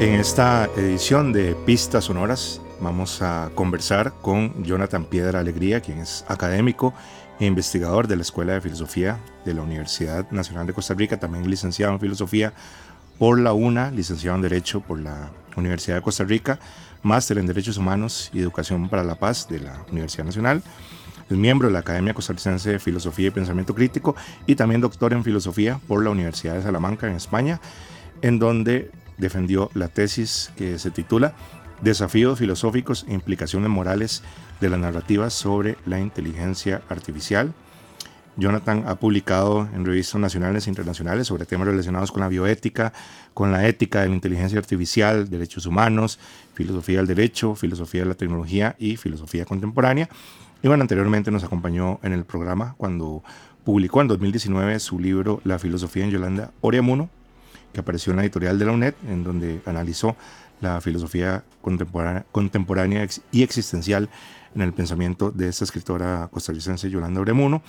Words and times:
En 0.00 0.14
esta 0.14 0.66
edición 0.76 1.32
de 1.32 1.56
Pistas 1.66 2.04
Sonoras 2.04 2.60
vamos 2.80 3.20
a 3.20 3.50
conversar 3.56 4.12
con 4.22 4.62
Jonathan 4.62 5.04
Piedra 5.04 5.40
Alegría, 5.40 5.80
quien 5.80 5.98
es 5.98 6.24
académico 6.28 6.94
e 7.40 7.46
investigador 7.46 8.06
de 8.06 8.14
la 8.14 8.22
Escuela 8.22 8.52
de 8.52 8.60
Filosofía 8.60 9.18
de 9.44 9.54
la 9.54 9.62
Universidad 9.62 10.30
Nacional 10.30 10.68
de 10.68 10.72
Costa 10.72 10.94
Rica, 10.94 11.18
también 11.18 11.50
licenciado 11.50 11.94
en 11.94 11.98
Filosofía 11.98 12.52
por 13.18 13.40
la 13.40 13.52
UNA, 13.52 13.90
licenciado 13.90 14.36
en 14.36 14.42
Derecho 14.42 14.82
por 14.82 15.00
la 15.00 15.32
Universidad 15.56 15.96
de 15.96 16.02
Costa 16.02 16.22
Rica, 16.22 16.60
máster 17.02 17.36
en 17.38 17.46
Derechos 17.46 17.76
Humanos 17.76 18.30
y 18.32 18.38
Educación 18.38 18.88
para 18.88 19.02
la 19.02 19.16
Paz 19.16 19.48
de 19.48 19.58
la 19.58 19.84
Universidad 19.90 20.26
Nacional. 20.26 20.62
Es 21.28 21.36
miembro 21.36 21.66
de 21.66 21.72
la 21.72 21.80
Academia 21.80 22.14
Costarricense 22.14 22.70
de 22.70 22.78
Filosofía 22.78 23.26
y 23.26 23.30
Pensamiento 23.32 23.74
Crítico 23.74 24.14
y 24.46 24.54
también 24.54 24.80
doctor 24.80 25.12
en 25.12 25.24
Filosofía 25.24 25.80
por 25.88 26.04
la 26.04 26.10
Universidad 26.10 26.54
de 26.54 26.62
Salamanca 26.62 27.08
en 27.08 27.16
España, 27.16 27.60
en 28.22 28.38
donde 28.38 28.92
defendió 29.18 29.70
la 29.74 29.88
tesis 29.88 30.50
que 30.56 30.78
se 30.78 30.90
titula 30.90 31.34
Desafíos 31.82 32.40
filosóficos 32.40 33.04
e 33.08 33.14
implicaciones 33.14 33.68
morales 33.70 34.22
de 34.60 34.68
las 34.68 34.80
narrativas 34.80 35.32
sobre 35.32 35.76
la 35.86 36.00
inteligencia 36.00 36.82
artificial. 36.88 37.54
Jonathan 38.36 38.84
ha 38.86 38.96
publicado 38.96 39.68
en 39.74 39.84
revistas 39.84 40.20
nacionales 40.20 40.66
e 40.66 40.70
internacionales 40.70 41.26
sobre 41.26 41.44
temas 41.44 41.66
relacionados 41.66 42.12
con 42.12 42.20
la 42.20 42.28
bioética, 42.28 42.92
con 43.34 43.52
la 43.52 43.66
ética 43.66 44.02
de 44.02 44.08
la 44.08 44.14
inteligencia 44.14 44.58
artificial, 44.58 45.28
derechos 45.28 45.66
humanos, 45.66 46.18
filosofía 46.54 46.98
del 46.98 47.08
derecho, 47.08 47.54
filosofía 47.54 48.02
de 48.02 48.08
la 48.08 48.14
tecnología 48.14 48.76
y 48.78 48.96
filosofía 48.96 49.44
contemporánea. 49.44 50.08
Y 50.62 50.68
bueno, 50.68 50.82
anteriormente 50.82 51.30
nos 51.30 51.44
acompañó 51.44 52.00
en 52.02 52.12
el 52.12 52.24
programa 52.24 52.74
cuando 52.76 53.22
publicó 53.64 54.00
en 54.00 54.08
2019 54.08 54.80
su 54.80 54.98
libro 54.98 55.40
La 55.44 55.58
filosofía 55.58 56.04
en 56.04 56.10
Yolanda 56.10 56.52
Oriamuno, 56.60 57.10
que 57.72 57.80
apareció 57.80 58.12
en 58.12 58.16
la 58.16 58.22
editorial 58.22 58.58
de 58.58 58.64
la 58.64 58.72
UNED, 58.72 58.94
en 59.08 59.24
donde 59.24 59.60
analizó 59.66 60.16
la 60.60 60.80
filosofía 60.80 61.44
contemporánea, 61.60 62.24
contemporánea 62.32 63.06
y 63.30 63.42
existencial 63.42 64.08
en 64.54 64.62
el 64.62 64.72
pensamiento 64.72 65.30
de 65.30 65.48
esta 65.48 65.64
escritora 65.64 66.28
costarricense 66.32 66.90
Yolanda 66.90 67.20
Oremuno. 67.20 67.62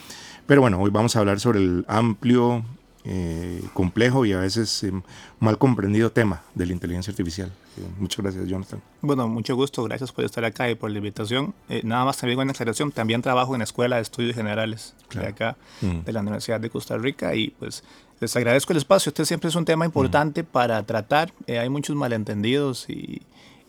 Pero 0.47 0.61
bueno, 0.61 0.79
hoy 0.79 0.89
vamos 0.89 1.15
a 1.15 1.19
hablar 1.19 1.39
sobre 1.39 1.59
el 1.59 1.85
amplio, 1.87 2.63
eh, 3.05 3.63
complejo 3.73 4.25
y 4.25 4.33
a 4.33 4.39
veces 4.39 4.83
eh, 4.83 4.91
mal 5.39 5.57
comprendido 5.57 6.11
tema 6.11 6.41
de 6.53 6.65
la 6.65 6.73
inteligencia 6.73 7.11
artificial. 7.11 7.49
Eh, 7.77 7.87
muchas 7.97 8.19
gracias, 8.19 8.45
Jonathan. 8.45 8.81
Bueno, 9.01 9.27
mucho 9.29 9.55
gusto, 9.55 9.83
gracias 9.85 10.11
por 10.11 10.25
estar 10.25 10.43
acá 10.43 10.69
y 10.69 10.75
por 10.75 10.91
la 10.91 10.97
invitación. 10.97 11.53
nada 11.83 12.03
más 12.03 12.17
también 12.17 12.37
una 12.39 12.51
aclaración, 12.51 12.91
también 12.91 13.21
trabajo 13.21 13.55
en 13.55 13.59
la 13.59 13.63
Escuela 13.63 13.95
de 13.95 14.01
Estudios 14.01 14.35
Generales 14.35 14.95
de 15.13 15.27
acá, 15.27 15.55
mm. 15.81 16.01
de 16.01 16.11
la 16.11 16.19
Universidad 16.19 16.59
de 16.59 16.69
Costa 16.69 16.97
Rica 16.97 17.33
y 17.35 17.51
pues 17.51 17.83
les 18.19 18.35
agradezco 18.35 18.73
el 18.73 18.77
espacio. 18.77 19.09
Este 19.09 19.25
siempre 19.25 19.49
es 19.49 19.55
un 19.55 19.65
tema 19.65 19.85
importante 19.85 20.43
para 20.43 20.83
tratar. 20.83 21.33
Eh, 21.47 21.59
hay 21.59 21.69
muchos 21.69 21.95
malentendidos 21.95 22.89
y 22.89 23.21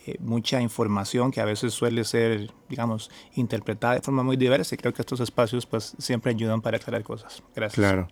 eh, 0.07 0.17
mucha 0.21 0.61
información 0.61 1.31
que 1.31 1.41
a 1.41 1.45
veces 1.45 1.75
suele 1.75 2.05
ser, 2.05 2.51
digamos, 2.69 3.11
interpretada 3.35 3.95
de 3.95 4.01
forma 4.01 4.23
muy 4.23 4.37
diversa 4.37 4.75
y 4.75 4.79
creo 4.79 4.93
que 4.93 5.03
estos 5.03 5.21
espacios 5.21 5.67
pues 5.67 5.95
siempre 5.99 6.31
ayudan 6.31 6.61
para 6.63 6.79
aclarar 6.79 7.03
cosas. 7.03 7.43
Gracias. 7.55 7.75
Claro. 7.75 8.09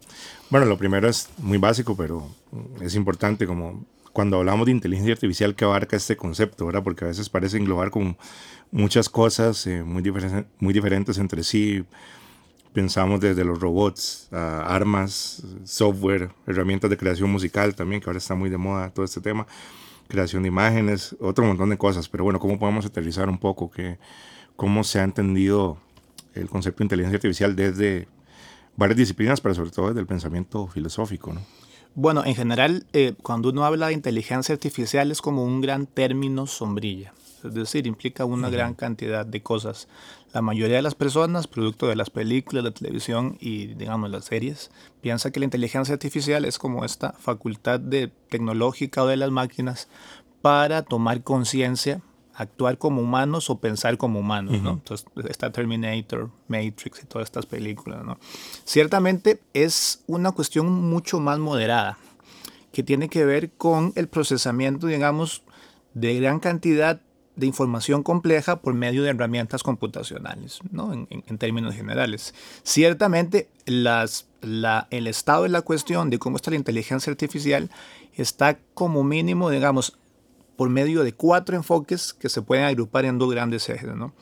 Bueno, 0.50 0.66
lo 0.66 0.76
primero 0.76 1.08
es 1.08 1.28
muy 1.38 1.58
básico, 1.58 1.96
pero 1.96 2.28
es 2.80 2.94
importante 2.94 3.46
como 3.46 3.84
cuando 4.12 4.38
hablamos 4.38 4.66
de 4.66 4.72
inteligencia 4.72 5.14
artificial 5.14 5.54
que 5.54 5.64
abarca 5.64 5.96
este 5.96 6.16
concepto, 6.16 6.66
¿verdad? 6.66 6.82
Porque 6.82 7.04
a 7.04 7.08
veces 7.08 7.28
parece 7.28 7.56
englobar 7.56 7.90
como 7.90 8.16
muchas 8.70 9.08
cosas 9.08 9.66
eh, 9.66 9.82
muy, 9.82 10.02
muy 10.58 10.74
diferentes 10.74 11.18
entre 11.18 11.42
sí 11.42 11.84
pensamos 12.72 13.20
desde 13.20 13.44
los 13.44 13.60
robots, 13.60 14.28
armas, 14.32 15.42
software, 15.64 16.30
herramientas 16.46 16.90
de 16.90 16.96
creación 16.96 17.30
musical 17.30 17.74
también, 17.74 18.00
que 18.00 18.08
ahora 18.08 18.18
está 18.18 18.34
muy 18.34 18.50
de 18.50 18.56
moda 18.56 18.90
todo 18.90 19.04
este 19.04 19.20
tema, 19.20 19.46
creación 20.08 20.42
de 20.42 20.48
imágenes, 20.48 21.16
otro 21.20 21.44
montón 21.44 21.70
de 21.70 21.78
cosas. 21.78 22.08
Pero 22.08 22.24
bueno, 22.24 22.38
¿cómo 22.38 22.58
podemos 22.58 22.84
aterrizar 22.86 23.28
un 23.28 23.38
poco 23.38 23.70
que, 23.70 23.98
cómo 24.56 24.84
se 24.84 25.00
ha 25.00 25.04
entendido 25.04 25.78
el 26.34 26.48
concepto 26.48 26.78
de 26.78 26.84
inteligencia 26.84 27.16
artificial 27.16 27.56
desde 27.56 28.08
varias 28.76 28.96
disciplinas, 28.96 29.40
pero 29.40 29.54
sobre 29.54 29.70
todo 29.70 29.88
desde 29.88 30.00
el 30.00 30.06
pensamiento 30.06 30.66
filosófico? 30.68 31.32
¿no? 31.32 31.40
Bueno, 31.94 32.24
en 32.24 32.34
general, 32.34 32.86
eh, 32.92 33.14
cuando 33.22 33.50
uno 33.50 33.64
habla 33.64 33.88
de 33.88 33.94
inteligencia 33.94 34.52
artificial 34.52 35.10
es 35.10 35.20
como 35.20 35.42
un 35.44 35.60
gran 35.60 35.86
término 35.86 36.46
sombrilla 36.46 37.12
es 37.44 37.54
decir, 37.54 37.86
implica 37.86 38.24
una 38.24 38.50
gran 38.50 38.74
cantidad 38.74 39.24
de 39.24 39.42
cosas. 39.42 39.88
La 40.32 40.42
mayoría 40.42 40.76
de 40.76 40.82
las 40.82 40.94
personas, 40.94 41.46
producto 41.46 41.86
de 41.86 41.96
las 41.96 42.10
películas, 42.10 42.64
la 42.64 42.70
televisión 42.70 43.36
y, 43.40 43.68
digamos, 43.68 44.10
las 44.10 44.26
series, 44.26 44.70
piensa 45.00 45.30
que 45.30 45.40
la 45.40 45.44
inteligencia 45.44 45.94
artificial 45.94 46.44
es 46.44 46.58
como 46.58 46.84
esta 46.84 47.12
facultad 47.12 47.80
de 47.80 48.08
tecnológica 48.28 49.02
o 49.02 49.06
de 49.06 49.16
las 49.16 49.30
máquinas 49.30 49.88
para 50.42 50.82
tomar 50.82 51.22
conciencia, 51.22 52.02
actuar 52.34 52.78
como 52.78 53.02
humanos 53.02 53.50
o 53.50 53.58
pensar 53.58 53.96
como 53.96 54.20
humanos, 54.20 54.62
¿no? 54.62 54.70
Entonces 54.72 55.06
está 55.28 55.50
Terminator, 55.50 56.30
Matrix 56.46 57.02
y 57.02 57.06
todas 57.06 57.26
estas 57.26 57.46
películas, 57.46 58.04
¿no? 58.04 58.18
Ciertamente 58.64 59.40
es 59.54 60.04
una 60.06 60.30
cuestión 60.30 60.70
mucho 60.70 61.18
más 61.18 61.38
moderada, 61.40 61.98
que 62.70 62.84
tiene 62.84 63.08
que 63.08 63.24
ver 63.24 63.50
con 63.52 63.92
el 63.96 64.08
procesamiento, 64.08 64.86
digamos, 64.86 65.42
de 65.94 66.14
gran 66.20 66.38
cantidad 66.38 67.00
de 67.38 67.46
información 67.46 68.02
compleja 68.02 68.60
por 68.60 68.74
medio 68.74 69.04
de 69.04 69.10
herramientas 69.10 69.62
computacionales, 69.62 70.58
¿no? 70.72 70.92
en, 70.92 71.38
términos 71.38 71.74
generales. 71.74 72.34
Ciertamente, 72.64 73.48
las, 73.64 74.26
la, 74.42 74.88
el 74.90 75.06
estado 75.06 75.44
de 75.44 75.50
la 75.50 75.62
cuestión 75.62 76.10
de 76.10 76.18
cómo 76.18 76.36
está 76.36 76.50
la 76.50 76.56
inteligencia 76.56 77.12
artificial 77.12 77.70
está 78.16 78.58
como 78.74 79.04
mínimo, 79.04 79.50
digamos, 79.50 79.96
por 80.56 80.68
medio 80.68 81.04
de 81.04 81.12
cuatro 81.12 81.54
enfoques 81.54 82.12
que 82.12 82.28
se 82.28 82.42
pueden 82.42 82.64
agrupar 82.64 83.04
en 83.04 83.18
dos 83.18 83.30
grandes 83.30 83.68
ejes. 83.68 83.94
¿no? 83.94 84.12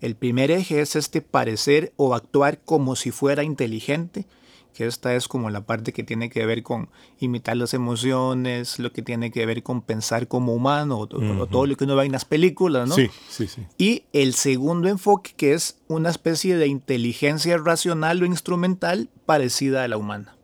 El 0.00 0.14
primer 0.14 0.52
eje 0.52 0.80
es 0.80 0.94
este 0.94 1.22
parecer 1.22 1.92
o 1.96 2.14
actuar 2.14 2.60
como 2.60 2.94
si 2.94 3.10
fuera 3.10 3.42
inteligente, 3.42 4.26
que 4.74 4.86
esta 4.86 5.14
es 5.14 5.28
como 5.28 5.50
la 5.50 5.62
parte 5.62 5.92
que 5.92 6.02
tiene 6.02 6.30
que 6.30 6.46
ver 6.46 6.62
con 6.62 6.88
imitar 7.18 7.56
las 7.56 7.74
emociones, 7.74 8.78
lo 8.78 8.92
que 8.92 9.02
tiene 9.02 9.30
que 9.30 9.46
ver 9.46 9.62
con 9.62 9.82
pensar 9.82 10.28
como 10.28 10.54
humano, 10.54 10.98
o, 10.98 11.06
todo 11.06 11.66
lo 11.66 11.76
que 11.76 11.84
uno 11.84 11.96
ve 11.96 12.06
en 12.06 12.12
las 12.12 12.24
películas, 12.24 12.88
¿no? 12.88 12.94
Sí, 12.94 13.08
sí, 13.28 13.46
sí. 13.46 13.62
Y 13.78 14.04
el 14.12 14.34
segundo 14.34 14.88
enfoque, 14.88 15.32
que 15.36 15.54
es 15.54 15.78
una 15.88 16.10
especie 16.10 16.56
de 16.56 16.66
inteligencia 16.66 17.58
racional 17.58 18.22
o 18.22 18.26
instrumental 18.26 19.08
parecida 19.26 19.84
a 19.84 19.88
la 19.88 19.96
humana 19.96 20.36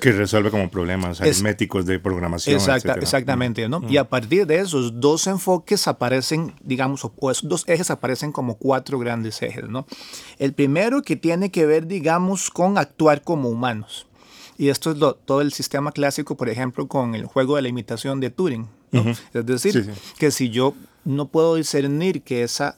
que 0.00 0.12
resuelve 0.12 0.50
como 0.50 0.70
problemas 0.70 1.20
aritméticos 1.20 1.86
de 1.86 1.98
programación. 1.98 2.60
exactamente, 3.00 3.68
¿no? 3.68 3.82
Y 3.88 3.96
a 3.96 4.08
partir 4.08 4.46
de 4.46 4.58
esos 4.58 5.00
dos 5.00 5.26
enfoques 5.26 5.86
aparecen, 5.88 6.54
digamos, 6.62 7.04
o 7.04 7.30
esos 7.30 7.48
dos 7.48 7.64
ejes 7.66 7.90
aparecen 7.90 8.32
como 8.32 8.56
cuatro 8.56 8.98
grandes 8.98 9.40
ejes, 9.42 9.68
¿no? 9.68 9.86
El 10.38 10.52
primero 10.52 11.02
que 11.02 11.16
tiene 11.16 11.50
que 11.50 11.66
ver, 11.66 11.86
digamos, 11.86 12.50
con 12.50 12.78
actuar 12.78 13.22
como 13.22 13.48
humanos. 13.48 14.06
Y 14.56 14.70
esto 14.70 14.90
es 14.90 14.98
todo 15.24 15.40
el 15.40 15.52
sistema 15.52 15.92
clásico, 15.92 16.36
por 16.36 16.48
ejemplo, 16.48 16.88
con 16.88 17.14
el 17.14 17.26
juego 17.26 17.56
de 17.56 17.62
la 17.62 17.68
imitación 17.68 18.18
de 18.18 18.30
Turing. 18.30 18.68
Es 19.32 19.46
decir, 19.46 19.92
que 20.18 20.30
si 20.32 20.50
yo 20.50 20.74
no 21.04 21.28
puedo 21.28 21.54
discernir 21.54 22.22
que 22.22 22.42
esa 22.42 22.76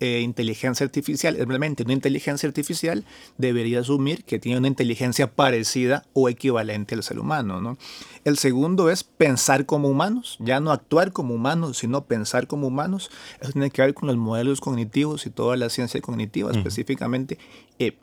eh, 0.00 0.20
inteligencia 0.20 0.84
artificial 0.84 1.36
realmente 1.46 1.82
una 1.84 1.92
inteligencia 1.92 2.48
artificial, 2.48 3.04
debería 3.38 3.80
asumir 3.80 4.24
que 4.24 4.38
tiene 4.38 4.58
una 4.58 4.68
inteligencia 4.68 5.30
parecida 5.30 6.04
o 6.12 6.28
equivalente 6.28 6.94
al 6.94 7.02
ser 7.02 7.18
humano. 7.18 7.60
¿no? 7.60 7.78
El 8.24 8.38
segundo 8.38 8.90
es 8.90 9.04
pensar 9.04 9.66
como 9.66 9.88
humanos, 9.88 10.36
ya 10.40 10.60
no 10.60 10.72
actuar 10.72 11.12
como 11.12 11.34
humanos, 11.34 11.78
sino 11.78 12.04
pensar 12.04 12.46
como 12.46 12.66
humanos. 12.66 13.10
Eso 13.40 13.52
tiene 13.52 13.70
que 13.70 13.82
ver 13.82 13.94
con 13.94 14.08
los 14.08 14.16
modelos 14.16 14.60
cognitivos 14.60 15.26
y 15.26 15.30
toda 15.30 15.56
la 15.56 15.70
ciencia 15.70 16.00
cognitiva, 16.00 16.50
específicamente. 16.50 17.38
Eh, 17.78 17.96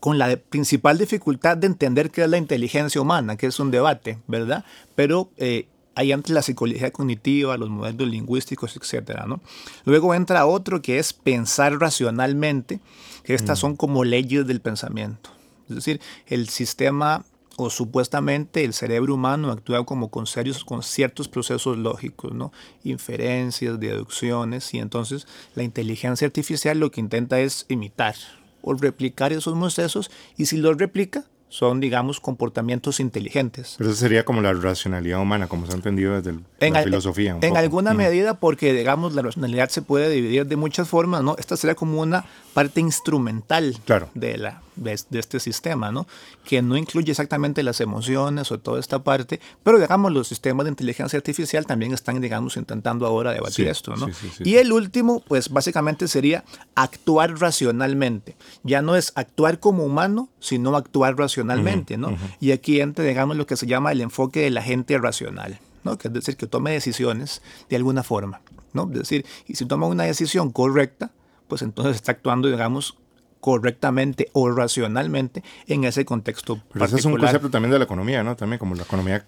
con 0.00 0.18
la 0.18 0.36
principal 0.36 0.98
dificultad 0.98 1.56
de 1.56 1.66
entender 1.66 2.10
qué 2.10 2.24
es 2.24 2.28
la 2.28 2.36
inteligencia 2.36 3.00
humana, 3.00 3.36
que 3.36 3.46
es 3.46 3.58
un 3.58 3.70
debate, 3.70 4.18
¿verdad? 4.26 4.64
Pero 4.94 5.30
eh, 5.38 5.66
hay 5.94 6.12
antes 6.12 6.32
la 6.32 6.42
psicología 6.42 6.90
cognitiva, 6.90 7.56
los 7.56 7.70
modelos 7.70 8.08
lingüísticos, 8.08 8.76
etc. 8.76 9.24
¿no? 9.26 9.40
Luego 9.84 10.14
entra 10.14 10.46
otro 10.46 10.82
que 10.82 10.98
es 10.98 11.12
pensar 11.12 11.78
racionalmente, 11.78 12.80
que 13.22 13.34
estas 13.34 13.58
mm. 13.58 13.60
son 13.60 13.76
como 13.76 14.04
leyes 14.04 14.46
del 14.46 14.60
pensamiento. 14.60 15.30
Es 15.68 15.76
decir, 15.76 16.00
el 16.26 16.48
sistema 16.48 17.24
o 17.56 17.70
supuestamente 17.70 18.64
el 18.64 18.74
cerebro 18.74 19.14
humano 19.14 19.50
actúa 19.50 19.84
como 19.86 20.08
con, 20.08 20.26
serios, 20.26 20.64
con 20.64 20.82
ciertos 20.82 21.28
procesos 21.28 21.78
lógicos, 21.78 22.32
¿no? 22.32 22.52
inferencias, 22.82 23.78
deducciones, 23.78 24.74
y 24.74 24.78
entonces 24.78 25.26
la 25.54 25.62
inteligencia 25.62 26.26
artificial 26.26 26.78
lo 26.78 26.90
que 26.90 27.00
intenta 27.00 27.40
es 27.40 27.66
imitar 27.68 28.16
o 28.62 28.74
replicar 28.74 29.32
esos 29.32 29.56
procesos, 29.56 30.10
y 30.36 30.46
si 30.46 30.56
los 30.56 30.76
replica, 30.78 31.24
son, 31.48 31.80
digamos, 31.80 32.18
comportamientos 32.18 32.98
inteligentes. 32.98 33.76
Pero 33.78 33.90
eso 33.90 33.98
sería 33.98 34.24
como 34.24 34.40
la 34.40 34.52
racionalidad 34.52 35.20
humana, 35.20 35.46
como 35.46 35.66
se 35.66 35.72
ha 35.72 35.76
entendido 35.76 36.20
desde 36.20 36.38
la 36.60 36.82
filosofía. 36.82 37.38
en 37.40 37.56
alguna 37.56 37.94
medida, 37.94 38.34
porque, 38.34 38.72
digamos, 38.72 39.14
la 39.14 39.22
racionalidad 39.22 39.68
se 39.68 39.82
puede 39.82 40.10
dividir 40.10 40.46
de 40.46 40.56
muchas 40.56 40.88
formas, 40.88 41.22
¿no? 41.22 41.36
Esta 41.38 41.56
sería 41.56 41.74
como 41.74 42.00
una 42.00 42.24
parte 42.54 42.80
instrumental 42.80 43.76
de, 44.14 44.38
la, 44.38 44.62
de, 44.76 44.92
este 44.92 45.40
sistema, 45.40 45.90
¿no? 45.92 46.06
Que 46.44 46.62
no 46.62 46.76
incluye 46.76 47.10
exactamente 47.10 47.62
las 47.62 47.80
emociones 47.80 48.50
o 48.52 48.58
toda 48.58 48.80
esta 48.80 49.02
parte, 49.02 49.40
pero 49.62 49.78
digamos 49.78 50.12
los 50.12 50.28
sistemas 50.28 50.64
de 50.64 50.70
inteligencia 50.70 51.16
artificial 51.16 51.66
también 51.66 51.92
están, 51.92 52.20
digamos, 52.20 52.56
intentando 52.56 53.06
ahora 53.06 53.32
debatir 53.32 53.68
esto, 53.68 53.96
¿no? 53.96 54.08
y 54.40 54.56
el 54.56 54.72
último, 54.72 55.22
pues 55.26 55.48
básicamente 55.48 56.08
sería 56.08 56.44
actuar 56.74 57.38
racionalmente. 57.38 58.36
Ya 58.62 58.82
no 58.82 58.96
es 58.96 59.12
actuar 59.14 59.60
como 59.60 59.84
humano, 59.84 60.28
sino 60.40 60.76
actuar 60.76 61.16
racionalmente, 61.16 61.96
¿no? 61.96 62.16
Y 62.40 62.52
aquí 62.52 62.80
entra, 62.80 63.04
digamos, 63.04 63.36
lo 63.36 63.46
que 63.46 63.56
se 63.56 63.66
llama 63.66 63.92
el 63.92 64.00
enfoque 64.00 64.40
de 64.40 64.50
la 64.50 64.62
gente 64.62 64.98
racional, 64.98 65.58
¿no? 65.82 65.98
Que 65.98 66.08
es 66.08 66.14
decir, 66.14 66.36
que 66.36 66.46
tome 66.46 66.72
decisiones 66.72 67.42
de 67.68 67.76
alguna 67.76 68.02
forma, 68.02 68.40
¿no? 68.72 68.84
Es 68.92 68.98
decir, 68.98 69.26
y 69.46 69.54
si 69.54 69.66
toma 69.66 69.86
una 69.86 70.04
decisión 70.04 70.50
correcta, 70.50 71.10
pues 71.48 71.62
entonces 71.62 71.96
está 71.96 72.12
actuando, 72.12 72.48
digamos, 72.48 72.96
correctamente 73.44 74.30
o 74.32 74.50
racionalmente 74.50 75.44
en 75.66 75.84
ese 75.84 76.06
contexto 76.06 76.62
Pero 76.72 76.86
Ese 76.86 76.96
es 76.96 77.04
un 77.04 77.18
concepto 77.18 77.50
también 77.50 77.72
de 77.72 77.78
la 77.78 77.84
economía, 77.84 78.24
¿no? 78.24 78.36
También 78.36 78.58
como 78.58 78.74
la 78.74 78.84
economía 78.84 79.26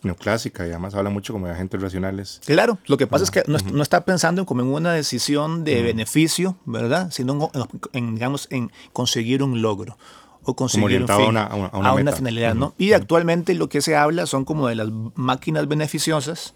neoclásica 0.00 0.66
y 0.66 0.70
además 0.70 0.94
habla 0.94 1.10
mucho 1.10 1.34
como 1.34 1.48
de 1.48 1.52
agentes 1.52 1.78
racionales. 1.78 2.40
Claro, 2.46 2.78
lo 2.86 2.96
que 2.96 3.06
pasa 3.06 3.24
es 3.24 3.30
que 3.30 3.42
no, 3.46 3.82
está 3.82 4.06
pensando 4.06 4.46
como 4.46 4.62
en 4.62 4.68
una 4.68 4.94
decisión 4.94 5.64
de 5.64 5.82
beneficio, 5.82 6.56
¿verdad? 6.64 7.10
Sino 7.10 7.50
en, 7.92 8.14
digamos, 8.14 8.48
en 8.50 8.72
conseguir 8.94 9.42
un 9.42 9.60
logro 9.60 9.98
o 10.44 10.56
conseguir 10.56 11.02
un 11.02 11.08
fin, 11.08 11.16
a 11.16 11.28
una, 11.28 11.44
a 11.44 11.92
una, 11.92 12.12
finalidad, 12.12 12.54
¿no? 12.54 12.74
Y 12.78 12.94
actualmente 12.94 13.52
lo 13.52 13.68
que 13.68 13.82
se 13.82 13.96
habla 13.96 14.24
son 14.24 14.46
como 14.46 14.68
de 14.68 14.76
las 14.76 14.88
máquinas 15.14 15.68
beneficiosas, 15.68 16.54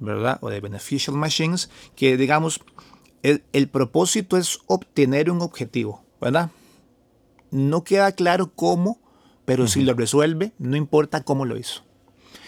¿verdad? 0.00 0.38
O 0.40 0.50
de 0.50 0.60
beneficial 0.60 1.16
machines, 1.16 1.70
que 1.94 2.16
digamos, 2.16 2.60
el, 3.22 3.44
el 3.52 3.68
propósito 3.68 4.36
es 4.36 4.58
obtener 4.66 5.30
un 5.30 5.42
objetivo, 5.42 6.09
¿verdad? 6.20 6.50
No 7.50 7.82
queda 7.84 8.12
claro 8.12 8.52
cómo, 8.54 9.00
pero 9.44 9.66
si 9.66 9.82
lo 9.82 9.94
resuelve, 9.94 10.52
no 10.58 10.76
importa 10.76 11.24
cómo 11.24 11.44
lo 11.44 11.56
hizo. 11.56 11.82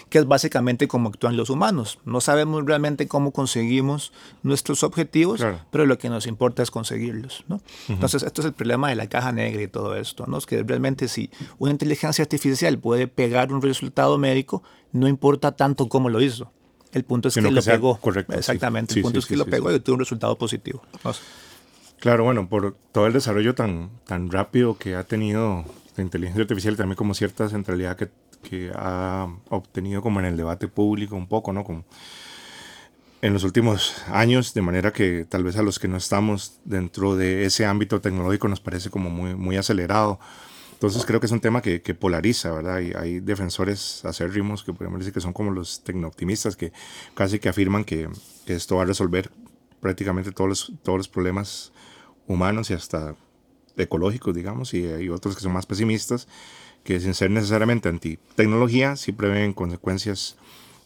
Que 0.09 0.19
es 0.19 0.27
básicamente 0.27 0.89
como 0.89 1.09
actúan 1.09 1.37
los 1.37 1.49
humanos. 1.49 1.99
No 2.05 2.21
sabemos 2.21 2.65
realmente 2.67 3.09
cómo 3.09 3.33
conseguimos 3.33 4.13
nuestros 4.43 4.83
objetivos, 4.83 5.43
pero 5.71 5.87
lo 5.87 5.99
que 5.99 6.11
nos 6.11 6.27
importa 6.27 6.63
es 6.63 6.71
conseguirlos. 6.71 7.45
¿no? 7.49 7.61
Entonces, 7.89 8.23
esto 8.23 8.43
es 8.43 8.47
el 8.47 8.53
problema 8.53 8.91
de 8.91 8.95
la 8.95 9.09
caja 9.09 9.33
negra 9.33 9.63
y 9.63 9.69
todo 9.69 9.97
esto. 9.97 10.27
¿no? 10.27 10.37
Es 10.37 10.47
que 10.47 10.63
realmente 10.63 11.09
si 11.09 11.31
una 11.59 11.73
inteligencia 11.73 12.23
artificial 12.23 12.79
puede 12.79 13.09
pegar 13.09 13.53
un 13.53 13.63
resultado 13.63 14.19
médico, 14.19 14.63
no 14.93 15.09
importa 15.09 15.53
tanto 15.53 15.89
cómo 15.89 16.11
lo 16.11 16.21
hizo. 16.21 16.53
El 16.93 17.05
punto 17.05 17.29
es 17.29 17.35
que, 17.35 17.41
lo 17.41 17.63
pegó. 17.63 17.97
Correcto. 17.97 18.35
Exactamente. 18.35 18.95
el 18.95 19.03
punto 19.03 19.19
es 19.19 19.27
que 19.27 19.35
lo 19.35 19.47
pegó 19.47 19.73
y 19.73 19.81
tuvo 19.81 19.95
un 19.95 20.01
resultado 20.01 20.37
positivo. 20.37 20.83
Claro, 22.03 22.25
bueno, 22.25 22.49
por 22.49 22.75
todo 22.91 23.07
el 23.07 23.13
desarrollo 23.13 23.55
tan, 23.55 23.89
tan 24.05 24.29
rápido 24.29 24.77
que 24.77 24.97
ha 24.97 25.05
tenido 25.05 25.65
la 25.97 26.03
inteligencia 26.03 26.43
artificial, 26.43 26.77
también 26.77 26.97
como 26.97 27.15
cierta 27.15 27.49
centralidad 27.49 27.97
que, 27.97 28.09
que 28.43 28.73
ha 28.75 29.29
obtenido 29.51 30.03
como 30.03 30.19
en 30.19 30.27
el 30.27 30.37
debate 30.37 30.67
público 30.67 31.15
un 31.15 31.29
poco, 31.29 31.53
¿no? 31.53 31.63
Como 31.63 31.85
en 33.21 33.33
los 33.33 33.45
últimos 33.45 34.03
años, 34.09 34.53
de 34.53 34.63
manera 34.63 34.93
que 34.93 35.25
tal 35.29 35.45
vez 35.45 35.57
a 35.57 35.63
los 35.63 35.79
que 35.79 35.87
no 35.87 35.97
estamos 35.97 36.59
dentro 36.65 37.15
de 37.15 37.45
ese 37.45 37.67
ámbito 37.67 38.01
tecnológico 38.01 38.49
nos 38.49 38.59
parece 38.59 38.91
como 38.91 39.09
muy, 39.09 39.37
muy 39.37 39.57
acelerado. 39.57 40.19
Entonces 40.73 41.07
creo 41.07 41.21
que 41.21 41.27
es 41.27 41.33
un 41.33 41.41
tema 41.41 41.63
que, 41.63 41.83
que 41.83 41.95
polariza, 41.95 42.51
¿verdad? 42.51 42.81
Y 42.81 42.95
hay 42.97 43.21
defensores 43.21 44.05
acérrimos 44.05 44.65
que 44.65 44.73
podemos 44.73 44.99
decir 44.99 45.15
que 45.15 45.21
son 45.21 45.33
como 45.33 45.53
los 45.53 45.85
tecnooptimistas 45.85 46.57
que 46.57 46.73
casi 47.15 47.39
que 47.39 47.49
afirman 47.49 47.85
que, 47.85 48.09
que 48.45 48.55
esto 48.55 48.75
va 48.75 48.83
a 48.83 48.87
resolver 48.87 49.31
prácticamente 49.79 50.33
todos 50.33 50.49
los, 50.49 50.73
todos 50.83 50.99
los 50.99 51.09
problemas 51.09 51.73
humanos 52.33 52.71
y 52.71 52.75
hasta 52.75 53.15
ecológicos, 53.77 54.35
digamos, 54.35 54.75
y 54.75 54.87
hay 54.87 55.09
otros 55.09 55.35
que 55.35 55.43
son 55.43 55.53
más 55.53 55.67
pesimistas, 55.67 56.29
que 56.85 57.01
sin 57.01 57.15
ser 57.15 57.31
necesariamente 57.31 57.89
anti-tecnología, 57.89 58.97
sí 58.97 59.13
prevén 59.13 59.53
consecuencias 59.53 60.37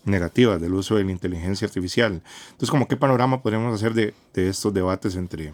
negativas 0.05 0.61
del 0.61 0.75
uso 0.75 0.97
de 0.97 1.05
la 1.05 1.11
inteligencia 1.11 1.67
artificial. 1.67 2.23
Entonces, 2.47 2.71
¿como 2.71 2.87
qué 2.87 2.97
panorama 2.97 3.43
podríamos 3.43 3.75
hacer 3.75 3.95
de, 3.95 4.15
de 4.35 4.49
estos 4.49 4.73
debates 4.73 5.17
entre 5.17 5.53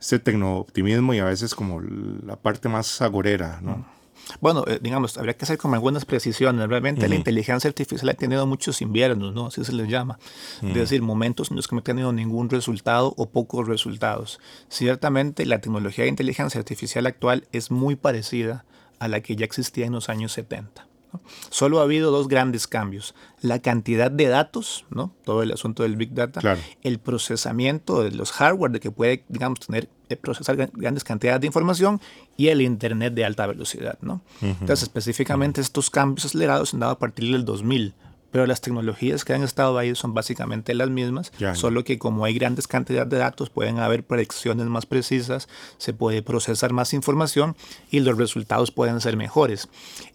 este 0.00 0.18
tecno-optimismo 0.18 1.12
y 1.12 1.18
a 1.18 1.24
veces 1.24 1.54
como 1.54 1.80
la 1.80 2.36
parte 2.36 2.68
más 2.68 3.02
agorera, 3.02 3.60
¿no? 3.60 3.97
Bueno, 4.40 4.64
eh, 4.66 4.78
digamos, 4.80 5.16
habría 5.18 5.36
que 5.36 5.44
hacer 5.44 5.58
como 5.58 5.74
algunas 5.74 6.04
precisiones. 6.04 6.68
Realmente 6.68 7.08
la 7.08 7.14
inteligencia 7.14 7.68
artificial 7.68 8.08
ha 8.08 8.14
tenido 8.14 8.46
muchos 8.46 8.82
inviernos, 8.82 9.34
¿no? 9.34 9.46
Así 9.46 9.64
se 9.64 9.72
les 9.72 9.88
llama. 9.88 10.18
Es 10.62 10.74
decir, 10.74 11.02
momentos 11.02 11.50
en 11.50 11.56
los 11.56 11.68
que 11.68 11.74
no 11.74 11.80
ha 11.80 11.84
tenido 11.84 12.12
ningún 12.12 12.50
resultado 12.50 13.14
o 13.16 13.30
pocos 13.30 13.66
resultados. 13.66 14.40
Ciertamente 14.68 15.46
la 15.46 15.60
tecnología 15.60 16.04
de 16.04 16.10
inteligencia 16.10 16.58
artificial 16.58 17.06
actual 17.06 17.46
es 17.52 17.70
muy 17.70 17.96
parecida 17.96 18.64
a 18.98 19.08
la 19.08 19.20
que 19.20 19.36
ya 19.36 19.44
existía 19.44 19.86
en 19.86 19.92
los 19.92 20.08
años 20.08 20.32
70. 20.32 20.88
Solo 21.50 21.80
ha 21.80 21.84
habido 21.84 22.10
dos 22.10 22.28
grandes 22.28 22.66
cambios. 22.66 23.14
La 23.40 23.60
cantidad 23.60 24.10
de 24.10 24.26
datos, 24.26 24.84
¿no? 24.90 25.14
todo 25.24 25.42
el 25.42 25.52
asunto 25.52 25.82
del 25.82 25.96
Big 25.96 26.12
Data, 26.14 26.40
el 26.82 26.98
procesamiento 26.98 28.02
de 28.02 28.12
los 28.12 28.32
hardware 28.32 28.72
de 28.72 28.80
que 28.80 28.90
puede, 28.90 29.24
digamos, 29.28 29.60
tener, 29.60 29.88
eh, 30.08 30.16
procesar 30.16 30.56
grandes 30.56 31.04
cantidades 31.04 31.40
de 31.40 31.46
información 31.46 32.00
y 32.36 32.48
el 32.48 32.60
Internet 32.60 33.14
de 33.14 33.24
alta 33.24 33.46
velocidad. 33.46 33.98
¿no? 34.00 34.22
Entonces, 34.40 34.82
específicamente 34.82 35.60
estos 35.60 35.90
cambios 35.90 36.26
acelerados 36.26 36.70
se 36.70 36.76
han 36.76 36.80
dado 36.80 36.92
a 36.92 36.98
partir 36.98 37.32
del 37.32 37.44
2000 37.44 37.94
pero 38.30 38.46
las 38.46 38.60
tecnologías 38.60 39.24
que 39.24 39.32
han 39.32 39.42
estado 39.42 39.78
ahí 39.78 39.94
son 39.94 40.14
básicamente 40.14 40.74
las 40.74 40.90
mismas, 40.90 41.32
solo 41.54 41.84
que 41.84 41.98
como 41.98 42.24
hay 42.24 42.34
grandes 42.34 42.68
cantidades 42.68 43.08
de 43.08 43.18
datos, 43.18 43.50
pueden 43.50 43.78
haber 43.78 44.04
predicciones 44.04 44.66
más 44.66 44.86
precisas, 44.86 45.48
se 45.78 45.94
puede 45.94 46.22
procesar 46.22 46.72
más 46.72 46.92
información 46.92 47.56
y 47.90 48.00
los 48.00 48.18
resultados 48.18 48.70
pueden 48.70 49.00
ser 49.00 49.16
mejores. 49.16 49.68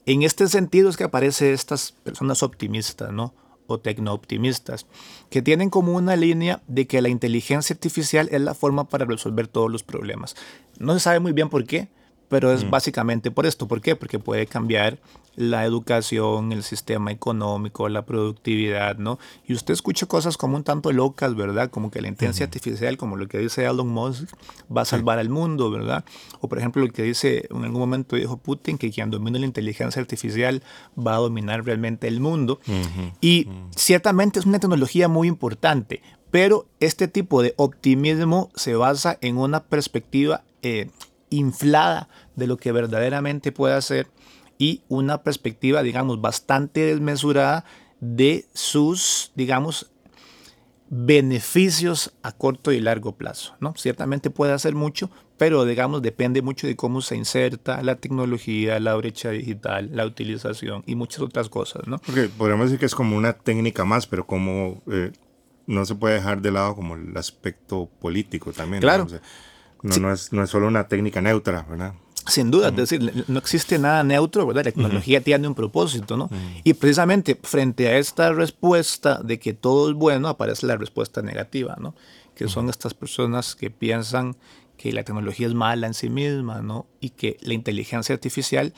En 0.05 0.23
este 0.23 0.47
sentido 0.47 0.89
es 0.89 0.97
que 0.97 1.05
aparecen 1.05 1.53
estas 1.53 1.91
personas 1.91 2.43
optimistas, 2.43 3.11
¿no? 3.11 3.33
Tecno-optimistas, 3.79 4.85
que 5.29 5.41
tienen 5.41 5.69
como 5.69 5.93
una 5.93 6.15
línea 6.15 6.61
de 6.67 6.87
que 6.87 7.01
la 7.01 7.09
inteligencia 7.09 7.73
artificial 7.73 8.29
es 8.31 8.41
la 8.41 8.53
forma 8.53 8.89
para 8.89 9.05
resolver 9.05 9.47
todos 9.47 9.71
los 9.71 9.83
problemas. 9.83 10.35
No 10.79 10.93
se 10.93 10.99
sabe 10.99 11.19
muy 11.19 11.31
bien 11.31 11.49
por 11.49 11.65
qué, 11.65 11.89
pero 12.33 12.51
es 12.51 12.65
mm. 12.65 12.71
básicamente 12.71 13.29
por 13.29 13.45
esto. 13.45 13.67
¿Por 13.67 13.79
qué? 13.79 13.95
Porque 13.95 14.17
puede 14.17 14.47
cambiar 14.47 14.97
la 15.35 15.65
educación, 15.65 16.51
el 16.51 16.63
sistema 16.63 17.11
económico, 17.11 17.87
la 17.89 18.07
productividad, 18.07 18.97
¿no? 18.97 19.19
Y 19.45 19.53
usted 19.53 19.71
escucha 19.71 20.07
cosas 20.07 20.35
como 20.35 20.57
un 20.57 20.63
tanto 20.63 20.91
locas, 20.91 21.35
¿verdad? 21.35 21.69
Como 21.69 21.91
que 21.91 22.01
la 22.01 22.07
inteligencia 22.07 22.47
artificial, 22.47 22.97
como 22.97 23.17
lo 23.17 23.27
que 23.27 23.37
dice 23.37 23.65
Elon 23.65 23.87
Musk, 23.87 24.29
va 24.75 24.81
a 24.81 24.85
salvar 24.85 25.19
al 25.19 25.29
mundo, 25.29 25.69
¿verdad? 25.69 26.05
O 26.41 26.49
por 26.49 26.57
ejemplo 26.57 26.83
lo 26.83 26.91
que 26.91 27.03
dice, 27.03 27.47
en 27.51 27.63
algún 27.65 27.79
momento 27.79 28.15
dijo 28.15 28.37
Putin, 28.37 28.79
que 28.79 28.89
quien 28.89 29.11
domine 29.11 29.37
la 29.37 29.45
inteligencia 29.45 30.01
artificial 30.01 30.63
va 30.97 31.13
a 31.13 31.19
dominar 31.19 31.63
realmente 31.63 32.07
el 32.07 32.19
mundo. 32.19 32.59
Y 33.21 33.47
ciertamente 33.75 34.39
es 34.39 34.47
una 34.47 34.57
tecnología 34.57 35.07
muy 35.07 35.27
importante, 35.27 36.01
pero 36.31 36.65
este 36.79 37.07
tipo 37.07 37.43
de 37.43 37.53
optimismo 37.57 38.49
se 38.55 38.73
basa 38.73 39.19
en 39.21 39.37
una 39.37 39.65
perspectiva 39.65 40.41
eh, 40.63 40.89
inflada 41.33 42.09
de 42.35 42.47
lo 42.47 42.57
que 42.57 42.71
verdaderamente 42.71 43.51
puede 43.51 43.75
hacer 43.75 44.07
y 44.57 44.81
una 44.87 45.23
perspectiva, 45.23 45.83
digamos, 45.83 46.21
bastante 46.21 46.81
desmesurada 46.81 47.65
de 47.99 48.45
sus, 48.53 49.31
digamos, 49.35 49.91
beneficios 50.89 52.13
a 52.21 52.31
corto 52.31 52.71
y 52.71 52.79
largo 52.79 53.15
plazo. 53.15 53.55
¿no? 53.59 53.73
Ciertamente 53.75 54.29
puede 54.29 54.53
hacer 54.53 54.75
mucho, 54.75 55.09
pero 55.37 55.65
digamos 55.65 56.03
depende 56.03 56.43
mucho 56.43 56.67
de 56.67 56.75
cómo 56.75 57.01
se 57.01 57.15
inserta 57.15 57.81
la 57.81 57.95
tecnología, 57.95 58.79
la 58.79 58.93
brecha 58.93 59.31
digital, 59.31 59.89
la 59.91 60.05
utilización 60.05 60.83
y 60.85 60.95
muchas 60.95 61.21
otras 61.21 61.49
cosas. 61.49 61.87
¿no? 61.87 61.97
Porque 61.97 62.29
podríamos 62.29 62.67
decir 62.67 62.79
que 62.79 62.85
es 62.85 62.93
como 62.93 63.17
una 63.17 63.33
técnica 63.33 63.85
más, 63.85 64.05
pero 64.05 64.27
como 64.27 64.83
eh, 64.91 65.11
no 65.65 65.83
se 65.85 65.95
puede 65.95 66.15
dejar 66.15 66.41
de 66.41 66.51
lado 66.51 66.75
como 66.75 66.95
el 66.95 67.17
aspecto 67.17 67.89
político 67.99 68.51
también. 68.51 68.81
Claro. 68.81 69.07
¿no? 69.09 69.19
No, 69.83 70.11
es, 70.11 70.33
no 70.33 70.43
es 70.43 70.49
solo 70.49 70.67
una 70.67 70.87
técnica 70.87 71.21
neutra, 71.21 71.65
¿verdad? 71.69 71.93
Sin 72.25 72.51
duda, 72.51 72.69
es 72.69 72.75
decir, 72.75 73.25
no 73.27 73.37
existe 73.37 73.77
nada 73.77 74.01
neutro, 74.01 74.47
¿verdad? 74.47 74.63
La 74.65 74.71
tecnología 74.71 75.19
tiene 75.21 75.45
un 75.45 75.55
propósito, 75.55 76.15
¿no? 76.15 76.29
Y 76.63 76.73
precisamente 76.73 77.37
frente 77.41 77.89
a 77.89 77.97
esta 77.97 78.31
respuesta 78.31 79.21
de 79.21 79.39
que 79.39 79.53
todo 79.53 79.89
es 79.89 79.95
bueno, 79.95 80.29
aparece 80.29 80.65
la 80.65 80.77
respuesta 80.77 81.21
negativa, 81.21 81.75
¿no? 81.79 81.95
Que 82.33 82.47
son 82.47 82.69
estas 82.69 82.93
personas 82.93 83.55
que 83.55 83.69
piensan 83.69 84.37
que 84.77 84.93
la 84.93 85.03
tecnología 85.03 85.47
es 85.47 85.53
mala 85.53 85.85
en 85.85 85.93
sí 85.93 86.09
misma, 86.09 86.61
¿no? 86.61 86.87
Y 87.01 87.09
que 87.09 87.37
la 87.41 87.53
inteligencia 87.53 88.15
artificial, 88.15 88.73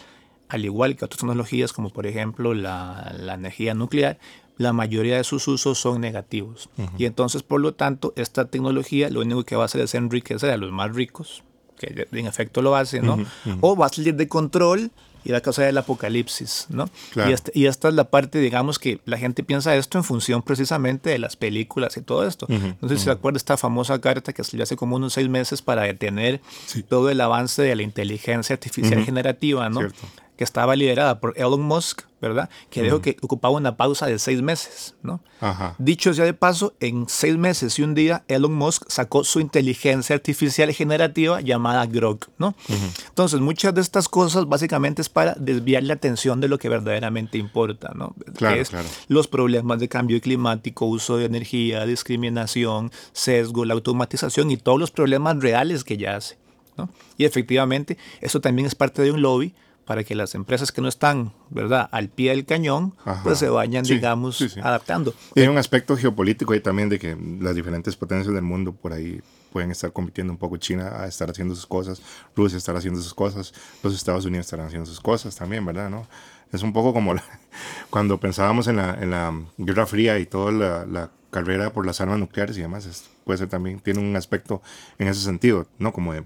al 0.49 0.65
igual 0.65 0.95
que 0.95 1.05
otras 1.05 1.19
tecnologías, 1.19 1.71
como 1.71 1.91
por 1.91 2.07
ejemplo 2.07 2.55
la, 2.55 3.13
la 3.15 3.35
energía 3.35 3.75
nuclear, 3.75 4.17
la 4.57 4.73
mayoría 4.73 5.17
de 5.17 5.23
sus 5.23 5.47
usos 5.47 5.79
son 5.79 6.01
negativos. 6.01 6.69
Y 6.97 7.05
entonces, 7.05 7.43
por 7.43 7.61
lo 7.61 7.73
tanto, 7.73 8.13
esta 8.15 8.45
tecnología 8.45 9.09
lo 9.09 9.21
único 9.21 9.43
que 9.43 9.55
va 9.55 9.63
a 9.63 9.65
hacer 9.65 9.81
es 9.81 9.95
enriquecer 9.95 10.51
a 10.51 10.57
los 10.57 10.71
más 10.71 10.95
ricos, 10.95 11.43
que 11.77 12.07
en 12.11 12.27
efecto 12.27 12.61
lo 12.61 12.75
hace, 12.75 13.01
¿no? 13.01 13.17
O 13.61 13.75
va 13.75 13.87
a 13.87 13.89
salir 13.89 14.15
de 14.15 14.27
control 14.27 14.91
y 15.25 15.31
va 15.31 15.39
a 15.39 15.41
causar 15.41 15.65
el 15.65 15.77
apocalipsis, 15.77 16.67
¿no? 16.69 16.87
Y, 17.15 17.31
este, 17.31 17.51
y, 17.55 17.65
esta 17.65 17.89
es 17.89 17.95
la 17.95 18.05
parte, 18.05 18.39
digamos, 18.39 18.77
que 18.77 19.01
la 19.05 19.17
gente 19.17 19.43
piensa 19.43 19.75
esto 19.75 19.97
en 19.97 20.03
función 20.03 20.43
precisamente 20.43 21.09
de 21.09 21.17
las 21.17 21.35
películas 21.35 21.97
y 21.97 22.01
todo 22.01 22.25
esto. 22.27 22.45
no 22.47 22.87
sé 22.87 22.97
si 22.97 23.05
se 23.05 23.11
acuerda 23.11 23.37
esta 23.37 23.57
famosa 23.57 23.99
carta 23.99 24.31
que 24.33 24.43
le 24.51 24.63
hace 24.63 24.75
como 24.75 24.95
unos 24.95 25.13
seis 25.13 25.27
meses 25.27 25.63
para 25.63 25.81
detener 25.81 26.41
todo 26.87 27.09
el 27.09 27.19
avance 27.19 27.63
de 27.63 27.75
la 27.75 27.81
inteligencia 27.81 28.53
artificial 28.53 29.03
generativa, 29.03 29.67
¿no? 29.69 29.81
Que 30.37 30.43
estaba 30.43 30.75
liderada 30.75 31.19
por 31.19 31.33
Elon 31.37 31.61
Musk, 31.61 32.01
¿verdad? 32.21 32.49
Que 32.69 32.81
dijo 32.81 33.01
que 33.01 33.17
ocupaba 33.21 33.53
una 33.53 33.77
pausa 33.77 34.07
de 34.07 34.19
seis 34.19 34.41
meses, 34.41 34.95
¿no? 35.03 35.21
Dicho 35.77 36.13
sea 36.13 36.25
de 36.25 36.33
paso, 36.33 36.73
en 36.79 37.07
seis 37.07 37.37
meses 37.37 37.77
y 37.79 37.83
un 37.83 37.93
día, 37.93 38.23
Elon 38.27 38.53
Musk 38.53 38.89
sacó 38.89 39.23
su 39.23 39.39
inteligencia 39.39 40.15
artificial 40.15 40.71
generativa 40.73 41.39
llamada 41.41 41.85
Grok, 41.85 42.29
¿no? 42.37 42.55
Entonces, 43.09 43.39
muchas 43.39 43.73
de 43.75 43.81
estas 43.81 44.09
cosas 44.09 44.47
básicamente 44.47 45.01
es 45.01 45.09
para 45.09 45.35
desviar 45.35 45.83
la 45.83 45.93
atención 45.93 46.41
de 46.41 46.47
lo 46.47 46.57
que 46.57 46.67
verdaderamente 46.67 47.37
importa, 47.37 47.91
¿no? 47.95 48.15
Claro, 48.35 48.55
que 48.55 48.61
es 48.61 48.69
claro. 48.69 48.87
los 49.07 49.27
problemas 49.27 49.79
de 49.79 49.87
cambio 49.87 50.19
climático, 50.19 50.85
uso 50.85 51.17
de 51.17 51.25
energía, 51.25 51.85
discriminación, 51.85 52.91
sesgo, 53.13 53.65
la 53.65 53.73
automatización 53.73 54.51
y 54.51 54.57
todos 54.57 54.79
los 54.79 54.91
problemas 54.91 55.39
reales 55.39 55.83
que 55.83 55.97
ya 55.97 56.15
hace, 56.15 56.37
¿no? 56.77 56.89
Y 57.17 57.25
efectivamente, 57.25 57.97
eso 58.19 58.41
también 58.41 58.65
es 58.65 58.75
parte 58.75 59.01
de 59.01 59.11
un 59.11 59.21
lobby 59.21 59.53
para 59.85 60.03
que 60.03 60.15
las 60.15 60.35
empresas 60.35 60.71
que 60.71 60.81
no 60.81 60.87
están, 60.87 61.33
¿verdad?, 61.49 61.87
al 61.91 62.09
pie 62.09 62.31
del 62.31 62.45
cañón, 62.45 62.93
pues 63.23 63.39
se 63.39 63.49
vayan, 63.49 63.83
digamos, 63.83 64.41
adaptando. 64.61 65.13
Y 65.35 65.41
hay 65.41 65.47
un 65.47 65.57
aspecto 65.57 65.95
geopolítico 65.95 66.53
ahí 66.53 66.59
también 66.59 66.89
de 66.89 66.99
que 66.99 67.15
las 67.39 67.55
diferentes 67.55 67.95
potencias 67.95 68.33
del 68.33 68.43
mundo 68.43 68.73
por 68.73 68.93
ahí 68.93 69.21
pueden 69.53 69.71
estar 69.71 69.93
compitiendo 69.93 70.33
un 70.33 70.37
poco 70.37 70.57
China 70.57 71.01
a 71.01 71.07
estar 71.07 71.29
haciendo 71.29 71.55
sus 71.55 71.65
cosas, 71.65 72.01
Rusia 72.35 72.57
estar 72.57 72.75
haciendo 72.75 72.99
sus 72.99 73.13
cosas, 73.13 73.53
los 73.83 73.95
Estados 73.95 74.25
Unidos 74.25 74.47
estarán 74.47 74.67
haciendo 74.67 74.85
sus 74.85 74.99
cosas 74.99 75.35
también, 75.35 75.65
¿verdad? 75.65 75.89
¿No? 75.89 76.07
Es 76.51 76.61
un 76.61 76.73
poco 76.73 76.93
como 76.93 77.15
cuando 77.89 78.19
pensábamos 78.19 78.67
en 78.67 78.77
la, 78.77 78.95
en 78.95 79.11
la 79.11 79.33
Guerra 79.57 79.85
Fría 79.85 80.19
y 80.19 80.25
toda 80.25 80.51
la, 80.51 80.85
la 80.85 81.11
carrera 81.29 81.71
por 81.71 81.85
las 81.85 82.01
armas 82.01 82.19
nucleares 82.19 82.57
y 82.57 82.61
demás, 82.61 83.05
puede 83.23 83.37
ser 83.37 83.49
también, 83.49 83.79
tiene 83.79 83.99
un 83.99 84.15
aspecto 84.15 84.61
en 84.97 85.07
ese 85.07 85.21
sentido, 85.21 85.67
¿no? 85.79 85.93
Como 85.93 86.13
de 86.13 86.23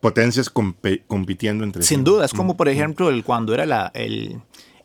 potencias 0.00 0.50
compitiendo 0.50 1.64
entre 1.64 1.82
sí. 1.82 1.94
Sin 1.94 2.04
duda, 2.04 2.24
es 2.24 2.32
como 2.32 2.56
por 2.56 2.68
ejemplo 2.68 3.10
el, 3.10 3.22
cuando 3.22 3.54
era 3.54 3.66
la, 3.66 3.90
el, 3.94 4.40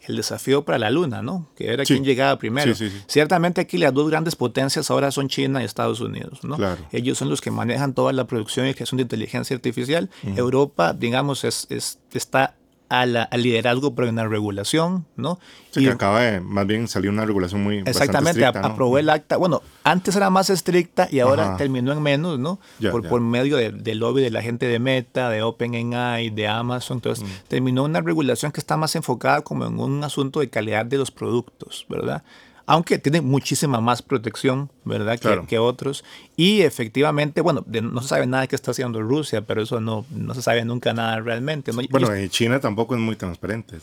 el, 0.08 0.16
desafío 0.18 0.66
para 0.66 0.78
la 0.78 0.92
Luna, 0.92 1.22
¿no? 1.22 1.50
Que 1.56 1.72
era 1.72 1.84
quien 1.84 2.04
llegaba 2.04 2.38
primero. 2.38 2.74
Ciertamente 3.08 3.62
aquí 3.62 3.78
las 3.78 3.94
dos 3.94 4.10
grandes 4.10 4.36
potencias 4.36 4.92
ahora 4.92 5.12
son 5.12 5.30
China 5.30 5.62
y 5.62 5.66
Estados 5.66 6.02
Unidos, 6.02 6.44
¿no? 6.44 6.58
Ellos 6.92 7.18
son 7.18 7.30
los 7.30 7.42
que 7.42 7.52
manejan 7.52 7.94
toda 7.94 8.14
la 8.14 8.28
producción 8.28 8.68
y 8.68 8.74
creación 8.74 8.98
de 8.98 9.04
inteligencia 9.04 9.56
artificial. 9.56 10.10
Europa, 10.36 10.94
digamos, 10.94 11.44
es, 11.44 11.68
es, 11.70 12.00
está 12.12 12.56
al 12.90 13.28
liderazgo, 13.36 13.96
pero 13.96 14.08
en 14.08 14.16
la 14.16 14.28
regulación, 14.28 15.06
¿no? 15.16 15.40
Sí, 15.72 15.82
y 15.82 15.86
que 15.86 15.92
acaba 15.92 16.22
de, 16.22 16.40
más 16.40 16.66
bien 16.66 16.88
salió 16.88 17.12
una 17.12 17.26
regulación 17.26 17.64
muy 17.64 17.80
Exactamente, 17.80 18.42
estricta, 18.42 18.66
aprobó 18.66 18.98
el 18.98 19.10
acta. 19.10 19.38
Bueno, 19.38 19.62
antes 19.84 20.16
era 20.16 20.30
más 20.30 20.50
estricta 20.50 21.08
y 21.12 21.20
ahora 21.20 21.58
terminó 21.58 21.92
en 21.92 22.02
menos, 22.02 22.40
¿no? 22.40 22.60
por, 22.92 23.08
por 23.08 23.22
medio 23.22 23.58
del 23.58 24.00
lobby 24.00 24.22
de 24.22 24.30
la 24.30 24.42
gente 24.42 24.68
de 24.68 24.80
Meta, 24.80 25.30
de 25.30 25.42
OpenAI, 25.42 26.30
de 26.30 26.48
Amazon. 26.48 26.98
Entonces, 26.98 27.26
mm. 27.26 27.48
terminó 27.48 27.84
una 27.84 28.02
regulación 28.02 28.52
que 28.52 28.60
está 28.60 28.78
más 28.78 28.96
enfocada 28.96 29.42
como 29.42 29.66
en 29.66 29.80
un 29.80 30.04
asunto 30.04 30.40
de 30.40 30.50
calidad 30.50 30.86
de 30.86 30.98
los 30.98 31.12
productos, 31.12 31.86
¿verdad? 31.90 32.24
Aunque 32.68 32.98
tiene 32.98 33.22
muchísima 33.22 33.80
más 33.80 34.02
protección, 34.02 34.72
¿verdad? 34.84 35.20
Que, 35.48 35.60
otros. 35.60 36.04
Y 36.36 36.62
efectivamente, 36.62 37.42
bueno, 37.42 37.64
no 37.68 38.02
se 38.02 38.08
sabe 38.08 38.26
nada 38.26 38.42
de 38.42 38.48
qué 38.48 38.56
está 38.56 38.72
haciendo 38.72 39.02
Rusia, 39.02 39.42
pero 39.42 39.62
eso 39.62 39.80
no, 39.80 40.06
no 40.10 40.34
se 40.34 40.42
sabe 40.42 40.66
nunca 40.66 40.94
nada 40.94 41.20
realmente. 41.20 41.72
Bueno, 41.72 42.10
China 42.30 42.60
tampoco 42.60 42.96
es 42.96 43.02
muy 43.02 43.16
transparente. 43.16 43.78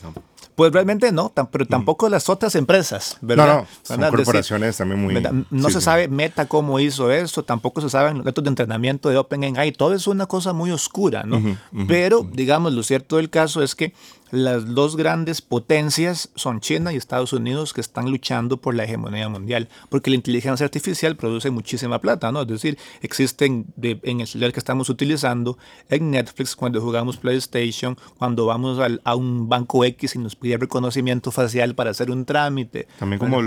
Pues 0.55 0.71
realmente 0.71 1.11
no, 1.11 1.31
pero 1.51 1.65
mm. 1.65 1.67
tampoco 1.67 2.09
las 2.09 2.29
otras 2.29 2.55
empresas, 2.55 3.17
¿verdad? 3.21 3.47
No, 3.47 3.61
no, 3.61 3.67
son 3.81 4.09
corporaciones 4.09 4.77
también 4.77 5.01
muy... 5.01 5.45
No 5.49 5.69
se 5.69 5.81
sabe 5.81 6.07
Meta 6.07 6.47
cómo 6.47 6.79
hizo 6.79 7.11
eso, 7.11 7.43
tampoco 7.43 7.81
se 7.81 7.89
saben 7.89 8.17
los 8.17 8.25
métodos 8.25 8.45
de 8.45 8.49
entrenamiento 8.49 9.09
de 9.09 9.17
OpenAI, 9.17 9.71
todo 9.71 9.93
es 9.93 10.07
una 10.07 10.25
cosa 10.27 10.53
muy 10.53 10.71
oscura, 10.71 11.23
¿no? 11.23 11.41
pero, 11.87 12.27
digamos, 12.31 12.73
lo 12.73 12.83
cierto 12.83 13.17
del 13.17 13.29
caso 13.29 13.63
es 13.63 13.75
que 13.75 13.93
las 14.33 14.73
dos 14.73 14.95
grandes 14.95 15.43
potencias 15.43 16.29
son 16.33 16.59
China 16.59 16.91
y 16.91 16.95
Estados 16.95 17.33
Unidos 17.33 17.71
que 17.71 17.81
están 17.81 18.09
luchando 18.09 18.57
por 18.57 18.72
la 18.73 18.83
hegemonía 18.83 19.29
mundial, 19.29 19.69
porque 19.89 20.09
la 20.09 20.15
inteligencia 20.15 20.65
artificial 20.65 21.15
produce 21.15 21.49
muchísima 21.49 21.99
plata, 21.99 22.31
¿no? 22.31 22.41
Es 22.41 22.47
decir, 22.47 22.77
existen 23.01 23.65
en 23.81 24.21
el 24.21 24.27
celular 24.27 24.51
que 24.53 24.59
estamos 24.59 24.89
utilizando, 24.89 25.57
en 25.89 26.11
Netflix, 26.11 26.55
cuando 26.55 26.81
jugamos 26.81 27.17
PlayStation, 27.17 27.97
cuando 28.17 28.45
vamos 28.45 28.79
a 29.03 29.15
un 29.15 29.49
banco 29.49 29.83
X 29.85 30.15
y 30.15 30.19
nos 30.19 30.35
pide 30.35 30.57
reconocimiento 30.57 31.31
facial 31.31 31.75
para 31.75 31.91
hacer 31.91 32.11
un 32.11 32.25
trámite. 32.25 32.87
También 32.99 33.19
como 33.19 33.41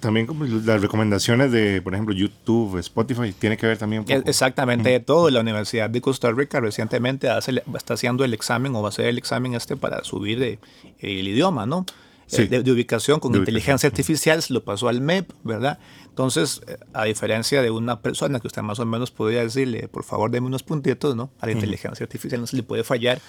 también 0.00 0.26
como 0.26 0.44
las 0.44 0.80
recomendaciones 0.80 1.52
de, 1.52 1.80
por 1.82 1.94
ejemplo, 1.94 2.14
YouTube, 2.14 2.78
Spotify, 2.78 3.32
tiene 3.32 3.56
que 3.56 3.66
ver 3.66 3.78
también 3.78 4.00
un 4.00 4.06
poco. 4.06 4.28
Exactamente, 4.28 4.90
de 4.90 5.00
todo. 5.00 5.30
La 5.30 5.40
Universidad 5.40 5.90
de 5.90 6.00
Costa 6.00 6.30
Rica 6.32 6.60
recientemente 6.60 7.28
hace, 7.28 7.62
está 7.74 7.94
haciendo 7.94 8.24
el 8.24 8.34
examen 8.34 8.74
o 8.74 8.82
va 8.82 8.88
a 8.88 8.90
hacer 8.90 9.06
el 9.06 9.18
examen 9.18 9.54
este 9.54 9.76
para 9.76 10.02
subir 10.04 10.38
de, 10.38 10.58
el 11.00 11.28
idioma, 11.28 11.66
¿no? 11.66 11.84
Eh, 12.30 12.46
de, 12.46 12.70
ubicación 12.70 13.20
con 13.20 13.34
inteligencia 13.34 13.88
artificial, 13.88 14.42
se 14.42 14.52
lo 14.52 14.62
pasó 14.62 14.88
al 14.88 15.00
MEP, 15.00 15.32
¿verdad? 15.44 15.78
Entonces, 16.08 16.60
eh, 16.66 16.76
a 16.92 17.04
diferencia 17.04 17.62
de 17.62 17.70
una 17.70 18.02
persona 18.02 18.38
que 18.40 18.48
usted 18.48 18.60
más 18.60 18.78
o 18.80 18.84
menos 18.84 19.10
podría 19.10 19.40
decirle, 19.40 19.88
por 19.88 20.04
favor, 20.04 20.30
deme 20.30 20.46
unos 20.46 20.62
puntitos, 20.62 21.16
¿no? 21.16 21.30
A 21.40 21.46
la 21.46 21.52
inteligencia 21.52 22.04
artificial 22.04 22.40
no 22.40 22.46
se 22.46 22.56
le 22.56 22.62
puede 22.62 22.84
fallar. 22.84 23.20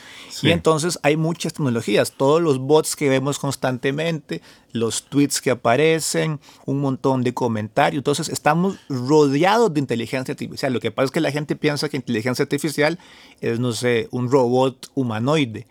Y 0.41 0.49
entonces 0.51 0.99
hay 1.03 1.15
muchas 1.15 1.53
tecnologías, 1.53 2.11
todos 2.11 2.41
los 2.41 2.57
bots 2.57 2.95
que 2.95 3.07
vemos 3.07 3.39
constantemente, 3.39 4.41
los 4.73 5.03
tweets 5.03 5.39
que 5.39 5.51
aparecen, 5.51 6.39
un 6.65 6.81
montón 6.81 7.23
de 7.23 7.33
comentarios. 7.33 7.99
Entonces, 7.99 8.27
estamos 8.27 8.77
rodeados 8.89 9.73
de 9.73 9.79
inteligencia 9.79 10.33
artificial. 10.33 10.73
Lo 10.73 10.79
que 10.79 10.91
pasa 10.91 11.05
es 11.05 11.11
que 11.11 11.21
la 11.21 11.31
gente 11.31 11.55
piensa 11.55 11.87
que 11.89 11.97
inteligencia 11.97 12.43
artificial 12.43 12.99
es, 13.39 13.59
no 13.59 13.71
sé, 13.71 14.09
un 14.11 14.29
robot 14.29 14.91
humanoide 14.95 15.67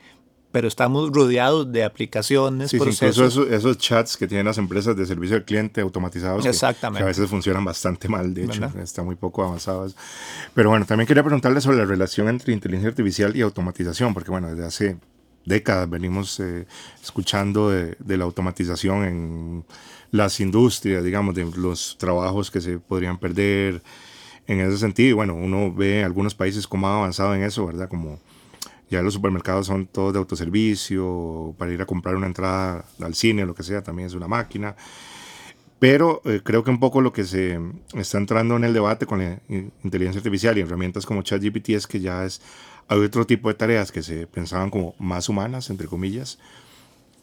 pero 0.50 0.67
estamos 0.67 1.11
rodeados 1.11 1.71
de 1.71 1.85
aplicaciones, 1.85 2.71
sí, 2.71 2.76
Incluso 2.76 3.47
esos, 3.47 3.78
chats 3.78 4.17
que 4.17 4.26
tienen 4.26 4.47
las 4.47 4.57
empresas 4.57 4.97
de 4.97 5.05
servicio 5.05 5.37
al 5.37 5.45
cliente 5.45 5.81
automatizados, 5.83 6.47
Exactamente. 6.47 6.99
Que, 6.99 7.05
a 7.05 7.07
veces 7.07 7.28
funcionan 7.28 7.64
bastante 7.64 8.09
mal, 8.09 8.33
de 8.33 8.45
hecho, 8.45 8.64
están 8.83 9.05
muy 9.05 9.17
poco 9.17 9.45
avanzados. 9.45 9.95
Pero 10.55 10.71
bueno, 10.71 10.87
también 10.87 11.07
quería 11.07 11.23
preguntarle 11.23 11.61
sobre 11.61 11.76
la 11.76 11.85
relación 11.85 12.28
entre 12.28 12.52
inteligencia 12.52 12.88
artificial 12.88 13.37
y 13.37 13.43
automatización, 13.43 14.14
porque 14.14 14.31
bueno, 14.31 14.49
desde 14.49 14.64
hace 14.64 14.97
décadas 15.45 15.88
venimos 15.88 16.40
eh, 16.40 16.67
escuchando 17.02 17.71
de, 17.71 17.97
de, 17.99 18.17
la 18.17 18.25
automatización 18.25 19.05
en 19.05 19.64
las 20.11 20.40
industrias, 20.40 21.05
digamos, 21.05 21.35
de 21.35 21.45
los 21.57 21.97
trabajos 21.99 22.50
que 22.50 22.61
se 22.61 22.78
podrían 22.78 23.19
perder 23.19 23.83
en 24.47 24.61
ese 24.61 24.78
sentido. 24.78 25.17
Bueno, 25.17 25.35
uno 25.35 25.73
ve 25.73 26.05
algunos 26.05 26.35
países 26.35 26.67
como 26.67 26.88
han 26.88 26.95
avanzado 26.95 27.35
en 27.35 27.43
eso, 27.43 27.67
¿verdad? 27.67 27.88
Como 27.88 28.19
ya 28.90 29.02
los 29.02 29.14
supermercados 29.14 29.66
son 29.66 29.87
todos 29.87 30.12
de 30.12 30.18
autoservicio, 30.18 31.54
para 31.59 31.73
ir 31.73 31.80
a 31.83 31.87
comprar 31.87 32.16
una 32.16 32.26
entrada 32.26 32.85
al 33.00 33.14
cine, 33.14 33.45
lo 33.45 33.54
que 33.54 33.62
sea, 33.62 33.83
también 33.83 34.07
es 34.07 34.14
una 34.14 34.28
máquina. 34.28 34.76
Pero 35.78 36.23
eh, 36.25 36.40
creo 36.42 36.64
que 36.64 36.71
un 36.71 36.80
poco 36.80 37.00
lo 37.00 37.12
que 37.12 37.25
se 37.25 37.59
está 37.95 38.18
entrando 38.18 38.57
en 38.57 38.64
el 38.64 38.73
debate 38.73 39.07
con 39.07 39.21
la 39.21 39.38
inteligencia 39.85 40.18
artificial 40.18 40.59
y 40.59 40.62
herramientas 40.62 41.07
como 41.07 41.23
ChatGPT 41.23 41.71
es 41.71 41.87
que 41.87 42.00
ya 42.00 42.25
es, 42.25 42.40
hay 42.88 42.99
otro 42.99 43.26
tipo 43.26 43.49
de 43.49 43.54
tareas 43.54 43.92
que 43.92 44.02
se 44.02 44.26
pensaban 44.26 44.71
como 44.71 44.95
más 44.99 45.28
humanas, 45.28 45.71
entre 45.71 45.87
comillas, 45.87 46.38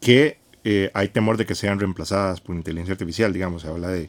que 0.00 0.38
eh, 0.64 0.90
hay 0.94 1.08
temor 1.08 1.36
de 1.36 1.44
que 1.44 1.54
sean 1.54 1.78
reemplazadas 1.78 2.40
por 2.40 2.56
inteligencia 2.56 2.92
artificial. 2.92 3.32
Digamos, 3.32 3.62
se 3.62 3.68
habla 3.68 3.88
de 3.88 4.08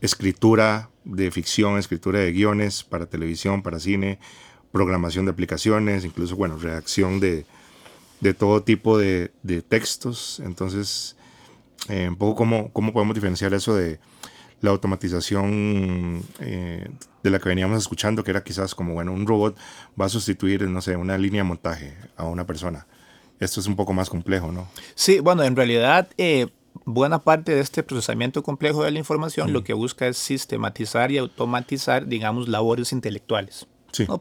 escritura 0.00 0.90
de 1.04 1.30
ficción, 1.30 1.76
escritura 1.78 2.20
de 2.20 2.32
guiones 2.32 2.84
para 2.84 3.06
televisión, 3.06 3.62
para 3.62 3.80
cine, 3.80 4.20
programación 4.72 5.24
de 5.24 5.32
aplicaciones, 5.32 6.04
incluso, 6.04 6.36
bueno, 6.36 6.58
redacción 6.58 7.20
de, 7.20 7.46
de 8.20 8.34
todo 8.34 8.62
tipo 8.62 8.98
de, 8.98 9.30
de, 9.42 9.62
textos. 9.62 10.40
Entonces, 10.44 11.16
eh, 11.88 12.08
un 12.08 12.16
poco 12.16 12.36
cómo, 12.36 12.72
cómo 12.72 12.92
podemos 12.92 13.14
diferenciar 13.14 13.54
eso 13.54 13.74
de 13.74 13.98
la 14.60 14.70
automatización 14.70 16.22
eh, 16.40 16.88
de 17.22 17.30
la 17.30 17.38
que 17.38 17.48
veníamos 17.48 17.78
escuchando, 17.78 18.24
que 18.24 18.30
era 18.32 18.42
quizás 18.42 18.74
como, 18.74 18.94
bueno, 18.94 19.12
un 19.12 19.26
robot 19.26 19.56
va 20.00 20.06
a 20.06 20.08
sustituir, 20.08 20.62
no 20.62 20.80
sé, 20.80 20.96
una 20.96 21.16
línea 21.16 21.42
de 21.42 21.48
montaje 21.48 21.96
a 22.16 22.24
una 22.24 22.44
persona. 22.46 22.86
Esto 23.38 23.60
es 23.60 23.66
un 23.66 23.76
poco 23.76 23.92
más 23.92 24.10
complejo, 24.10 24.50
¿no? 24.50 24.68
Sí, 24.94 25.20
bueno, 25.20 25.42
en 25.44 25.56
realidad... 25.56 26.08
Eh, 26.18 26.48
buena 26.84 27.18
parte 27.18 27.54
de 27.54 27.60
este 27.60 27.82
procesamiento 27.82 28.42
complejo 28.42 28.84
de 28.84 28.90
la 28.90 28.98
información 28.98 29.52
lo 29.52 29.64
que 29.64 29.72
busca 29.72 30.06
es 30.06 30.16
sistematizar 30.16 31.10
y 31.10 31.18
automatizar, 31.18 32.06
digamos, 32.06 32.48
labores 32.48 32.92
intelectuales. 32.92 33.66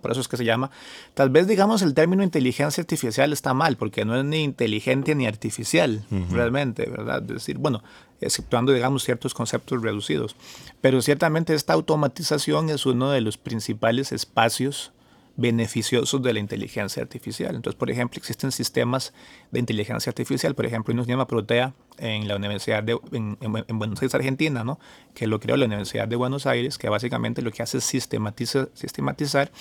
Por 0.01 0.11
eso 0.11 0.21
es 0.21 0.27
que 0.27 0.37
se 0.37 0.45
llama. 0.45 0.71
Tal 1.13 1.29
vez, 1.29 1.47
digamos, 1.47 1.81
el 1.81 1.93
término 1.93 2.23
inteligencia 2.23 2.81
artificial 2.81 3.33
está 3.33 3.53
mal, 3.53 3.77
porque 3.77 4.05
no 4.05 4.15
es 4.15 4.23
ni 4.23 4.43
inteligente 4.43 5.13
ni 5.13 5.27
artificial, 5.27 6.03
realmente, 6.31 6.89
¿verdad? 6.89 7.21
Es 7.23 7.27
decir, 7.27 7.57
bueno, 7.57 7.83
exceptuando, 8.21 8.71
digamos, 8.71 9.03
ciertos 9.03 9.33
conceptos 9.33 9.81
reducidos. 9.81 10.35
Pero 10.81 11.01
ciertamente 11.01 11.53
esta 11.53 11.73
automatización 11.73 12.69
es 12.69 12.85
uno 12.85 13.11
de 13.11 13.21
los 13.21 13.37
principales 13.37 14.11
espacios 14.11 14.91
beneficiosos 15.37 16.21
de 16.21 16.33
la 16.33 16.39
inteligencia 16.39 17.01
artificial. 17.01 17.55
Entonces, 17.55 17.77
por 17.77 17.91
ejemplo, 17.91 18.17
existen 18.17 18.51
sistemas 18.51 19.13
de 19.51 19.59
inteligencia 19.59 20.09
artificial, 20.09 20.55
por 20.55 20.65
ejemplo, 20.65 20.93
uno 20.93 21.03
se 21.03 21.11
llama 21.11 21.27
Protea 21.27 21.73
en 21.99 22.27
la 22.27 22.35
Universidad 22.35 22.83
de 22.83 22.99
en, 23.11 23.37
Buenos 23.77 24.01
Aires, 24.01 24.15
Argentina, 24.15 24.63
¿no? 24.63 24.79
que 25.13 25.27
lo 25.27 25.39
creó 25.39 25.55
la 25.55 25.65
Universidad 25.65 26.07
de 26.07 26.15
Buenos 26.15 26.47
Aires, 26.47 26.77
que 26.79 26.89
básicamente 26.89 27.43
lo 27.43 27.51
que 27.51 27.61
hace 27.61 27.77
es 27.77 27.83
sistematizar, 27.83 28.69
sistematizar 28.73 29.51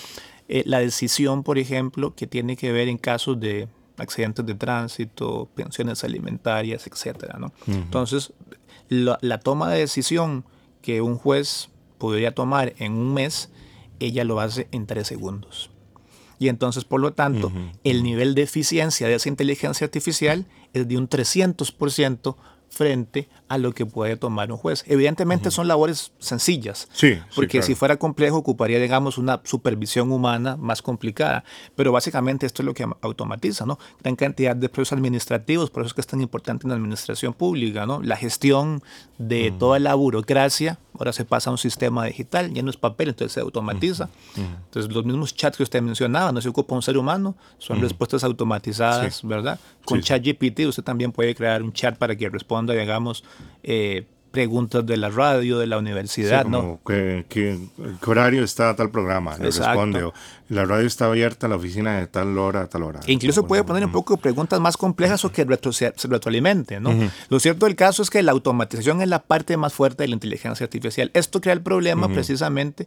eh, 0.48 0.62
la 0.64 0.78
decisión, 0.78 1.42
por 1.42 1.58
ejemplo, 1.58 2.14
que 2.14 2.26
tiene 2.26 2.56
que 2.56 2.72
ver 2.72 2.88
en 2.88 2.96
casos 2.96 3.38
de 3.38 3.68
accidentes 3.98 4.46
de 4.46 4.54
tránsito, 4.54 5.48
pensiones 5.54 6.04
alimentarias, 6.04 6.86
etc. 6.86 7.34
¿no? 7.38 7.52
Entonces, 7.66 8.32
la, 8.88 9.18
la 9.20 9.38
toma 9.40 9.70
de 9.70 9.80
decisión 9.80 10.44
que 10.80 11.02
un 11.02 11.18
juez 11.18 11.68
podría 11.98 12.32
tomar 12.32 12.74
en 12.78 12.92
un 12.92 13.12
mes, 13.12 13.50
ella 14.00 14.24
lo 14.24 14.40
hace 14.40 14.68
en 14.72 14.86
tres 14.86 15.06
segundos. 15.06 15.70
Y 16.38 16.48
entonces, 16.48 16.84
por 16.84 17.00
lo 17.00 17.14
tanto, 17.14 17.50
el 17.82 18.02
nivel 18.02 18.34
de 18.34 18.42
eficiencia 18.42 19.08
de 19.08 19.14
esa 19.14 19.28
inteligencia 19.28 19.86
artificial 19.86 20.46
es 20.74 20.86
de 20.86 20.98
un 20.98 21.08
300% 21.08 22.36
frente 22.68 23.28
a 23.48 23.58
lo 23.58 23.72
que 23.72 23.86
puede 23.86 24.16
tomar 24.16 24.50
un 24.50 24.58
juez. 24.58 24.84
Evidentemente 24.86 25.50
son 25.50 25.68
labores 25.68 26.12
sencillas, 26.18 26.88
sí, 26.92 27.18
porque 27.34 27.62
si 27.62 27.74
fuera 27.74 27.96
complejo 27.96 28.36
ocuparía, 28.38 28.78
digamos, 28.80 29.18
una 29.18 29.40
supervisión 29.44 30.10
humana 30.10 30.56
más 30.56 30.82
complicada, 30.82 31.44
pero 31.74 31.92
básicamente 31.92 32.46
esto 32.46 32.62
es 32.62 32.66
lo 32.66 32.74
que 32.74 32.86
automatiza, 33.02 33.66
¿no? 33.66 33.78
Gran 34.02 34.16
cantidad 34.16 34.56
de 34.56 34.68
procesos 34.68 34.96
administrativos, 34.96 35.70
por 35.70 35.82
eso 35.82 35.88
es 35.88 35.94
que 35.94 36.00
es 36.00 36.06
tan 36.06 36.20
importante 36.20 36.66
en 36.66 36.70
la 36.70 36.76
administración 36.76 37.34
pública, 37.34 37.86
¿no? 37.86 38.02
La 38.02 38.16
gestión 38.16 38.82
de 39.18 39.52
toda 39.58 39.78
la 39.78 39.94
burocracia, 39.94 40.78
ahora 40.98 41.12
se 41.12 41.24
pasa 41.24 41.50
a 41.50 41.52
un 41.52 41.58
sistema 41.58 42.04
digital, 42.04 42.52
ya 42.52 42.62
no 42.62 42.70
es 42.70 42.76
papel, 42.76 43.10
entonces 43.10 43.32
se 43.32 43.40
automatiza. 43.40 44.08
Entonces 44.36 44.92
los 44.92 45.04
mismos 45.04 45.34
chats 45.34 45.56
que 45.56 45.62
usted 45.62 45.82
mencionaba, 45.82 46.32
no 46.32 46.40
se 46.40 46.48
ocupa 46.48 46.74
un 46.74 46.82
ser 46.82 46.98
humano, 46.98 47.36
son 47.58 47.80
respuestas 47.80 48.24
automatizadas, 48.24 49.22
¿verdad? 49.22 49.58
Con 49.84 50.00
ChatGPT 50.00 50.60
usted 50.66 50.82
también 50.82 51.12
puede 51.12 51.34
crear 51.34 51.62
un 51.62 51.72
chat 51.72 51.96
para 51.96 52.16
que 52.16 52.28
responda, 52.28 52.74
digamos, 52.74 53.24
eh, 53.62 54.06
preguntas 54.36 54.84
de 54.84 54.98
la 54.98 55.08
radio, 55.08 55.58
de 55.58 55.66
la 55.66 55.78
universidad, 55.78 56.44
¿no? 56.44 56.78
¿qué, 56.86 57.24
qué, 57.26 57.58
horario 58.04 58.44
está 58.44 58.76
tal 58.76 58.90
programa? 58.90 59.38
Le 59.38 59.46
responde. 59.46 60.02
O, 60.02 60.12
la 60.50 60.66
radio 60.66 60.86
está 60.86 61.06
abierta, 61.06 61.48
la 61.48 61.56
oficina 61.56 61.98
de 61.98 62.06
tal 62.06 62.36
hora 62.36 62.60
a 62.60 62.66
tal 62.66 62.82
hora. 62.82 63.00
E 63.06 63.12
incluso 63.12 63.46
puede 63.46 63.64
poner 63.64 63.86
un 63.86 63.92
poco 63.92 64.18
preguntas 64.18 64.60
más 64.60 64.76
complejas 64.76 65.24
o 65.24 65.32
que 65.32 65.42
retro, 65.46 65.72
se 65.72 65.90
retroalimente, 66.04 66.78
¿no? 66.80 66.90
Lo 67.30 67.40
cierto 67.40 67.64
del 67.64 67.76
caso 67.76 68.02
es 68.02 68.10
que 68.10 68.22
la 68.22 68.32
automatización 68.32 69.00
es 69.00 69.08
la 69.08 69.22
parte 69.22 69.56
más 69.56 69.72
fuerte 69.72 70.02
de 70.02 70.08
la 70.08 70.14
inteligencia 70.16 70.64
artificial. 70.64 71.10
Esto 71.14 71.40
crea 71.40 71.54
el 71.54 71.62
problema 71.62 72.06
precisamente 72.06 72.86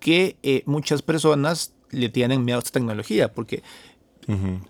que 0.00 0.36
eh, 0.42 0.62
muchas 0.64 1.02
personas 1.02 1.74
le 1.90 2.08
tienen 2.08 2.46
miedo 2.46 2.58
a 2.58 2.60
esta 2.60 2.72
tecnología, 2.72 3.30
porque 3.30 3.62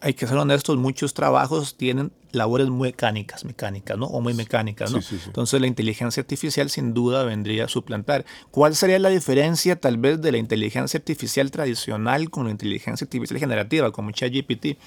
hay 0.00 0.14
que 0.14 0.26
ser 0.26 0.36
honestos, 0.38 0.76
muchos 0.76 1.14
trabajos 1.14 1.76
tienen 1.76 2.12
labores 2.32 2.70
mecánicas, 2.70 3.44
mecánicas, 3.44 3.98
¿no? 3.98 4.06
O 4.06 4.20
muy 4.20 4.34
mecánicas, 4.34 4.90
¿no? 4.92 5.00
Entonces 5.26 5.60
la 5.60 5.66
inteligencia 5.66 6.22
artificial 6.22 6.70
sin 6.70 6.94
duda 6.94 7.24
vendría 7.24 7.66
a 7.66 7.68
suplantar. 7.68 8.24
¿Cuál 8.50 8.74
sería 8.74 8.98
la 8.98 9.10
diferencia 9.10 9.76
tal 9.76 9.98
vez 9.98 10.20
de 10.22 10.32
la 10.32 10.38
inteligencia 10.38 10.98
artificial 10.98 11.50
tradicional 11.50 12.30
con 12.30 12.46
la 12.46 12.50
inteligencia 12.50 13.04
artificial 13.04 13.38
generativa, 13.38 13.92
como 13.92 14.10
ChatGPT? 14.10 14.78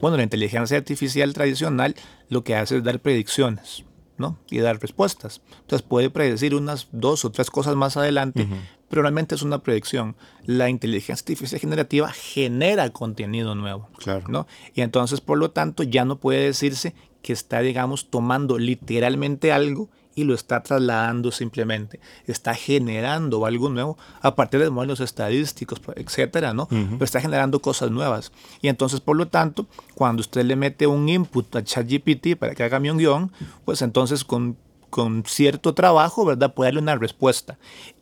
Bueno, 0.00 0.16
la 0.16 0.24
inteligencia 0.24 0.76
artificial 0.76 1.32
tradicional 1.32 1.94
lo 2.28 2.42
que 2.42 2.56
hace 2.56 2.78
es 2.78 2.84
dar 2.84 3.00
predicciones. 3.00 3.84
¿no? 4.18 4.36
y 4.50 4.58
dar 4.58 4.78
respuestas. 4.78 5.40
Entonces 5.62 5.80
puede 5.80 6.10
predecir 6.10 6.54
unas 6.54 6.88
dos 6.92 7.24
o 7.24 7.30
tres 7.30 7.50
cosas 7.50 7.74
más 7.74 7.96
adelante, 7.96 8.46
pero 8.90 9.02
realmente 9.02 9.36
es 9.36 9.42
una 9.42 9.62
predicción. 9.62 10.16
La 10.44 10.68
inteligencia 10.68 11.14
artificial 11.22 11.60
generativa 11.60 12.10
genera 12.10 12.90
contenido 12.90 13.54
nuevo. 13.54 13.88
Claro. 13.96 14.24
¿no? 14.28 14.46
Y 14.74 14.82
entonces, 14.82 15.20
por 15.20 15.38
lo 15.38 15.52
tanto, 15.52 15.84
ya 15.84 16.04
no 16.04 16.16
puede 16.16 16.40
decirse 16.42 16.92
que 17.22 17.32
está, 17.32 17.60
digamos, 17.60 18.10
tomando 18.10 18.58
literalmente 18.58 19.52
algo 19.52 19.88
y 20.16 20.24
lo 20.24 20.34
está 20.34 20.62
trasladando 20.62 21.30
simplemente. 21.30 22.00
Está 22.26 22.54
generando 22.54 23.46
algo 23.46 23.68
nuevo 23.70 23.96
a 24.22 24.34
partir 24.34 24.60
de 24.60 24.70
modelos 24.70 24.98
estadísticos, 24.98 25.80
etcétera, 25.94 26.52
¿no? 26.52 26.66
Pero 26.68 27.04
está 27.04 27.20
generando 27.20 27.60
cosas 27.60 27.92
nuevas. 27.92 28.32
Y 28.60 28.68
entonces, 28.68 29.00
por 29.00 29.16
lo 29.16 29.28
tanto, 29.28 29.66
cuando 29.94 30.20
usted 30.20 30.44
le 30.44 30.56
mete 30.56 30.88
un 30.88 31.08
input 31.08 31.54
a 31.54 31.62
ChatGPT 31.62 32.36
para 32.36 32.56
que 32.56 32.64
haga 32.64 32.78
un 32.78 32.98
guion, 32.98 33.30
pues 33.64 33.82
entonces 33.82 34.24
con, 34.24 34.56
con 34.90 35.22
cierto 35.26 35.74
trabajo, 35.74 36.24
¿verdad? 36.24 36.54
Puede 36.54 36.68
darle 36.68 36.80
una 36.80 36.96
respuesta. 36.96 37.56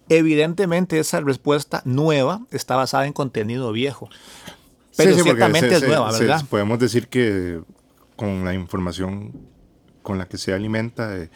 Evidentemente 0.08 0.98
esa 0.98 1.20
respuesta 1.20 1.82
nueva 1.84 2.40
está 2.50 2.76
basada 2.76 3.06
en 3.06 3.12
contenido 3.12 3.72
viejo. 3.72 4.08
Pero 4.96 5.14
ciertamente 5.14 5.74
es 5.74 5.86
nueva, 5.86 6.10
¿verdad? 6.10 6.44
podemos 6.48 6.78
decir 6.78 7.08
que 7.08 7.60
con 8.16 8.44
la 8.44 8.52
información 8.54 9.32
con 10.02 10.18
la 10.18 10.26
que 10.26 10.38
se 10.38 10.52
alimenta 10.52 11.16
eh, 11.16 11.30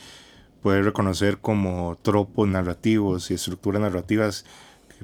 puede 0.63 0.83
reconocer 0.83 1.39
como 1.39 1.99
tropos 2.03 2.49
narrativos 2.49 3.31
y 3.31 3.35
estructuras 3.35 3.83
narrativas 3.83 4.45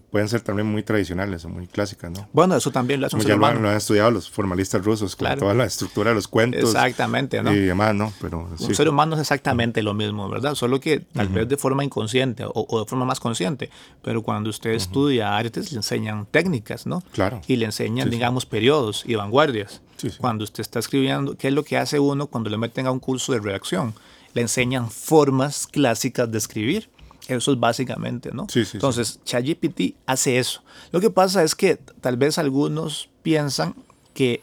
pueden 0.01 0.29
ser 0.29 0.41
también 0.41 0.67
muy 0.67 0.83
tradicionales 0.83 1.45
o 1.45 1.49
muy 1.49 1.67
clásicas, 1.67 2.11
¿no? 2.11 2.29
Bueno, 2.33 2.57
eso 2.57 2.71
también 2.71 3.01
lo 3.01 3.07
hace 3.07 3.17
un 3.17 3.23
ser 3.23 3.37
humano. 3.37 3.61
Lo, 3.61 3.69
han 3.71 3.77
estudiado 3.77 4.11
los 4.11 4.31
formalistas 4.31 4.85
rusos, 4.85 5.17
con 5.17 5.39
toda 5.39 5.55
la 5.55 5.65
estructura 5.65 6.11
de 6.11 6.17
los 6.17 6.29
cuentos. 6.29 6.63
Exactamente, 6.63 7.43
¿no? 7.43 7.53
Y 7.53 7.61
demás, 7.61 7.95
¿no? 7.95 8.13
Pero, 8.21 8.49
un 8.59 8.75
ser 8.75 8.89
humano 8.89 9.15
es 9.15 9.21
exactamente 9.21 9.83
lo 9.83 9.95
mismo, 9.95 10.29
¿verdad? 10.29 10.55
Solo 10.55 10.81
que 10.81 11.01
tal 11.01 11.29
vez 11.29 11.49
de 11.49 11.57
forma 11.57 11.85
inconsciente 11.85 12.45
o, 12.47 12.81
de 12.81 12.87
forma 12.87 13.05
más 13.05 13.21
consciente. 13.21 13.71
Pero 14.03 14.23
cuando 14.23 14.51
usted 14.51 14.71
estudia 14.71 15.37
artes, 15.37 15.73
le 15.73 15.79
enseñan 15.79 16.27
técnicas, 16.27 16.87
¿no? 16.87 17.03
Claro. 17.13 17.41
Y 17.47 17.57
le 17.57 17.67
enseñan, 17.67 18.11
digamos, 18.11 18.47
periodos 18.47 19.05
y 19.07 19.15
vanguardias. 19.15 19.83
Cuando 20.19 20.45
usted 20.45 20.61
está 20.61 20.79
escribiendo, 20.79 21.37
¿qué 21.37 21.49
es 21.49 21.55
lo 21.55 21.65
que 21.65 21.77
hace 21.77 21.99
uno 21.99 22.29
cuando 22.29 22.51
le 22.51 22.57
meten 22.57 22.87
a 22.87 22.93
un 22.93 23.01
curso 23.01 23.33
de 23.33 23.41
redacción? 23.41 23.95
Le 24.35 24.43
enseñan 24.43 24.91
formas 24.91 25.67
clásicas 25.67 26.31
de 26.31 26.39
escribir 26.39 26.89
eso 27.29 27.53
es 27.53 27.61
básicamente, 27.61 28.31
¿no? 28.33 28.47
Sí, 28.49 28.65
sí, 28.65 28.79
Entonces, 28.79 29.21
ChatGPT 29.25 29.95
hace 30.07 30.39
eso. 30.39 30.63
Lo 30.91 31.01
que 31.01 31.11
pasa 31.11 31.43
es 31.45 31.55
que 31.55 31.77
tal 31.77 32.17
vez 32.17 32.39
algunos 32.39 33.11
piensan 33.23 33.75
que, 34.15 34.43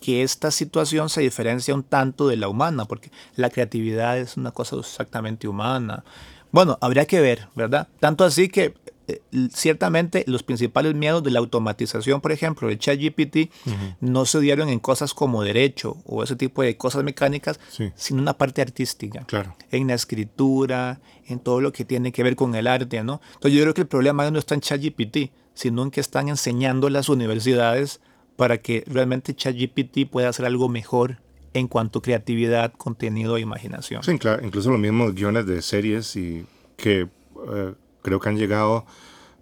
que 0.00 0.22
esta 0.22 0.50
situación 0.50 1.08
se 1.08 1.20
diferencia 1.20 1.74
un 1.74 1.84
tanto 1.84 2.28
de 2.28 2.36
la 2.36 2.48
humana, 2.48 2.84
porque 2.84 3.10
la 3.36 3.50
creatividad 3.50 4.18
es 4.18 4.36
una 4.36 4.50
cosa 4.50 4.76
exactamente 4.76 5.48
humana. 5.48 6.04
Bueno, 6.50 6.76
habría 6.80 7.06
que 7.06 7.20
ver, 7.20 7.48
¿verdad? 7.54 7.88
Tanto 8.00 8.24
así 8.24 8.48
que 8.48 8.74
eh, 9.06 9.20
ciertamente 9.52 10.24
los 10.26 10.42
principales 10.42 10.94
miedos 10.94 11.22
de 11.22 11.30
la 11.30 11.38
automatización, 11.38 12.20
por 12.20 12.32
ejemplo, 12.32 12.68
de 12.68 12.78
ChatGPT, 12.78 13.52
no 14.00 14.24
se 14.24 14.40
dieron 14.40 14.68
en 14.68 14.78
cosas 14.78 15.14
como 15.14 15.42
derecho 15.42 15.98
o 16.06 16.22
ese 16.22 16.36
tipo 16.36 16.62
de 16.62 16.76
cosas 16.76 17.04
mecánicas, 17.04 17.60
sino 17.96 18.18
en 18.18 18.22
una 18.22 18.38
parte 18.38 18.62
artística. 18.62 19.24
Claro. 19.26 19.56
En 19.70 19.88
la 19.88 19.94
escritura, 19.94 21.00
en 21.26 21.38
todo 21.38 21.60
lo 21.60 21.72
que 21.72 21.84
tiene 21.84 22.12
que 22.12 22.22
ver 22.22 22.36
con 22.36 22.54
el 22.54 22.66
arte, 22.66 23.02
¿no? 23.02 23.20
Entonces 23.34 23.52
yo 23.52 23.62
creo 23.62 23.74
que 23.74 23.82
el 23.82 23.88
problema 23.88 24.30
no 24.30 24.38
está 24.38 24.54
en 24.54 24.60
ChatGPT, 24.60 25.30
sino 25.54 25.82
en 25.82 25.90
que 25.90 26.00
están 26.00 26.28
enseñando 26.28 26.88
las 26.88 27.08
universidades 27.08 28.00
para 28.36 28.58
que 28.58 28.84
realmente 28.86 29.34
ChatGPT 29.34 30.10
pueda 30.10 30.28
hacer 30.28 30.46
algo 30.46 30.68
mejor 30.68 31.18
en 31.52 31.68
cuanto 31.68 32.00
a 32.00 32.02
creatividad, 32.02 32.72
contenido 32.72 33.36
e 33.36 33.40
imaginación. 33.40 34.02
Sí, 34.02 34.18
claro, 34.18 34.44
incluso 34.44 34.70
los 34.70 34.80
mismos 34.80 35.14
guiones 35.14 35.46
de 35.46 35.62
series 35.62 36.16
y 36.16 36.44
que 36.76 37.02
eh, 37.02 37.74
creo 38.04 38.20
que 38.20 38.28
han 38.28 38.36
llegado, 38.36 38.86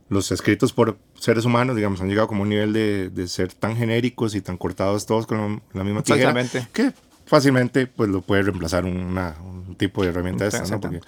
los 0.08 0.30
escritos 0.30 0.72
por 0.72 0.96
seres 1.18 1.44
humanos, 1.44 1.76
digamos, 1.76 2.00
han 2.00 2.08
llegado 2.08 2.28
como 2.28 2.42
un 2.42 2.48
nivel 2.48 2.72
de, 2.72 3.10
de 3.10 3.28
ser 3.28 3.52
tan 3.52 3.76
genéricos 3.76 4.34
y 4.34 4.40
tan 4.40 4.56
cortados 4.56 5.04
todos 5.04 5.26
con 5.26 5.62
la 5.74 5.84
misma 5.84 6.02
tijera. 6.02 6.32
Que 6.72 6.92
fácilmente 7.26 7.86
pues 7.86 8.08
lo 8.08 8.22
puede 8.22 8.42
reemplazar 8.42 8.84
una, 8.84 9.36
un 9.42 9.74
tipo 9.76 10.02
de 10.02 10.10
herramienta 10.10 10.46
esta, 10.46 10.64
¿no? 10.64 10.80
Porque, 10.80 11.00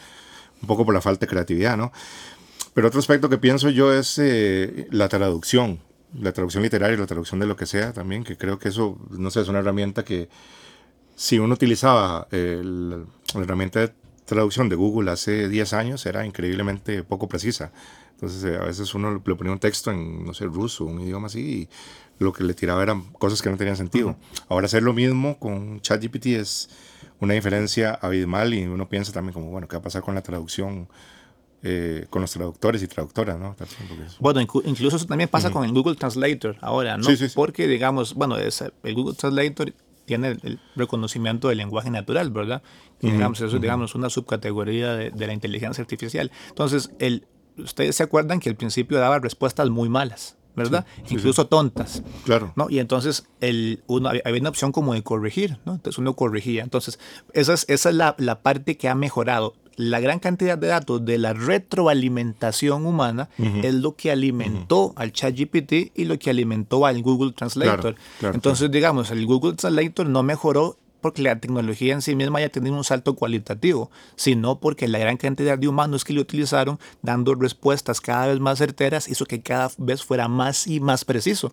un 0.63 0.67
poco 0.67 0.85
por 0.85 0.95
la 0.95 1.01
falta 1.01 1.27
de 1.27 1.31
creatividad, 1.31 1.77
¿no? 1.77 1.93
Pero 2.75 2.89
otro 2.89 2.99
aspecto 2.99 3.29
que 3.29 3.39
pienso 3.39 3.71
yo 3.71 3.93
es 3.93 4.19
eh, 4.19 4.89
la 4.91 5.09
traducción, 5.09 5.79
la 6.19 6.33
traducción 6.33 6.63
literaria, 6.63 6.99
la 6.99 7.07
traducción 7.07 7.39
de 7.39 7.47
lo 7.47 7.57
que 7.57 7.67
sea 7.67 7.93
también, 7.93 8.25
que 8.25 8.37
creo 8.37 8.59
que 8.59 8.71
eso, 8.71 8.99
no 9.11 9.31
sé, 9.31 9.43
es 9.43 9.49
una 9.49 9.61
herramienta 9.61 10.05
que 10.05 10.29
si 11.15 11.39
uno 11.39 11.55
utilizaba 11.55 12.27
la 12.31 13.05
herramienta 13.35 13.81
de 13.81 13.93
traducción 14.25 14.69
de 14.69 14.77
Google 14.77 15.11
hace 15.11 15.49
10 15.49 15.73
años 15.73 16.07
era 16.07 16.25
increíblemente 16.27 17.03
poco 17.03 17.29
precisa. 17.29 17.73
Entonces 18.13 18.45
eh, 18.45 18.57
a 18.57 18.65
veces 18.65 18.95
uno 18.95 19.23
le 19.25 19.35
ponía 19.35 19.53
un 19.53 19.59
texto 19.59 19.91
en, 19.91 20.25
no 20.25 20.35
sé, 20.35 20.45
ruso, 20.47 20.85
un 20.85 21.01
idioma 21.01 21.27
así, 21.27 21.41
y 21.41 21.69
lo 22.19 22.33
que 22.33 22.45
le 22.45 22.55
tiraba 22.55 22.83
eran 22.83 23.03
cosas 23.13 23.43
que 23.43 23.51
no 23.51 23.57
tenían 23.57 23.77
sentido. 23.77 24.17
Ahora 24.49 24.67
hacer 24.67 24.83
lo 24.83 24.93
mismo 24.93 25.39
con 25.39 25.81
ChatGPT 25.81 26.27
es 26.27 26.71
una 27.21 27.35
diferencia 27.35 27.95
abismal 27.95 28.55
y 28.55 28.65
uno 28.65 28.89
piensa 28.89 29.13
también 29.13 29.35
como, 29.35 29.51
bueno, 29.51 29.69
¿qué 29.69 29.77
va 29.77 29.81
a 29.81 29.83
pasar 29.83 30.03
con 30.03 30.15
la 30.15 30.23
traducción? 30.23 30.89
Eh, 31.67 32.05
con 32.11 32.21
los 32.21 32.31
traductores 32.31 32.83
y 32.83 32.89
traductoras, 32.89 33.39
¿no? 33.39 33.57
Bueno, 34.21 34.43
incluso 34.43 34.97
eso 34.97 35.07
también 35.07 35.31
pasa 35.31 35.51
con 35.51 35.65
el 35.65 35.73
Google 35.73 35.95
Translator 35.95 36.59
ahora, 36.61 36.99
¿no? 36.99 37.09
Porque, 37.35 37.67
digamos, 37.67 38.13
bueno, 38.13 38.37
es, 38.37 38.63
el 38.83 38.95
Google 38.95 39.15
Translator 39.15 39.73
tiene 40.05 40.37
el 40.43 40.61
reconocimiento 40.77 41.49
del 41.49 41.59
lenguaje 41.59 41.91
natural, 41.91 42.31
¿verdad? 42.31 42.63
digamos, 43.01 43.41
eso 43.41 43.57
es 43.57 43.63
digamos, 43.63 43.95
una 43.95 44.09
subcategoría 44.11 44.95
de, 44.95 45.27
la 45.27 45.33
inteligencia 45.33 45.83
artificial. 45.83 46.31
Entonces, 46.49 46.91
el, 46.99 47.27
ustedes 47.59 47.97
se 47.97 48.03
acuerdan 48.03 48.41
que 48.41 48.49
al 48.49 48.57
principio 48.57 48.99
daba 48.99 49.19
respuestas 49.19 49.69
muy 49.71 49.89
malas, 49.89 50.37
¿verdad? 50.57 50.87
Incluso 51.11 51.47
tontas. 51.47 52.03
Claro. 52.25 52.53
¿no? 52.57 52.69
Y 52.71 52.79
entonces 52.79 53.27
el, 53.41 53.83
uno, 53.87 54.09
había 54.09 54.41
una 54.41 54.49
opción 54.49 54.73
como 54.73 54.95
de 54.95 55.03
corregir, 55.03 55.59
¿no? 55.65 55.75
Entonces 55.75 55.99
uno 55.99 56.15
corregía. 56.15 56.63
Entonces, 56.63 56.99
esa 57.33 57.55
es, 57.55 57.67
esa 57.69 57.91
es 57.91 57.95
la, 57.95 58.15
la 58.19 58.43
parte 58.43 58.77
que 58.77 58.89
ha 58.89 58.95
mejorado 58.95 59.55
la 59.77 60.01
gran 60.01 60.19
cantidad 60.19 60.57
de 60.59 60.69
datos 60.69 61.05
de 61.05 61.19
la 61.19 61.33
retroalimentación 61.33 62.87
humana 62.87 63.29
es 63.63 63.75
lo 63.75 63.97
que 63.97 64.11
alimentó 64.11 64.93
al 64.97 65.13
ChatGPT 65.13 65.93
y 65.95 66.05
lo 66.05 66.19
que 66.19 66.31
alimentó 66.31 66.87
al 66.87 67.03
Google 67.03 67.33
Translator. 67.33 67.97
Entonces, 68.21 68.71
digamos, 68.71 69.11
el 69.11 69.27
Google 69.27 69.55
Translator 69.55 70.09
no 70.09 70.23
mejoró 70.23 70.79
porque 71.05 71.21
la 71.21 71.39
tecnología 71.39 71.93
en 71.93 72.01
sí 72.01 72.17
misma 72.17 72.39
haya 72.39 72.49
tenido 72.49 72.75
un 72.75 72.83
salto 72.83 73.15
cualitativo, 73.15 73.91
sino 74.17 74.59
porque 74.59 74.89
la 74.89 74.99
gran 74.99 75.19
cantidad 75.19 75.59
de 75.59 75.69
humanos 75.69 76.03
que 76.03 76.15
lo 76.15 76.23
utilizaron 76.23 76.79
dando 77.03 77.35
respuestas 77.35 78.01
cada 78.01 78.29
vez 78.29 78.41
más 78.41 78.57
certeras 78.57 79.07
hizo 79.07 79.27
que 79.27 79.43
cada 79.43 79.71
vez 79.77 80.03
fuera 80.03 80.29
más 80.29 80.67
y 80.67 80.81
más 80.81 81.05
preciso. 81.05 81.53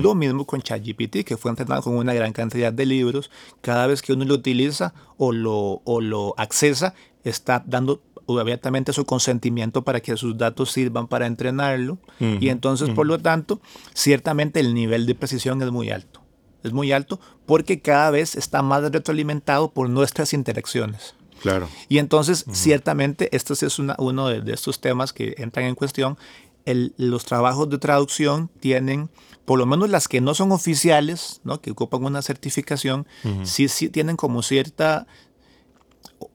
Lo 0.00 0.14
mismo 0.14 0.46
con 0.46 0.62
ChatGPT, 0.62 1.24
que 1.24 1.36
fue 1.36 1.50
entrenado 1.50 1.82
con 1.82 1.96
una 1.96 2.14
gran 2.14 2.32
cantidad 2.32 2.72
de 2.72 2.86
libros. 2.86 3.28
Cada 3.60 3.88
vez 3.88 4.02
que 4.02 4.12
uno 4.12 4.24
lo 4.24 4.34
utiliza 4.34 4.94
o 5.16 5.32
lo, 5.32 5.82
o 5.82 6.00
lo 6.00 6.34
accesa, 6.36 6.94
está 7.24 7.64
dando 7.66 8.02
abiertamente 8.28 8.92
su 8.92 9.04
consentimiento 9.04 9.82
para 9.82 9.98
que 9.98 10.16
sus 10.16 10.38
datos 10.38 10.70
sirvan 10.70 11.08
para 11.08 11.26
entrenarlo. 11.26 11.98
y 12.20 12.50
entonces, 12.50 12.90
por 12.90 13.08
lo 13.08 13.18
tanto, 13.18 13.60
ciertamente 13.94 14.60
el 14.60 14.74
nivel 14.74 15.06
de 15.06 15.16
precisión 15.16 15.60
es 15.60 15.72
muy 15.72 15.90
alto 15.90 16.21
es 16.62 16.72
muy 16.72 16.92
alto 16.92 17.20
porque 17.46 17.80
cada 17.80 18.10
vez 18.10 18.36
está 18.36 18.62
más 18.62 18.82
retroalimentado 18.90 19.70
por 19.72 19.88
nuestras 19.88 20.32
interacciones. 20.32 21.14
Claro. 21.42 21.68
Y 21.88 21.98
entonces, 21.98 22.44
ciertamente, 22.52 23.34
esto 23.34 23.54
es 23.54 23.78
uno 23.78 24.28
de, 24.28 24.52
estos 24.52 24.80
temas 24.80 25.12
que 25.12 25.34
entran 25.38 25.66
en 25.66 25.74
cuestión. 25.74 26.16
los 26.64 27.24
trabajos 27.24 27.68
de 27.68 27.78
traducción 27.78 28.48
tienen, 28.60 29.10
por 29.44 29.58
lo 29.58 29.66
menos 29.66 29.90
las 29.90 30.06
que 30.06 30.20
no 30.20 30.34
son 30.34 30.52
oficiales, 30.52 31.40
¿no? 31.42 31.60
que 31.60 31.72
ocupan 31.72 32.04
una 32.04 32.22
certificación, 32.22 33.06
sí, 33.42 33.66
sí 33.68 33.88
tienen 33.88 34.16
como 34.16 34.42
cierta, 34.42 35.08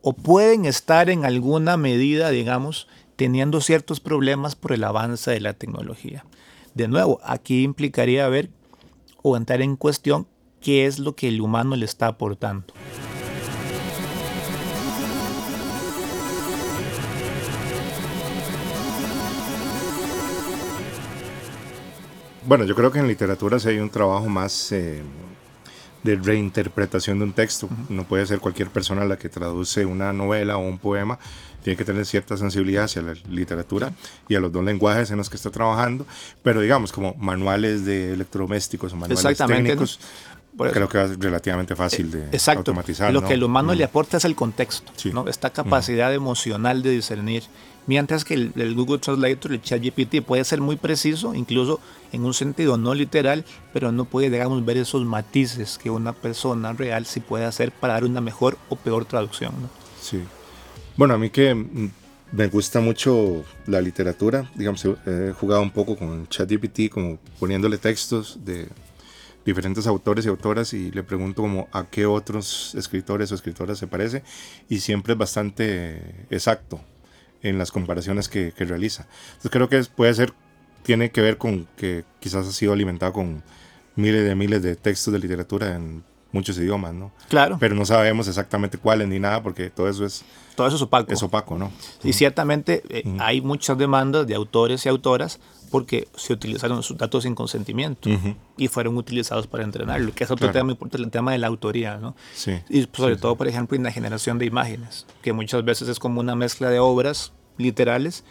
o 0.01 0.11
pueden 0.11 0.65
estar 0.65 1.09
en 1.09 1.23
alguna 1.23 1.77
medida, 1.77 2.29
digamos, 2.29 2.89
teniendo 3.15 3.61
ciertos 3.61 4.01
problemas 4.01 4.55
por 4.55 4.73
el 4.73 4.83
avance 4.83 5.31
de 5.31 5.39
la 5.39 5.53
tecnología. 5.53 6.25
De 6.75 6.87
nuevo, 6.87 7.19
aquí 7.23 7.63
implicaría 7.63 8.27
ver 8.27 8.49
o 9.29 9.37
entrar 9.37 9.61
en 9.61 9.75
cuestión 9.75 10.27
qué 10.61 10.85
es 10.85 10.99
lo 10.99 11.15
que 11.15 11.27
el 11.27 11.41
humano 11.41 11.75
le 11.75 11.85
está 11.85 12.07
aportando. 12.07 12.73
Bueno, 22.45 22.63
yo 22.63 22.75
creo 22.75 22.91
que 22.91 22.99
en 22.99 23.07
literatura 23.09 23.59
sí 23.59 23.67
hay 23.67 23.79
un 23.79 23.89
trabajo 23.89 24.29
más 24.29 24.71
eh, 24.71 25.03
de 26.03 26.15
reinterpretación 26.15 27.19
de 27.19 27.25
un 27.25 27.33
texto. 27.33 27.67
No 27.89 28.05
puede 28.05 28.25
ser 28.25 28.39
cualquier 28.39 28.69
persona 28.69 29.03
la 29.03 29.17
que 29.17 29.27
traduce 29.27 29.85
una 29.85 30.13
novela 30.13 30.55
o 30.55 30.61
un 30.61 30.77
poema 30.77 31.19
tiene 31.67 31.75
que 31.75 31.83
tener 31.83 32.05
cierta 32.05 32.37
sensibilidad 32.37 32.85
hacia 32.85 33.01
la 33.01 33.13
literatura 33.29 33.91
y 34.29 34.35
a 34.35 34.39
los 34.39 34.53
dos 34.53 34.63
lenguajes 34.63 35.11
en 35.11 35.17
los 35.17 35.29
que 35.29 35.35
está 35.35 35.49
trabajando, 35.49 36.07
pero 36.41 36.61
digamos 36.61 36.93
como 36.93 37.13
manuales 37.15 37.83
de 37.83 38.13
electrodomésticos 38.13 38.93
o 38.93 38.95
manuales 38.95 39.37
técnicos, 39.37 39.99
creo 40.57 40.87
que 40.87 41.03
es 41.03 41.19
relativamente 41.19 41.75
fácil 41.75 42.09
de 42.09 42.23
Exacto. 42.27 42.59
automatizar. 42.59 43.11
Lo 43.11 43.21
que 43.21 43.33
el 43.33 43.43
humano 43.43 43.75
le 43.75 43.83
aporta 43.83 44.15
es 44.15 44.23
el 44.23 44.33
contexto, 44.33 44.93
¿no? 45.11 45.27
esta 45.27 45.49
capacidad 45.49 46.13
emocional 46.13 46.81
de 46.83 46.91
discernir. 46.91 47.43
Mientras 47.85 48.23
que 48.23 48.35
el, 48.35 48.73
Google 48.73 48.99
Translator, 48.99 49.51
el 49.51 49.61
ChatGPT, 49.61 50.21
puede 50.25 50.45
ser 50.45 50.61
muy 50.61 50.77
preciso, 50.77 51.35
incluso 51.35 51.81
en 52.13 52.23
un 52.23 52.33
sentido 52.33 52.77
no 52.77 52.93
literal, 52.93 53.43
pero 53.73 53.91
no 53.91 54.05
puede, 54.05 54.29
digamos, 54.29 54.63
ver 54.63 54.77
esos 54.77 55.03
matices 55.03 55.77
que 55.77 55.89
una 55.89 56.13
persona 56.13 56.71
real 56.71 57.05
sí 57.05 57.19
puede 57.19 57.43
hacer 57.43 57.73
para 57.73 57.95
dar 57.95 58.05
una 58.05 58.21
mejor 58.21 58.57
o 58.69 58.77
peor 58.77 59.03
traducción. 59.03 59.51
¿no? 59.61 59.69
Sí. 60.01 60.21
Bueno, 60.97 61.13
a 61.13 61.19
mí 61.19 61.29
que 61.29 61.55
me 62.31 62.47
gusta 62.47 62.79
mucho 62.79 63.45
la 63.67 63.81
literatura, 63.81 64.49
digamos, 64.55 64.83
he 65.05 65.31
jugado 65.31 65.61
un 65.61 65.69
poco 65.69 65.95
con 65.95 66.27
ChatGPT, 66.27 66.89
como 66.89 67.19
poniéndole 67.39 67.77
textos 67.77 68.39
de 68.43 68.67
diferentes 69.45 69.85
autores 69.85 70.25
y 70.25 70.29
autoras 70.29 70.73
y 70.73 70.89
le 70.89 71.03
pregunto 71.03 71.43
como 71.43 71.67
a 71.71 71.85
qué 71.85 72.07
otros 72.07 72.73
escritores 72.73 73.31
o 73.31 73.35
escritoras 73.35 73.77
se 73.77 73.85
parece 73.85 74.23
y 74.69 74.79
siempre 74.79 75.13
es 75.13 75.19
bastante 75.19 76.25
exacto 76.31 76.81
en 77.43 77.59
las 77.59 77.71
comparaciones 77.71 78.27
que, 78.27 78.51
realiza. 78.57 79.07
Entonces 79.27 79.51
creo 79.51 79.69
que 79.69 79.83
puede 79.95 80.15
ser, 80.15 80.33
tiene 80.81 81.11
que 81.11 81.21
ver 81.21 81.37
con 81.37 81.67
que 81.77 82.05
quizás 82.19 82.47
ha 82.47 82.51
sido 82.51 82.73
alimentado 82.73 83.13
con 83.13 83.43
miles 83.95 84.25
de 84.25 84.33
miles 84.33 84.63
de 84.63 84.75
textos 84.75 85.13
de 85.13 85.19
literatura 85.19 85.75
en 85.75 86.03
muchos 86.31 86.57
idiomas, 86.57 86.93
¿no? 86.93 87.11
Claro. 87.29 87.57
Pero 87.59 87.75
no 87.75 87.85
sabemos 87.85 88.27
exactamente 88.27 88.77
cuáles 88.77 89.07
ni 89.07 89.19
nada 89.19 89.41
porque 89.41 89.69
todo 89.69 89.89
eso 89.89 90.05
es 90.05 90.23
todo 90.55 90.65
eso 90.65 90.77
es 90.77 90.81
opaco. 90.81 91.13
Es 91.13 91.21
opaco, 91.21 91.55
¿no? 91.55 91.71
Y 92.03 92.13
ciertamente 92.13 92.81
eh, 92.89 93.03
hay 93.19 93.41
muchas 93.41 93.77
demandas 93.77 94.25
de 94.25 94.33
autores 94.33 94.85
y 94.87 94.89
autoras 94.89 95.39
porque 95.69 96.07
se 96.15 96.33
utilizaron 96.33 96.81
sus 96.81 96.97
datos 96.97 97.23
sin 97.23 97.35
consentimiento 97.35 98.09
y 98.57 98.67
fueron 98.67 98.97
utilizados 98.97 99.45
para 99.45 99.63
entrenarlo, 99.63 100.13
que 100.13 100.23
es 100.23 100.31
otro 100.31 100.49
tema 100.51 100.71
importante, 100.71 101.03
el 101.03 101.11
tema 101.11 101.33
de 101.33 101.37
la 101.37 101.47
autoría, 101.47 101.97
¿no? 101.97 102.15
Sí. 102.33 102.53
Y 102.69 102.87
sobre 102.91 103.17
todo, 103.17 103.35
por 103.35 103.47
ejemplo, 103.47 103.77
en 103.77 103.83
la 103.83 103.91
generación 103.91 104.39
de 104.39 104.45
imágenes, 104.45 105.05
que 105.21 105.33
muchas 105.33 105.63
veces 105.63 105.89
es 105.89 105.99
como 105.99 106.21
una 106.21 106.35
mezcla 106.35 106.69
de 106.69 106.79
obras 106.79 107.33
literales 107.57 108.23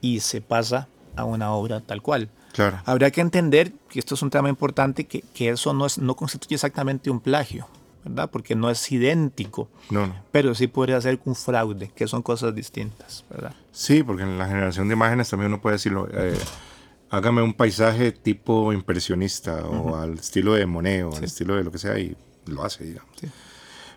y 0.00 0.20
se 0.20 0.40
pasa 0.40 0.88
a 1.16 1.24
una 1.24 1.52
obra 1.52 1.80
tal 1.80 2.02
cual. 2.02 2.28
Claro. 2.52 2.80
Habría 2.84 3.10
que 3.10 3.20
entender, 3.20 3.72
que 3.88 3.98
esto 3.98 4.14
es 4.14 4.22
un 4.22 4.30
tema 4.30 4.48
importante, 4.48 5.06
que, 5.06 5.22
que 5.34 5.50
eso 5.50 5.72
no, 5.72 5.86
es, 5.86 5.98
no 5.98 6.14
constituye 6.14 6.54
exactamente 6.54 7.10
un 7.10 7.20
plagio. 7.20 7.66
¿verdad? 8.04 8.30
Porque 8.30 8.54
no 8.54 8.70
es 8.70 8.90
idéntico. 8.90 9.68
No, 9.90 10.12
Pero 10.32 10.54
sí 10.54 10.66
podría 10.66 11.00
ser 11.00 11.20
un 11.24 11.34
fraude, 11.34 11.90
que 11.94 12.06
son 12.08 12.22
cosas 12.22 12.54
distintas, 12.54 13.24
¿verdad? 13.30 13.54
Sí, 13.70 14.02
porque 14.02 14.22
en 14.22 14.38
la 14.38 14.46
generación 14.46 14.88
de 14.88 14.94
imágenes 14.94 15.30
también 15.30 15.52
uno 15.52 15.60
puede 15.60 15.76
decirlo, 15.76 16.08
eh, 16.12 16.36
hágame 17.10 17.42
un 17.42 17.54
paisaje 17.54 18.12
tipo 18.12 18.72
impresionista 18.72 19.64
o 19.66 19.96
al 19.96 20.14
estilo 20.14 20.54
de 20.54 20.66
Monet 20.66 21.04
o 21.04 21.14
al 21.14 21.24
estilo 21.24 21.56
de 21.56 21.64
lo 21.64 21.70
que 21.70 21.78
sea 21.78 21.98
y 21.98 22.16
lo 22.46 22.64
hace, 22.64 22.84
digamos. 22.84 23.10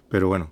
Pero 0.09 0.27
bueno, 0.27 0.51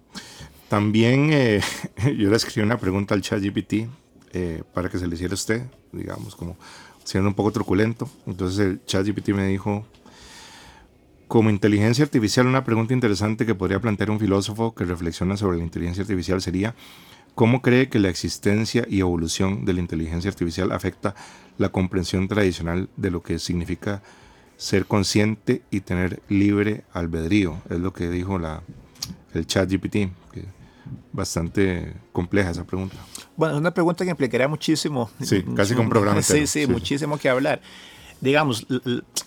también 0.70 1.30
eh, 1.32 1.62
yo 2.18 2.30
le 2.30 2.36
escribí 2.36 2.66
una 2.66 2.78
pregunta 2.78 3.14
al 3.14 3.22
chat 3.22 3.42
GPT 3.42 3.88
eh, 4.32 4.64
para 4.74 4.90
que 4.90 4.98
se 4.98 5.08
le 5.08 5.16
hiciera 5.16 5.34
a 5.34 5.36
usted, 5.36 5.64
digamos, 5.92 6.36
como 6.36 6.58
siendo 7.04 7.30
un 7.30 7.36
poco 7.36 7.52
truculento. 7.52 8.10
Entonces 8.26 8.60
el 8.60 8.86
chat 8.86 9.06
GPT 9.06 9.30
me 9.30 9.48
dijo 9.48 9.86
como 11.28 11.50
inteligencia 11.50 12.04
artificial, 12.06 12.46
una 12.46 12.64
pregunta 12.64 12.94
interesante 12.94 13.46
que 13.46 13.56
podría 13.56 13.80
plantear 13.80 14.12
un 14.12 14.20
filósofo 14.20 14.76
que 14.76 14.84
reflexiona 14.84 15.36
sobre 15.36 15.58
la 15.58 15.64
inteligencia 15.64 16.04
artificial 16.04 16.42
sería, 16.42 16.76
¿cómo 17.34 17.64
cree 17.64 17.90
que 17.90 17.98
la 17.98 18.10
existencia 18.10 18.86
y 18.88 19.00
evolución 19.00 19.66
de 19.66 19.74
la 19.74 19.80
inteligencia 19.80 20.30
artificial 20.30 20.72
afecta 20.72 21.16
la 21.58 21.70
comprensión 21.70 22.28
tradicional 22.28 22.88
de 22.98 23.10
lo 23.10 23.24
que 23.24 23.40
significa 23.40 24.04
ser 24.58 24.86
consciente 24.86 25.64
y 25.72 25.80
tener 25.80 26.22
libre 26.30 26.84
albedrío? 26.94 27.62
Es 27.68 27.80
lo 27.80 27.94
que 27.94 28.12
dijo 28.12 28.38
la, 28.38 28.62
el 29.34 29.48
chat 29.48 29.72
GPT. 29.72 30.10
Bastante 31.12 31.94
compleja 32.12 32.52
esa 32.52 32.66
pregunta. 32.66 32.98
Bueno, 33.36 33.56
es 33.56 33.60
una 33.60 33.74
pregunta 33.74 34.04
que 34.04 34.12
implicaría 34.12 34.48
muchísimo. 34.48 35.10
Sí, 35.22 35.44
casi 35.56 35.76
con 35.76 35.90
programa. 35.90 36.22
sí, 36.22 36.48
sí, 36.48 36.68
muchísimo 36.68 37.18
que 37.18 37.30
hablar 37.30 37.62
digamos, 38.24 38.66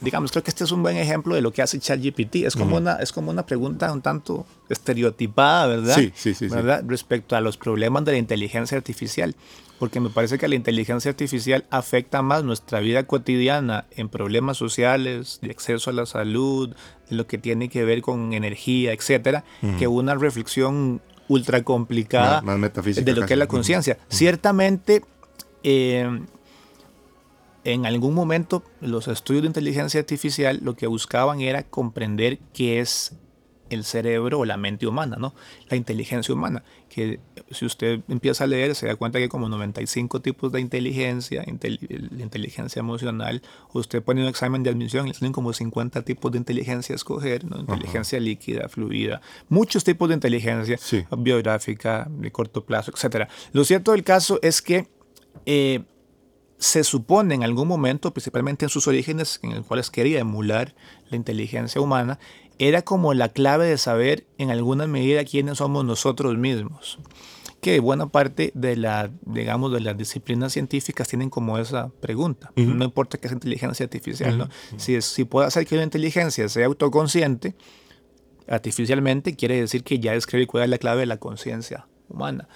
digamos, 0.00 0.30
creo 0.30 0.42
que 0.42 0.50
este 0.50 0.64
es 0.64 0.72
un 0.72 0.82
buen 0.82 0.96
ejemplo 0.96 1.34
de 1.34 1.42
lo 1.42 1.52
que 1.52 1.60
hace 1.60 1.78
ChatGPT. 1.78 2.36
Es 2.36 2.56
como, 2.56 2.76
una, 2.76 2.94
es 2.94 3.12
como 3.12 3.30
una 3.30 3.44
pregunta 3.44 3.92
un 3.92 4.00
tanto 4.00 4.46
estereotipada, 4.70 5.66
¿verdad? 5.66 5.96
Sí, 5.96 6.12
sí, 6.14 6.34
sí, 6.34 6.48
¿verdad? 6.48 6.82
Respecto 6.86 7.36
a 7.36 7.42
los 7.42 7.58
problemas 7.58 8.06
de 8.06 8.12
la 8.12 8.18
inteligencia 8.18 8.78
artificial. 8.78 9.36
Porque 9.78 10.00
me 10.00 10.08
parece 10.08 10.38
que 10.38 10.48
la 10.48 10.54
inteligencia 10.54 11.10
artificial 11.10 11.66
afecta 11.68 12.22
más 12.22 12.42
nuestra 12.42 12.80
vida 12.80 13.06
cotidiana 13.06 13.84
en 13.90 14.08
problemas 14.08 14.56
sociales, 14.56 15.40
de 15.42 15.50
acceso 15.50 15.90
a 15.90 15.92
la 15.92 16.06
salud, 16.06 16.74
de 17.10 17.16
lo 17.16 17.26
que 17.26 17.36
tiene 17.36 17.68
que 17.68 17.84
ver 17.84 18.00
con 18.00 18.32
energía, 18.32 18.94
etcétera, 18.94 19.44
que 19.78 19.86
una 19.86 20.14
reflexión 20.14 21.02
ultra 21.28 21.62
complicada 21.62 22.40
de 22.40 23.12
lo 23.14 23.26
que 23.26 23.34
es 23.34 23.38
la 23.38 23.46
conciencia. 23.46 23.98
Ciertamente, 24.08 25.04
eh, 25.62 26.20
en 27.64 27.86
algún 27.86 28.14
momento 28.14 28.62
los 28.80 29.08
estudios 29.08 29.42
de 29.42 29.48
inteligencia 29.48 30.00
artificial 30.00 30.60
lo 30.62 30.76
que 30.76 30.86
buscaban 30.86 31.40
era 31.40 31.64
comprender 31.64 32.38
qué 32.52 32.80
es 32.80 33.14
el 33.70 33.84
cerebro 33.84 34.40
o 34.40 34.44
la 34.44 34.56
mente 34.56 34.86
humana, 34.86 35.16
¿no? 35.18 35.34
La 35.68 35.76
inteligencia 35.76 36.34
humana, 36.34 36.62
que 36.88 37.20
si 37.50 37.64
usted 37.64 38.00
empieza 38.08 38.44
a 38.44 38.46
leer 38.46 38.74
se 38.74 38.86
da 38.86 38.96
cuenta 38.96 39.18
que 39.18 39.24
hay 39.24 39.28
como 39.28 39.48
95 39.48 40.20
tipos 40.20 40.52
de 40.52 40.60
inteligencia, 40.60 41.44
la 41.46 42.22
inteligencia 42.22 42.80
emocional, 42.80 43.42
usted 43.72 44.02
pone 44.02 44.22
un 44.22 44.28
examen 44.28 44.62
de 44.62 44.70
admisión 44.70 45.08
y 45.08 45.12
tienen 45.12 45.32
como 45.32 45.52
50 45.52 46.02
tipos 46.02 46.32
de 46.32 46.38
inteligencia 46.38 46.94
a 46.94 46.96
escoger, 46.96 47.44
¿no? 47.44 47.58
Inteligencia 47.60 48.20
líquida, 48.20 48.68
fluida, 48.68 49.20
muchos 49.48 49.84
tipos 49.84 50.08
de 50.08 50.14
inteligencia, 50.14 50.78
biográfica, 51.16 52.06
de 52.10 52.30
corto 52.30 52.64
plazo, 52.64 52.92
etc. 52.92 53.28
Lo 53.52 53.64
cierto 53.64 53.92
del 53.92 54.04
caso 54.04 54.38
es 54.42 54.62
que 54.62 54.88
eh, 55.44 55.84
se 56.58 56.84
supone 56.84 57.34
en 57.34 57.42
algún 57.42 57.68
momento, 57.68 58.12
principalmente 58.12 58.64
en 58.64 58.70
sus 58.70 58.86
orígenes, 58.86 59.40
en 59.42 59.54
los 59.54 59.66
cuales 59.66 59.90
quería 59.90 60.20
emular 60.20 60.74
la 61.10 61.16
inteligencia 61.16 61.80
humana, 61.80 62.18
era 62.58 62.82
como 62.82 63.14
la 63.14 63.28
clave 63.30 63.66
de 63.66 63.78
saber 63.78 64.26
en 64.38 64.50
alguna 64.50 64.86
medida 64.86 65.24
quiénes 65.24 65.58
somos 65.58 65.84
nosotros 65.84 66.36
mismos. 66.36 66.98
Que 67.60 67.80
buena 67.80 68.06
parte 68.06 68.52
de 68.54 68.76
la, 68.76 69.10
digamos, 69.22 69.72
de 69.72 69.80
las 69.80 69.96
disciplinas 69.96 70.52
científicas 70.52 71.08
tienen 71.08 71.30
como 71.30 71.58
esa 71.58 71.88
pregunta. 72.00 72.52
No 72.54 72.84
importa 72.84 73.18
que 73.18 73.28
sea 73.28 73.34
inteligencia 73.34 73.84
artificial, 73.84 74.38
¿no? 74.38 74.48
Si, 74.76 75.00
si 75.02 75.24
puede 75.24 75.48
hacer 75.48 75.66
que 75.66 75.74
una 75.74 75.84
inteligencia 75.84 76.48
sea 76.48 76.66
autoconsciente, 76.66 77.54
artificialmente 78.48 79.34
quiere 79.34 79.60
decir 79.60 79.82
que 79.82 79.98
ya 79.98 80.12
describe 80.12 80.46
cuál 80.46 80.64
es 80.64 80.70
la 80.70 80.78
clave 80.78 81.00
de 81.00 81.06
la 81.06 81.16
conciencia 81.16 81.86
humana. 82.08 82.48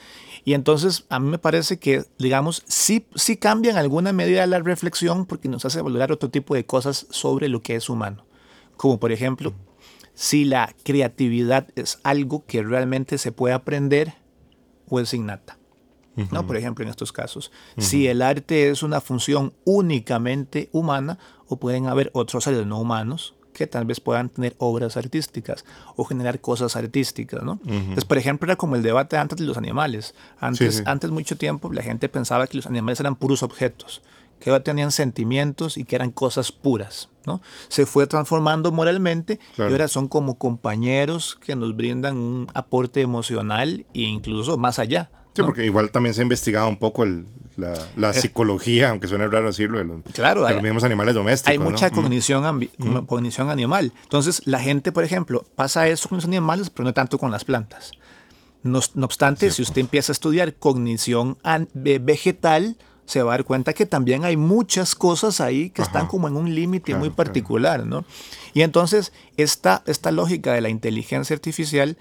Y 0.45 0.55
entonces 0.55 1.05
a 1.09 1.19
mí 1.19 1.29
me 1.29 1.39
parece 1.39 1.79
que, 1.79 2.05
digamos, 2.19 2.63
sí, 2.67 3.07
sí 3.15 3.37
cambia 3.37 3.73
en 3.73 3.79
alguna 3.79 4.13
medida 4.13 4.47
la 4.47 4.61
reflexión 4.61 5.27
porque 5.27 5.49
nos 5.49 5.65
hace 5.65 5.83
valorar 5.83 6.13
otro 6.13 6.31
tipo 6.31 6.55
de 6.55 6.65
cosas 6.65 7.07
sobre 7.11 7.49
lo 7.49 7.61
que 7.63 7.75
es 7.75 7.89
humano. 7.89 8.25
Como 8.77 8.99
por 8.99 9.13
ejemplo, 9.13 9.53
si 10.21 10.45
la 10.45 10.75
creatividad 10.85 11.69
es 11.77 11.99
algo 12.03 12.45
que 12.45 12.63
realmente 12.63 13.17
se 13.17 13.33
puede 13.33 13.55
aprender 13.55 14.13
o 14.87 15.01
es 15.01 15.15
innata. 15.15 15.57
¿no? 16.31 16.47
Por 16.47 16.59
ejemplo, 16.59 16.85
en 16.85 16.91
estos 16.91 17.11
casos, 17.11 17.51
si 17.79 18.07
el 18.07 18.21
arte 18.21 18.69
es 18.69 18.83
una 18.83 19.01
función 19.01 19.55
únicamente 19.65 20.69
humana 20.73 21.19
o 21.49 21.57
pueden 21.57 21.87
haber 21.87 22.11
otros 22.13 22.45
seres 22.45 22.67
no 22.67 22.79
humanos 22.79 23.35
que 23.55 23.67
tal 23.67 23.87
vez 23.87 23.99
puedan 24.01 24.29
tener 24.29 24.55
obras 24.59 24.99
artísticas 24.99 25.65
o 25.97 26.05
generar 26.05 26.39
cosas 26.43 26.77
artísticas, 26.77 27.43
¿no? 27.43 27.59
Entonces, 27.65 28.05
por 28.05 28.19
ejemplo, 28.19 28.45
era 28.45 28.57
como 28.57 28.77
el 28.77 28.83
debate 28.83 29.17
antes 29.17 29.39
de 29.39 29.45
los 29.45 29.57
animales. 29.57 30.15
Antes, 30.39 30.83
antes 30.85 31.11
mucho 31.11 31.39
tiempo, 31.39 31.73
la 31.73 31.83
gente 31.83 32.11
pensaba 32.11 32.47
que 32.47 32.59
los 32.59 32.67
animales 32.67 33.01
eran 33.01 33.17
puros 33.17 33.43
objetos, 33.43 34.03
que 34.41 34.59
tenían 34.61 34.91
sentimientos 34.91 35.77
y 35.77 35.85
que 35.85 35.97
eran 35.97 36.11
cosas 36.11 36.51
puras, 36.51 37.11
¿no? 37.27 37.41
Se 37.69 37.87
fue 37.87 38.07
transformando 38.07 38.73
moralmente 38.73 39.39
y 39.57 39.63
ahora 39.63 39.87
son 39.87 40.09
como 40.09 40.39
compañeros 40.39 41.39
que 41.45 41.55
nos 41.55 41.77
brindan 41.77 42.17
un 42.17 42.49
aporte 42.55 43.03
emocional 43.03 43.87
e 43.95 44.01
incluso 44.01 44.57
más 44.57 44.79
allá. 44.79 45.11
Sí, 45.35 45.43
porque 45.43 45.65
igual 45.65 45.91
también 45.91 46.15
se 46.15 46.23
ha 46.23 46.25
investigado 46.25 46.69
un 46.69 46.79
poco 46.79 47.05
el, 47.05 47.27
la, 47.57 48.11
eh. 48.11 48.15
psicología, 48.15 48.91
aunque 48.91 49.07
suene 49.07 49.29
raro 49.29 49.47
decirlo, 49.47 49.79
de 49.79 49.85
los, 49.85 50.03
claro, 50.13 50.49
los 50.49 50.63
mismos 50.63 50.85
animales 50.85 51.15
domésticos. 51.15 51.53
Hay 51.53 51.59
mucha 51.59 51.91
cognición, 51.91 52.69
cognición 53.07 53.51
animal. 53.51 53.93
Entonces, 54.03 54.43
la 54.47 54.59
gente, 54.61 54.93
por 54.93 55.05
ejemplo, 55.05 55.45
pasa 55.55 55.87
eso 55.89 56.09
con 56.09 56.17
los 56.17 56.25
animales, 56.25 56.71
pero 56.71 56.85
no 56.85 56.95
tanto 56.95 57.19
con 57.19 57.31
las 57.31 57.45
plantas. 57.45 57.93
No, 58.63 58.81
obstante, 59.03 59.51
si 59.51 59.63
usted 59.63 59.81
empieza 59.81 60.13
a 60.13 60.15
estudiar 60.15 60.55
cognición 60.55 61.39
vegetal, 61.75 62.77
se 63.11 63.25
va 63.25 63.33
a 63.33 63.37
dar 63.39 63.45
cuenta 63.45 63.73
que 63.73 63.87
también 63.87 64.25
hay 64.25 64.37
muchas 64.37 64.95
cosas 64.95 65.41
ahí 65.41 65.71
que 65.71 65.83
están 65.83 66.07
como 66.07 66.29
en 66.29 66.37
un 66.37 66.55
límite 66.55 66.95
muy 66.95 67.11
particular, 67.11 67.85
¿no? 67.85 68.05
Y 68.55 68.63
entonces, 68.63 69.13
esta, 69.37 69.83
esta 69.87 70.13
lógica 70.13 70.53
de 70.53 70.61
la 70.61 70.69
inteligencia 70.69 71.35
artificial 71.35 71.99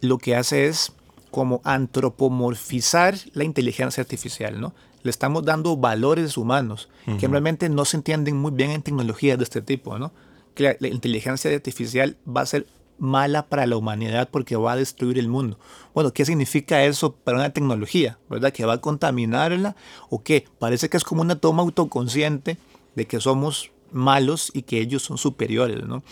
lo 0.00 0.18
que 0.18 0.34
hace 0.34 0.66
es 0.66 0.92
como 1.30 1.60
antropomorfizar 1.62 3.14
la 3.34 3.44
inteligencia 3.44 4.00
artificial, 4.00 4.60
¿no? 4.60 4.74
Le 5.04 5.10
estamos 5.10 5.44
dando 5.44 5.76
valores 5.76 6.36
humanos 6.36 6.88
que 7.20 7.28
realmente 7.28 7.68
no 7.68 7.84
se 7.84 7.98
entienden 7.98 8.36
muy 8.36 8.50
bien 8.50 8.72
en 8.72 8.82
tecnologías 8.82 9.38
de 9.38 9.44
este 9.44 9.62
tipo, 9.62 9.96
¿no? 9.96 10.10
Que 10.54 10.76
la, 10.80 10.88
inteligencia 10.88 11.54
artificial 11.54 12.16
va 12.26 12.40
a 12.40 12.46
ser 12.46 12.66
mala 12.98 13.46
para 13.46 13.66
la 13.66 13.76
humanidad 13.76 14.28
porque 14.30 14.56
va 14.56 14.72
a 14.72 14.76
destruir 14.76 15.18
el 15.18 15.28
mundo. 15.28 15.58
Bueno, 15.94 16.12
¿qué 16.12 16.24
significa 16.24 16.84
eso 16.84 17.12
para 17.12 17.38
una 17.38 17.50
tecnología? 17.50 18.18
¿Verdad? 18.28 18.52
¿Que 18.52 18.64
va 18.64 18.74
a 18.74 18.80
contaminarla 18.80 19.76
o 20.10 20.22
qué? 20.22 20.46
Parece 20.58 20.88
que 20.88 20.96
es 20.96 21.04
como 21.04 21.22
una 21.22 21.38
toma 21.38 21.62
autoconsciente 21.62 22.58
de 22.94 23.06
que 23.06 23.20
somos 23.20 23.70
malos 23.90 24.50
y 24.52 24.62
que 24.62 24.80
ellos 24.80 25.02
son 25.02 25.16
superiores, 25.16 25.82
¿no? 25.86 26.02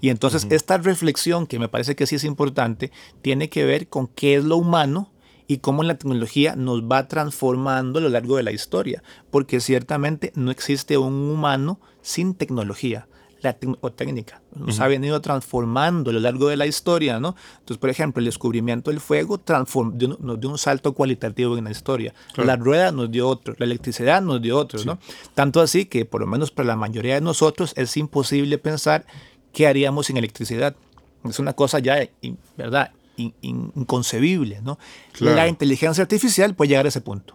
y 0.00 0.08
entonces 0.08 0.46
esta 0.48 0.78
reflexión, 0.78 1.46
que 1.46 1.58
me 1.58 1.68
parece 1.68 1.94
que 1.94 2.06
sí 2.06 2.16
es 2.16 2.24
importante, 2.24 2.92
tiene 3.20 3.50
que 3.50 3.64
ver 3.64 3.88
con 3.88 4.06
qué 4.06 4.36
es 4.36 4.44
lo 4.44 4.56
humano 4.56 5.10
y 5.46 5.58
cómo 5.58 5.82
la 5.82 5.96
tecnología 5.96 6.56
nos 6.56 6.82
va 6.84 7.08
transformando 7.08 7.98
a 7.98 8.02
lo 8.02 8.08
largo 8.08 8.36
de 8.36 8.42
la 8.42 8.52
historia, 8.52 9.02
porque 9.30 9.60
ciertamente 9.60 10.32
no 10.34 10.50
existe 10.50 10.96
un 10.96 11.12
humano 11.12 11.78
sin 12.00 12.34
tecnología 12.34 13.06
la 13.46 13.56
o 13.80 13.92
técnica. 13.92 14.40
Nos 14.54 14.80
ha 14.80 14.88
venido 14.88 15.20
transformando 15.20 16.10
a 16.10 16.12
lo 16.12 16.20
largo 16.20 16.48
de 16.48 16.56
la 16.56 16.66
historia, 16.66 17.20
¿no? 17.20 17.34
Entonces, 17.58 17.78
por 17.78 17.90
ejemplo, 17.90 18.20
el 18.20 18.26
descubrimiento 18.26 18.90
del 18.90 19.00
fuego 19.00 19.40
nos 20.20 20.40
dio 20.40 20.50
un 20.50 20.58
salto 20.58 20.92
cualitativo 20.92 21.56
en 21.56 21.64
la 21.64 21.70
historia. 21.70 22.14
La 22.36 22.56
rueda 22.56 22.92
nos 22.92 23.10
dio 23.10 23.28
otro, 23.28 23.54
la 23.58 23.66
electricidad 23.66 24.22
nos 24.22 24.40
dio 24.42 24.58
otro, 24.58 24.82
¿no? 24.84 24.98
Tanto 25.34 25.60
así 25.60 25.86
que, 25.86 26.04
por 26.04 26.20
lo 26.20 26.26
menos 26.26 26.50
para 26.50 26.68
la 26.68 26.76
mayoría 26.76 27.14
de 27.14 27.20
nosotros, 27.20 27.72
es 27.76 27.96
imposible 27.96 28.58
pensar 28.58 29.06
qué 29.52 29.66
haríamos 29.66 30.06
sin 30.06 30.16
electricidad. 30.16 30.76
Es 31.24 31.38
una 31.38 31.52
cosa 31.52 31.78
ya, 31.78 31.98
¿verdad? 32.56 32.92
inconcebible, 33.16 34.60
¿no? 34.62 34.78
La 35.20 35.48
inteligencia 35.48 36.02
artificial 36.02 36.54
puede 36.54 36.68
llegar 36.68 36.84
a 36.84 36.90
ese 36.90 37.00
punto 37.00 37.34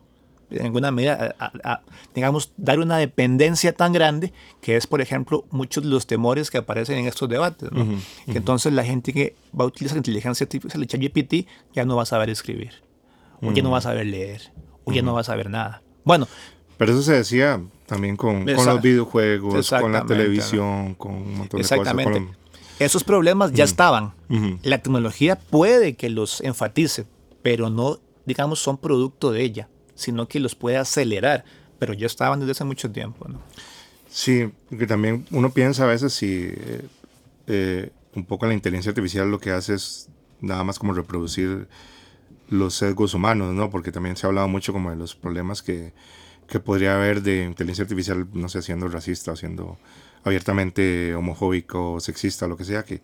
en 0.51 0.65
alguna 0.65 0.91
medida, 0.91 1.35
digamos, 2.13 2.51
dar 2.57 2.79
una 2.79 2.97
dependencia 2.97 3.73
tan 3.73 3.93
grande 3.93 4.33
que 4.61 4.75
es, 4.75 4.85
por 4.85 5.01
ejemplo, 5.01 5.45
muchos 5.49 5.83
de 5.83 5.89
los 5.89 6.05
temores 6.07 6.51
que 6.51 6.57
aparecen 6.57 6.99
en 6.99 7.07
estos 7.07 7.29
debates. 7.29 7.69
Que 8.25 8.37
entonces 8.37 8.73
la 8.73 8.83
gente 8.83 9.13
que 9.13 9.35
va 9.57 9.63
a 9.63 9.67
utilizar 9.67 9.97
inteligencia 9.97 10.43
artificial, 10.43 10.81
el 10.81 10.87
ChatGPT, 10.87 11.47
ya 11.73 11.85
no 11.85 11.95
va 11.95 12.03
a 12.03 12.05
saber 12.05 12.29
escribir, 12.29 12.83
o 13.41 13.51
ya 13.51 13.63
no 13.63 13.71
va 13.71 13.79
a 13.79 13.81
saber 13.81 14.05
leer, 14.05 14.51
o 14.83 14.91
ya 14.91 15.01
no 15.01 15.13
va 15.13 15.21
a 15.21 15.25
saber 15.25 15.49
nada. 15.49 15.81
Bueno. 16.03 16.27
Pero 16.77 16.93
eso 16.93 17.03
se 17.03 17.13
decía 17.13 17.61
también 17.85 18.17
con, 18.17 18.45
con 18.45 18.65
los 18.65 18.81
videojuegos, 18.81 19.69
con 19.69 19.91
la 19.91 20.05
televisión, 20.05 20.95
con 20.95 21.13
un 21.13 21.37
montón 21.37 21.59
de 21.59 21.61
exactamente. 21.61 22.27
Esos 22.79 23.03
problemas 23.03 23.51
ya 23.53 23.63
estaban. 23.63 24.13
La 24.63 24.79
tecnología 24.79 25.37
puede 25.37 25.95
que 25.95 26.09
los 26.09 26.41
enfatice, 26.41 27.05
pero 27.43 27.69
no, 27.69 27.99
digamos, 28.25 28.59
son 28.59 28.77
producto 28.77 29.31
de 29.31 29.43
ella 29.43 29.69
sino 29.95 30.27
que 30.27 30.39
los 30.39 30.55
puede 30.55 30.77
acelerar, 30.77 31.45
pero 31.79 31.93
ya 31.93 32.05
estaban 32.05 32.39
desde 32.39 32.51
hace 32.51 32.63
mucho 32.63 32.91
tiempo. 32.91 33.27
¿no? 33.27 33.41
Sí, 34.09 34.51
que 34.77 34.87
también 34.87 35.25
uno 35.31 35.51
piensa 35.51 35.83
a 35.83 35.87
veces 35.87 36.13
si 36.13 36.49
eh, 36.51 36.81
eh, 37.47 37.89
un 38.15 38.25
poco 38.25 38.45
la 38.45 38.53
inteligencia 38.53 38.89
artificial 38.89 39.29
lo 39.29 39.39
que 39.39 39.51
hace 39.51 39.75
es 39.75 40.09
nada 40.41 40.63
más 40.63 40.79
como 40.79 40.93
reproducir 40.93 41.67
los 42.49 42.73
sesgos 42.73 43.13
humanos, 43.13 43.53
¿no? 43.53 43.69
Porque 43.69 43.91
también 43.91 44.17
se 44.17 44.25
ha 44.25 44.29
hablado 44.29 44.47
mucho 44.49 44.73
como 44.73 44.89
de 44.89 44.97
los 44.97 45.15
problemas 45.15 45.61
que, 45.61 45.93
que 46.47 46.59
podría 46.59 46.95
haber 46.95 47.21
de 47.21 47.45
inteligencia 47.45 47.83
artificial, 47.83 48.27
no 48.33 48.49
sé, 48.49 48.61
siendo 48.61 48.89
racista 48.89 49.35
siendo 49.37 49.77
abiertamente 50.23 51.15
homofóbico, 51.15 51.99
sexista, 51.99 52.47
lo 52.47 52.57
que 52.57 52.65
sea, 52.65 52.83
que 52.83 53.01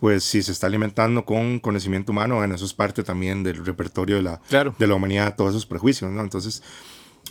pues 0.00 0.24
si 0.24 0.42
se 0.42 0.52
está 0.52 0.66
alimentando 0.66 1.24
con 1.24 1.58
conocimiento 1.58 2.12
humano, 2.12 2.36
bueno, 2.36 2.54
eso 2.54 2.64
es 2.64 2.74
parte 2.74 3.02
también 3.02 3.42
del 3.42 3.64
repertorio 3.64 4.16
de 4.16 4.22
la, 4.22 4.40
de 4.78 4.86
la 4.86 4.94
humanidad, 4.94 5.34
todos 5.36 5.50
esos 5.50 5.66
prejuicios, 5.66 6.10
¿no? 6.10 6.20
Entonces, 6.20 6.62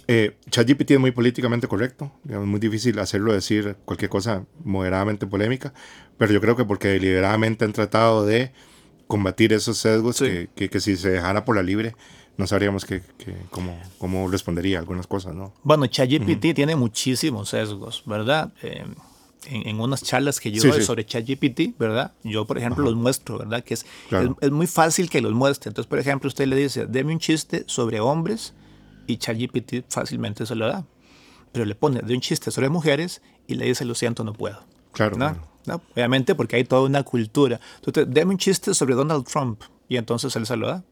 eh, 0.08 0.38
ChatGPT 0.50 0.92
es 0.92 1.00
muy 1.00 1.12
políticamente 1.12 1.68
correcto, 1.68 2.12
es 2.28 2.38
muy 2.38 2.60
difícil 2.60 2.98
hacerlo 3.00 3.34
decir 3.34 3.78
cualquier 3.86 4.10
cosa 4.10 4.46
moderadamente 4.64 5.26
polémica, 5.28 5.74
pero 6.18 6.34
yo 6.34 6.42
creo 6.42 6.56
que 6.56 6.66
porque 6.66 6.90
deliberadamente 6.90 7.66
han 7.66 7.74
tratado 7.74 8.26
de 8.26 8.52
combatir 9.08 9.54
esos 9.54 9.78
sesgos 9.78 10.20
que, 10.20 10.50
que, 10.56 10.80
si 10.80 10.96
se 10.96 11.10
dejara 11.10 11.46
por 11.46 11.56
la 11.56 11.64
libre, 11.64 11.96
no 12.38 12.48
sabríamos 12.48 12.86
que, 12.86 13.02
cómo, 13.50 13.80
cómo, 13.98 14.28
respondería 14.30 14.78
a 14.78 14.82
algunas 14.82 15.08
cosas, 15.08 15.36
¿no? 15.36 15.54
Bueno, 15.64 15.86
ChatGPT 15.88 16.54
tiene 16.56 16.76
muchísimos 16.76 17.50
sesgos, 17.50 18.04
¿verdad? 18.06 18.52
Eh, 18.62 18.84
en, 19.48 19.80
unas 19.80 20.04
charlas 20.04 20.40
que 20.40 20.52
yo 20.52 20.62
doy 20.72 20.82
sobre 20.82 21.06
ChatGPT, 21.06 21.78
¿verdad? 21.78 22.14
Yo, 22.24 22.46
por 22.46 22.58
ejemplo, 22.58 22.84
los 22.86 22.96
muestro, 22.96 23.38
¿verdad? 23.38 23.64
Que 23.64 23.74
es, 23.76 23.86
es, 24.42 24.52
muy 24.52 24.68
fácil 24.68 25.10
que 25.10 25.22
los 25.22 25.34
muestre. 25.34 25.70
Entonces, 25.70 25.90
por 25.90 26.00
ejemplo, 26.00 26.28
usted 26.28 26.48
le 26.48 26.56
dice, 26.56 26.86
deme 26.88 27.14
un 27.14 27.20
chiste 27.20 27.64
sobre 27.68 28.00
hombres 28.00 28.54
y 29.08 29.18
ChatGPT 29.18 29.86
fácilmente 29.90 30.46
se 30.46 30.56
lo 30.56 30.68
da. 30.68 30.86
Pero 31.52 31.66
le 31.66 31.76
pone 31.76 32.02
de 32.02 32.14
un 32.14 32.22
chiste 32.22 32.52
sobre 32.52 32.70
mujeres 32.70 33.22
y 33.48 33.56
le 33.56 33.66
dice, 33.66 33.86
lo 33.86 33.96
siento, 33.96 34.24
no 34.24 34.34
puedo. 34.34 34.60
Claro. 34.92 35.18
¿no? 35.18 35.82
Obviamente 35.94 36.36
porque 36.36 36.58
hay 36.58 36.64
toda 36.64 36.84
una 36.84 37.04
cultura. 37.04 37.60
Entonces, 37.78 38.06
deme 38.14 38.32
un 38.32 38.38
chiste 38.38 38.74
sobre 38.74 38.96
Donald 38.96 39.26
Trump 39.26 39.62
y 39.88 39.98
entonces 39.98 40.36
él 40.36 40.46
se 40.46 40.56
lo 40.58 40.68
da. 40.68 40.84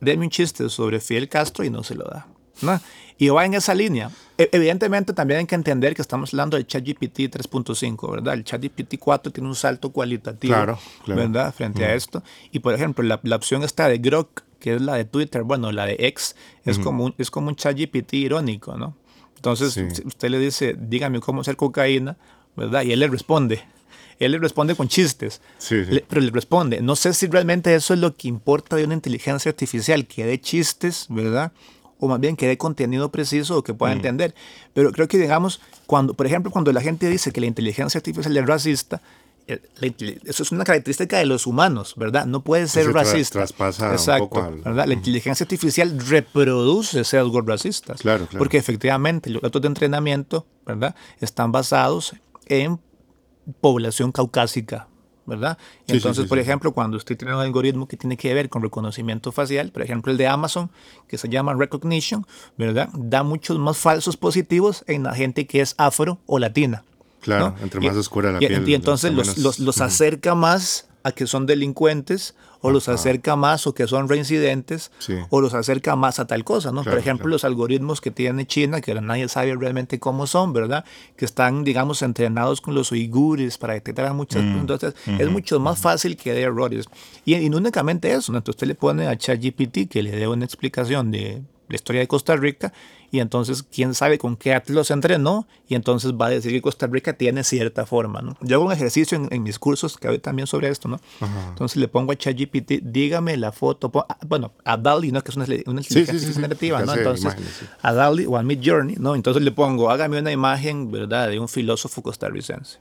Deme 0.00 0.24
un 0.24 0.30
chiste 0.30 0.68
sobre 0.68 1.00
Fidel 1.00 1.28
Castro 1.28 1.64
y 1.64 1.70
no 1.70 1.82
se 1.82 1.94
lo 1.94 2.04
da. 2.04 2.26
¿No? 2.62 2.80
Y 3.18 3.28
va 3.28 3.44
en 3.44 3.54
esa 3.54 3.74
línea. 3.74 4.10
E, 4.36 4.48
evidentemente 4.52 5.12
también 5.12 5.40
hay 5.40 5.46
que 5.46 5.54
entender 5.54 5.94
que 5.94 6.02
estamos 6.02 6.34
hablando 6.34 6.56
del 6.56 6.66
ChatGPT 6.66 7.20
3.5, 7.30 8.10
¿verdad? 8.10 8.34
El 8.34 8.44
ChatGPT 8.44 8.98
4 8.98 9.32
tiene 9.32 9.48
un 9.48 9.54
salto 9.54 9.90
cualitativo, 9.90 10.78
¿verdad? 11.06 11.54
Frente 11.54 11.84
a 11.84 11.94
esto. 11.94 12.22
Y 12.52 12.58
por 12.58 12.74
ejemplo, 12.74 13.02
la, 13.04 13.20
la, 13.22 13.36
opción 13.36 13.62
esta 13.62 13.88
de 13.88 13.98
Grok, 13.98 14.42
que 14.60 14.74
es 14.74 14.82
la 14.82 14.94
de 14.94 15.04
Twitter, 15.04 15.42
bueno, 15.42 15.72
la 15.72 15.86
de 15.86 15.96
X, 15.98 16.36
es, 16.64 16.78
como, 16.78 17.04
un, 17.04 17.14
es 17.18 17.30
como 17.30 17.48
un 17.48 17.56
ChatGPT 17.56 18.14
irónico, 18.14 18.76
¿no? 18.76 18.96
Entonces, 19.36 19.76
usted 20.04 20.30
le 20.30 20.38
dice, 20.38 20.76
dígame 20.78 21.20
cómo 21.20 21.42
hacer 21.42 21.56
cocaína, 21.56 22.16
¿verdad? 22.56 22.82
Y 22.82 22.92
él 22.92 23.00
le 23.00 23.08
responde. 23.08 23.62
Él 24.18 24.32
le 24.32 24.38
responde 24.38 24.74
con 24.74 24.88
chistes, 24.88 25.42
pero 26.08 26.20
le 26.20 26.30
responde. 26.30 26.80
No 26.80 26.96
sé 26.96 27.12
si 27.12 27.26
realmente 27.26 27.74
eso 27.74 27.92
es 27.94 28.00
lo 28.00 28.16
que 28.16 28.28
importa 28.28 28.76
de 28.76 28.84
una 28.84 28.94
inteligencia 28.94 29.50
artificial, 29.50 30.06
que 30.06 30.24
dé 30.24 30.40
chistes, 30.40 31.06
¿verdad? 31.10 31.52
O 31.98 32.08
más 32.08 32.20
bien 32.20 32.36
que 32.36 32.46
dé 32.46 32.58
contenido 32.58 33.10
preciso 33.10 33.58
o 33.58 33.62
que 33.64 33.74
pueda 33.74 33.92
Mm. 33.94 33.96
entender. 33.98 34.34
Pero 34.74 34.92
creo 34.92 35.08
que, 35.08 35.18
digamos, 35.18 35.60
cuando, 35.86 36.14
por 36.14 36.26
ejemplo, 36.26 36.50
cuando 36.50 36.72
la 36.72 36.80
gente 36.80 37.08
dice 37.08 37.32
que 37.32 37.40
la 37.40 37.46
inteligencia 37.46 37.98
artificial 37.98 38.36
es 38.36 38.46
racista, 38.46 39.00
eso 39.46 40.42
es 40.42 40.50
una 40.50 40.64
característica 40.64 41.18
de 41.18 41.26
los 41.26 41.46
humanos, 41.46 41.94
¿verdad? 41.96 42.26
No 42.26 42.42
puede 42.42 42.66
ser 42.66 42.86
tra- 42.88 42.94
racista. 42.94 43.38
traspasa 43.38 44.14
un 44.14 44.18
poco 44.18 44.42
al- 44.42 44.56
¿verdad? 44.60 44.86
La 44.86 44.94
inteligencia 44.94 45.44
artificial 45.44 45.96
reproduce 46.00 47.04
sesgos 47.04 47.46
racistas. 47.46 48.00
Claro, 48.00 48.26
claro. 48.26 48.38
Porque 48.38 48.58
efectivamente 48.58 49.30
los 49.30 49.40
datos 49.42 49.62
de 49.62 49.68
entrenamiento, 49.68 50.46
¿verdad? 50.66 50.96
Están 51.20 51.52
basados 51.52 52.14
en 52.46 52.80
población 53.60 54.10
caucásica, 54.10 54.88
¿verdad? 55.26 55.58
Sí, 55.86 55.94
Entonces, 55.94 56.24
sí, 56.24 56.28
por 56.28 56.38
ejemplo, 56.38 56.72
cuando 56.72 56.96
usted 56.96 57.16
tiene 57.16 57.34
un 57.34 57.40
algoritmo 57.40 57.86
que 57.88 57.96
tiene 57.96 58.16
que 58.16 58.32
ver 58.32 58.48
con 58.48 58.62
reconocimiento 58.62 59.32
facial, 59.32 59.70
por 59.72 59.82
ejemplo, 59.82 60.10
el 60.12 60.18
de 60.18 60.26
Amazon, 60.28 60.70
que 61.08 61.18
se 61.18 61.28
llama 61.28 61.54
Recognition, 61.54 62.26
¿verdad? 62.56 62.88
Da 62.94 63.22
muchos 63.22 63.58
más 63.58 63.76
falsos 63.76 64.16
positivos 64.16 64.84
en 64.86 65.02
la 65.02 65.14
gente 65.14 65.46
que 65.46 65.60
es 65.60 65.74
afro 65.78 66.18
o 66.26 66.38
latina. 66.38 66.84
Claro, 67.20 67.54
¿no? 67.56 67.62
entre 67.62 67.84
Y- 67.84 67.88
más 67.88 67.96
oscura 67.96 68.30
la 68.30 68.38
y, 68.42 68.46
piel. 68.46 68.68
Y 68.68 68.74
entonces 68.74 69.12
los, 69.12 69.36
los, 69.38 69.58
los 69.58 69.80
acerca 69.80 70.34
más 70.34 70.88
a 71.06 71.12
que 71.12 71.26
son 71.26 71.46
delincuentes, 71.46 72.34
o 72.62 72.70
los 72.70 72.88
Ajá. 72.88 72.96
acerca 72.96 73.36
más 73.36 73.66
o 73.66 73.74
que 73.74 73.86
son 73.86 74.08
reincidentes, 74.08 74.90
Sí. 74.98 75.14
o 75.30 75.40
los 75.40 75.54
acerca 75.54 75.94
más 75.94 76.18
a 76.18 76.26
tal 76.26 76.42
cosa, 76.42 76.70
¿no? 76.70 76.76
Por 76.78 76.84
Claro, 76.84 76.98
ejemplo, 76.98 77.24
claro. 77.24 77.30
los 77.34 77.44
algoritmos 77.44 78.00
que 78.00 78.10
tiene 78.10 78.46
China, 78.46 78.80
que 78.80 78.92
nadie 79.00 79.28
sabe 79.28 79.54
realmente 79.54 80.00
cómo 80.00 80.26
son, 80.26 80.52
¿verdad? 80.52 80.84
Que 81.16 81.24
están, 81.26 81.62
digamos, 81.64 82.02
entrenados 82.02 82.60
con 82.60 82.74
los 82.74 82.90
uigures 82.92 83.56
para 83.58 83.74
detectar 83.74 84.12
muchas 84.14 84.42
Mm, 84.42 84.58
Entonces, 84.58 84.94
es 85.06 85.30
mucho 85.30 85.60
más 85.60 85.78
fácil 85.78 86.16
que 86.16 86.32
dé 86.32 86.42
errores. 86.42 86.86
Y, 87.24 87.34
y 87.36 87.48
no 87.50 87.58
únicamente 87.58 88.12
eso, 88.12 88.32
¿no? 88.32 88.38
Entonces 88.38 88.56
usted 88.56 88.66
le 88.66 88.74
pone 88.74 89.06
a 89.06 89.16
ChatGPT 89.16 89.88
que 89.88 90.02
le 90.02 90.10
dé 90.10 90.26
una 90.26 90.44
explicación 90.44 91.10
de 91.12 91.42
la 91.68 91.74
historia 91.76 92.00
de 92.00 92.08
Costa 92.08 92.36
Rica 92.36 92.72
y 93.10 93.20
entonces 93.20 93.62
quién 93.62 93.94
sabe 93.94 94.18
con 94.18 94.36
qué 94.36 94.54
atlas 94.54 94.90
entrenó 94.90 95.46
y 95.68 95.74
entonces 95.74 96.12
va 96.12 96.26
a 96.26 96.30
decir 96.30 96.52
que 96.52 96.62
Costa 96.62 96.86
Rica 96.86 97.12
tiene 97.12 97.44
cierta 97.44 97.86
forma, 97.86 98.20
¿no? 98.20 98.36
Yo 98.40 98.56
hago 98.56 98.66
un 98.66 98.72
ejercicio 98.72 99.16
en, 99.16 99.28
en 99.30 99.42
mis 99.42 99.58
cursos 99.58 99.96
que 99.96 100.08
hablo 100.08 100.20
también 100.20 100.46
sobre 100.46 100.68
esto, 100.68 100.88
¿no? 100.88 101.00
Ajá. 101.20 101.48
Entonces 101.48 101.76
le 101.76 101.88
pongo 101.88 102.12
a 102.12 102.16
ChatGPT, 102.16 102.82
dígame 102.82 103.36
la 103.36 103.52
foto, 103.52 103.90
ah, 104.08 104.18
bueno, 104.26 104.52
a 104.64 104.76
DALI, 104.76 105.12
¿no? 105.12 105.22
Que 105.22 105.30
es 105.30 105.36
una, 105.36 105.46
una 105.66 105.82
Sí, 105.82 106.06
sí, 106.06 106.18
sí, 106.18 106.32
generativa, 106.32 106.82
¿no? 106.84 106.94
Entonces, 106.94 107.24
imágenes, 107.24 107.62
a 107.82 107.92
DALI 107.92 108.26
o 108.26 108.36
a 108.36 108.42
Mid 108.42 108.60
Journey, 108.64 108.96
¿no? 108.98 109.14
Entonces 109.14 109.42
le 109.42 109.52
pongo, 109.52 109.90
hágame 109.90 110.18
una 110.18 110.32
imagen, 110.32 110.90
¿verdad? 110.90 111.28
De 111.28 111.38
un 111.38 111.48
filósofo 111.48 112.02
costarricense. 112.02 112.78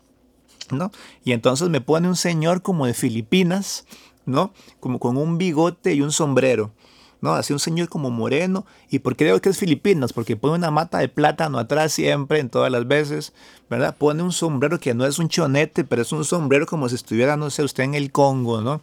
¿no? 0.72 0.92
Y 1.24 1.32
entonces 1.32 1.70
me 1.70 1.82
pone 1.82 2.08
un 2.08 2.16
señor 2.16 2.62
como 2.62 2.86
de 2.86 2.94
Filipinas, 2.94 3.86
¿no? 4.26 4.54
Como 4.80 5.00
con 5.00 5.18
un 5.18 5.38
bigote 5.38 5.94
y 5.94 6.02
un 6.02 6.12
sombrero, 6.12 6.74
¿no? 7.22 7.34
Así 7.34 7.54
un 7.54 7.60
señor 7.60 7.90
como 7.90 8.10
moreno. 8.12 8.66
¿Y 8.90 9.00
por 9.00 9.16
qué 9.16 9.26
digo 9.26 9.40
que 9.42 9.50
es 9.50 9.58
Filipinas? 9.58 10.14
Porque 10.14 10.36
pone 10.36 10.56
una 10.56 10.72
mata 10.72 11.00
de 11.00 11.08
plátano 11.10 11.58
atrás 11.60 11.92
siempre, 11.94 12.40
en 12.40 12.50
todas 12.50 12.72
las 12.72 12.88
veces, 12.88 13.34
¿verdad? 13.70 13.96
Pone 13.98 14.24
un 14.24 14.32
sombrero 14.32 14.80
que 14.80 14.94
no 14.94 15.06
es 15.06 15.20
un 15.20 15.30
chonete, 15.30 15.84
pero 15.84 16.02
es 16.02 16.12
un 16.12 16.24
sombrero 16.26 16.66
como 16.66 16.88
si 16.90 16.96
estuviera, 16.96 17.36
no 17.38 17.50
sé, 17.50 17.64
usted 17.64 17.84
en 17.84 17.96
el 17.96 18.12
Congo, 18.12 18.62
¿no? 18.62 18.82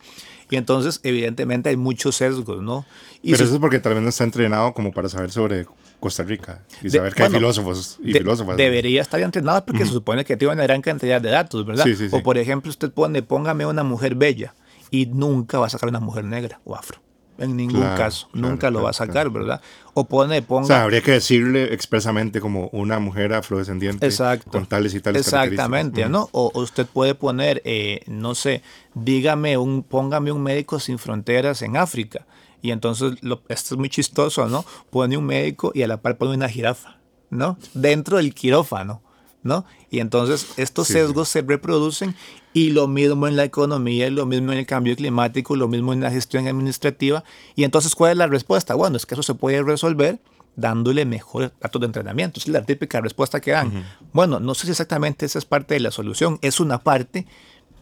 Y 0.50 0.56
entonces, 0.56 1.00
evidentemente, 1.02 1.70
hay 1.70 1.76
muchos 1.76 2.16
sesgos, 2.16 2.62
¿no? 2.62 2.84
Y 3.22 3.30
Pero 3.32 3.44
eso 3.44 3.54
es 3.54 3.60
porque 3.60 3.78
tal 3.78 3.94
vez 3.94 4.02
no 4.02 4.08
está 4.10 4.24
entrenado 4.24 4.74
como 4.74 4.92
para 4.92 5.08
saber 5.08 5.30
sobre 5.30 5.66
Costa 5.98 6.24
Rica 6.24 6.60
y 6.82 6.88
De- 6.90 6.98
saber 6.98 7.14
que 7.14 7.22
hay 7.22 7.30
filósofos 7.30 7.98
y 8.02 8.12
de- 8.12 8.18
filósofas. 8.18 8.56
Debería 8.58 9.00
estar 9.00 9.20
entrenado 9.20 9.64
porque 9.64 9.86
se 9.86 9.92
supone 9.92 10.24
que 10.26 10.36
tiene 10.36 10.52
una 10.52 10.64
gran 10.64 10.82
cantidad 10.82 11.22
de 11.22 11.30
datos, 11.30 11.64
¿verdad? 11.64 11.84
Sí, 11.84 11.94
sí, 11.96 12.10
sí. 12.10 12.14
O 12.16 12.22
por 12.22 12.36
ejemplo, 12.36 12.68
usted 12.70 12.90
pone, 12.92 13.22
póngame 13.22 13.64
una 13.64 13.82
mujer 13.82 14.14
bella 14.14 14.52
y 14.90 15.06
nunca 15.06 15.58
va 15.58 15.66
a 15.68 15.70
sacar 15.70 15.88
una 15.88 16.00
mujer 16.00 16.24
negra 16.24 16.60
o 16.64 16.74
afro. 16.74 17.00
En 17.38 17.56
ningún 17.56 17.80
Claro, 17.80 17.96
caso, 17.96 18.28
claro, 18.30 18.48
nunca 18.48 18.70
lo 18.70 18.82
va 18.82 18.90
a 18.90 18.92
sacar. 18.92 19.30
¿verdad? 19.30 19.60
O 19.94 20.04
pone, 20.04 20.42
ponga. 20.42 20.62
O 20.64 20.66
sea, 20.66 20.82
habría 20.82 21.00
que 21.02 21.12
decirle 21.12 21.72
expresamente 21.74 22.40
como 22.40 22.68
una 22.68 22.98
mujer 22.98 23.32
afrodescendiente 23.32 24.06
Exacto. 24.06 24.50
con 24.50 24.66
tales 24.66 24.94
y 24.94 25.00
tales 25.00 25.22
Exactamente. 25.26 26.08
¿no? 26.08 26.28
O, 26.32 26.52
usted 26.60 26.86
puede 26.86 27.14
poner, 27.14 27.62
eh, 27.64 28.02
no 28.06 28.34
sé, 28.34 28.62
dígame 28.94 29.56
un, 29.56 29.82
póngame 29.82 30.30
un 30.30 30.42
médico 30.42 30.78
sin 30.78 30.98
fronteras 30.98 31.62
en 31.62 31.76
África. 31.76 32.26
Y 32.60 32.70
entonces, 32.70 33.14
lo, 33.22 33.42
esto 33.48 33.74
es 33.74 33.78
muy 33.78 33.88
chistoso, 33.88 34.46
¿no? 34.46 34.64
Pone 34.90 35.16
un 35.16 35.24
médico 35.24 35.72
y 35.74 35.82
a 35.82 35.88
la 35.88 36.00
par 36.00 36.16
pone 36.18 36.34
una 36.34 36.48
jirafa, 36.48 36.98
¿no? 37.30 37.58
Dentro 37.74 38.18
del 38.18 38.34
quirófano, 38.34 39.02
¿no? 39.42 39.64
Y 39.90 39.98
entonces 39.98 40.46
estos 40.58 40.86
Sí, 40.86 40.92
sesgos 40.92 41.28
se 41.28 41.42
reproducen 41.42 42.14
y 42.54 42.70
lo 42.70 42.86
mismo 42.88 43.26
en 43.28 43.36
la 43.36 43.44
economía, 43.44 44.06
y 44.08 44.10
lo 44.10 44.26
mismo 44.26 44.52
en 44.52 44.58
el 44.58 44.66
cambio 44.66 44.94
climático, 44.96 45.56
lo 45.56 45.68
mismo 45.68 45.92
en 45.92 46.00
la 46.00 46.10
gestión 46.10 46.46
administrativa. 46.46 47.24
Y 47.54 47.64
entonces, 47.64 47.94
¿cuál 47.94 48.12
es 48.12 48.18
la 48.18 48.26
respuesta? 48.26 48.74
Bueno, 48.74 48.96
es 48.96 49.06
que 49.06 49.14
eso 49.14 49.22
se 49.22 49.34
puede 49.34 49.62
resolver 49.62 50.18
dándole 50.54 51.06
mejores 51.06 51.50
datos 51.60 51.80
de 51.80 51.86
entrenamiento. 51.86 52.38
Esa 52.38 52.50
es 52.50 52.52
la 52.52 52.64
típica 52.66 53.00
respuesta 53.00 53.40
que 53.40 53.52
dan. 53.52 53.84
Bueno, 54.12 54.38
no 54.38 54.54
sé 54.54 54.66
si 54.66 54.72
exactamente 54.72 55.24
esa 55.24 55.38
es 55.38 55.46
parte 55.46 55.74
de 55.74 55.80
la 55.80 55.90
solución, 55.90 56.38
es 56.42 56.60
una 56.60 56.78
parte, 56.78 57.26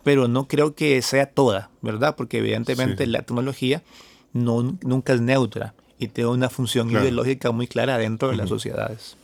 pero 0.05 0.29
no 0.29 0.47
creo 0.47 0.75
que 0.77 1.03
sea 1.03 1.27
toda, 1.27 1.71
¿verdad? 1.83 2.15
Porque 2.17 2.39
evidentemente 2.39 3.05
Sí. 3.07 3.11
la 3.11 3.23
tecnología 3.23 3.83
no, 4.33 4.77
nunca 4.83 5.13
es 5.15 5.21
neutra 5.21 5.75
y 5.99 6.07
tiene 6.09 6.31
una 6.31 6.49
función 6.49 6.89
Claro. 6.91 7.05
ideológica 7.05 7.51
muy 7.51 7.67
clara 7.67 7.99
dentro 7.99 8.29
de 8.29 8.37
las 8.37 8.49
sociedades. 8.49 9.17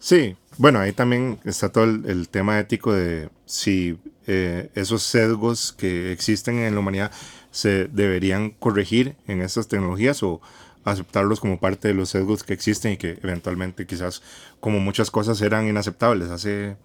Sí, 0.00 0.34
bueno, 0.58 0.80
ahí 0.80 0.92
también 0.92 1.38
está 1.44 1.70
todo 1.70 1.84
el, 1.84 2.04
el 2.06 2.28
tema 2.28 2.58
ético 2.58 2.92
de 2.92 3.30
si 3.46 3.96
eh, 4.26 4.70
esos 4.74 5.02
sesgos 5.02 5.72
que 5.72 6.12
existen 6.12 6.58
en 6.58 6.74
la 6.74 6.80
humanidad 6.80 7.12
se 7.50 7.86
deberían 7.86 8.50
corregir 8.50 9.16
en 9.26 9.42
estas 9.42 9.68
tecnologías 9.68 10.22
o 10.22 10.40
aceptarlos 10.84 11.40
como 11.40 11.58
parte 11.58 11.88
de 11.88 11.94
los 11.94 12.10
sesgos 12.10 12.42
que 12.42 12.52
existen 12.52 12.92
y 12.92 12.96
que 12.96 13.18
eventualmente 13.22 13.86
quizás 13.86 14.22
como 14.60 14.80
muchas 14.80 15.10
cosas 15.10 15.40
eran 15.40 15.66
inaceptables 15.66 16.30
hace 16.30 16.76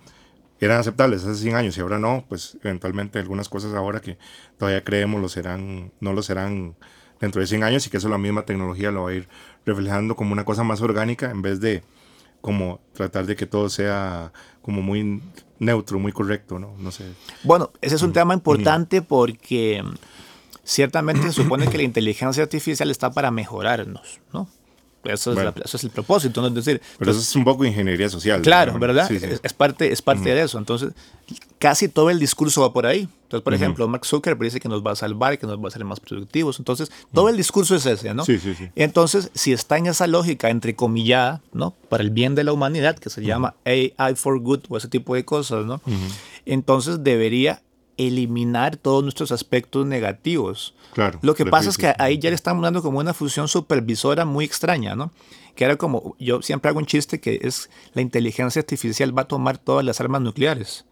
eran 0.59 0.79
aceptables 0.79 1.23
hace 1.23 1.41
100 1.41 1.55
años 1.55 1.77
y 1.77 1.81
ahora 1.81 1.99
no, 1.99 2.25
pues 2.27 2.57
eventualmente 2.63 3.19
algunas 3.19 3.47
cosas 3.47 3.73
ahora 3.73 4.01
que 4.01 4.17
todavía 4.57 4.83
creemos 4.83 5.21
lo 5.21 5.29
serán, 5.29 5.91
no 6.01 6.13
lo 6.13 6.21
serán 6.21 6.75
dentro 7.19 7.41
de 7.41 7.47
100 7.47 7.63
años 7.63 7.87
y 7.87 7.89
que 7.89 7.97
eso 7.97 8.09
la 8.09 8.17
misma 8.17 8.43
tecnología 8.43 8.91
lo 8.91 9.03
va 9.03 9.11
a 9.11 9.13
ir 9.13 9.29
reflejando 9.65 10.15
como 10.15 10.33
una 10.33 10.45
cosa 10.45 10.63
más 10.63 10.81
orgánica 10.81 11.31
en 11.31 11.41
vez 11.41 11.59
de 11.61 11.83
como 12.41 12.81
tratar 12.93 13.25
de 13.25 13.35
que 13.35 13.45
todo 13.45 13.69
sea 13.69 14.31
como 14.69 14.83
muy 14.83 15.19
neutro, 15.57 15.97
muy 15.97 16.11
correcto, 16.11 16.59
¿no? 16.59 16.75
No 16.77 16.91
sé. 16.91 17.05
Bueno, 17.43 17.71
ese 17.81 17.95
es 17.95 18.03
un 18.03 18.13
tema 18.13 18.35
importante 18.35 19.01
porque 19.01 19.81
mm, 19.83 19.95
ciertamente 20.63 21.23
se 21.23 21.33
supone 21.33 21.67
que 21.67 21.77
la 21.77 21.83
inteligencia 21.83 22.43
artificial 22.43 22.91
está 22.91 23.09
para 23.09 23.31
mejorarnos, 23.31 24.19
¿no? 24.31 24.47
Eso 25.03 25.31
es, 25.31 25.37
la- 25.37 25.53
eso 25.63 25.77
es 25.77 25.83
el 25.83 25.89
propósito, 25.91 26.41
¿no? 26.41 26.47
Es 26.47 26.53
decir, 26.53 26.81
Pero 26.97 27.11
eso 27.11 27.19
es 27.19 27.35
un 27.35 27.43
poco 27.45 27.63
ingeniería 27.65 28.09
social. 28.09 28.41
Claro. 28.41 28.77
¿verdad? 28.79 29.07
Sí, 29.07 29.19
sí. 29.19 29.25
Es, 29.25 29.39
es 29.41 29.53
parte, 29.53 29.91
es 29.91 30.01
parte 30.01 30.33
de 30.33 30.41
eso. 30.41 30.57
Entonces, 30.57 30.91
casi 31.57 31.87
todo 31.87 32.09
el 32.09 32.19
discurso 32.19 32.61
va 32.61 32.73
por 32.73 32.85
ahí. 32.85 33.07
Entonces, 33.23 33.43
por 33.43 33.53
ejemplo, 33.53 33.87
Mark 33.87 34.05
Zuckerberg 34.05 34.45
dice 34.45 34.59
que 34.59 34.67
nos 34.67 34.83
va 34.83 34.91
a 34.91 34.95
salvar, 34.95 35.37
que 35.37 35.45
nos 35.45 35.59
va 35.59 35.65
a 35.65 35.67
hacer 35.67 35.85
más 35.85 35.99
productivos. 35.99 36.57
Entonces, 36.59 36.91
todo 37.13 37.29
el 37.29 37.37
discurso 37.37 37.75
es 37.75 37.85
ese, 37.85 38.13
¿no? 38.15 38.25
Sí, 38.25 38.39
sí, 38.39 38.55
sí. 38.55 38.69
Entonces, 38.75 39.29
si 39.35 39.53
está 39.53 39.77
en 39.77 39.85
esa 39.85 40.07
lógica 40.07 40.49
entrecomillada, 40.49 41.41
¿no? 41.53 41.75
Para 41.89 42.03
el 42.03 42.09
bien 42.09 42.33
de 42.35 42.43
la 42.43 42.51
humanidad, 42.53 42.97
que 42.97 43.09
se 43.11 43.21
llama 43.23 43.53
AI 43.65 43.93
for 44.15 44.39
Good 44.39 44.61
o 44.69 44.77
ese 44.77 44.87
tipo 44.87 45.13
de 45.15 45.23
cosas, 45.25 45.65
¿no? 45.65 45.79
Entonces, 46.45 47.03
debería 47.03 47.61
eliminar 47.99 48.77
todos 48.77 49.03
nuestros 49.03 49.31
aspectos 49.31 49.85
negativos. 49.85 50.73
Claro. 50.93 51.19
Lo 51.21 51.35
que 51.35 51.45
pasa 51.45 51.69
es 51.69 51.77
que 51.77 51.93
ahí 51.99 52.17
ya 52.17 52.29
le 52.29 52.35
están 52.35 52.61
dando 52.61 52.81
como 52.81 52.99
una 52.99 53.13
función 53.13 53.47
supervisora 53.49 54.23
muy 54.23 54.45
extraña, 54.45 54.95
¿no? 54.95 55.11
Que 55.53 55.65
era 55.65 55.75
como, 55.75 56.15
yo 56.17 56.41
siempre 56.41 56.69
hago 56.69 56.79
un 56.79 56.85
chiste 56.85 57.19
que 57.19 57.41
es 57.43 57.69
la 57.93 58.01
inteligencia 58.01 58.61
artificial 58.61 59.15
va 59.15 59.23
a 59.23 59.27
tomar 59.27 59.57
todas 59.57 59.85
las 59.85 59.99
armas 59.99 60.21
nucleares. 60.21 60.85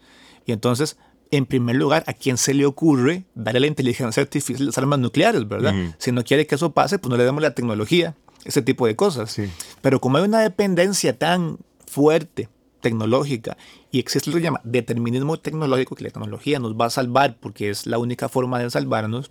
Y 0.46 0.52
entonces, 0.52 0.98
en 1.32 1.46
primer 1.46 1.78
lugar, 1.78 2.04
¿a 2.08 2.13
quién 2.13 2.38
se 2.38 2.54
le 2.54 2.65
ocurre 2.65 3.24
darle 3.36 3.60
a 3.60 3.62
la 3.62 3.67
inteligencia 3.67 4.22
artificial 4.22 4.65
las 4.65 4.78
armas 4.78 5.00
nucleares, 5.00 5.48
verdad? 5.48 5.74
Si 6.00 6.12
no 6.12 6.26
quiere 6.26 6.46
que 6.46 6.56
eso 6.56 6.74
pase, 6.74 7.00
pues 7.00 7.10
no 7.10 7.15
le 7.15 7.24
demos 7.24 7.41
la 7.41 7.52
tecnología, 7.52 8.15
ese 8.43 8.62
tipo 8.62 8.86
de 8.86 8.98
cosas. 8.98 9.32
Sí. 9.32 9.50
Pero 9.82 10.02
como 10.02 10.17
hay 10.17 10.26
una 10.26 10.41
dependencia 10.41 11.17
tan 11.17 11.58
fuerte 11.86 12.50
tecnológica 12.88 13.58
y 13.91 14.00
existe 14.00 14.30
lo 14.30 14.36
que 14.36 14.41
se 14.41 14.45
llama 14.45 14.62
determinismo 14.63 15.38
tecnológico, 15.38 15.95
que 15.95 16.06
la 16.06 16.10
tecnología 16.10 16.60
nos 16.60 16.76
va 16.76 16.86
a 16.86 16.89
salvar 16.89 17.38
porque 17.38 17.69
es 17.69 17.86
la 17.86 17.97
única 17.97 18.30
forma 18.30 18.60
de 18.60 18.69
salvarnos, 18.69 19.30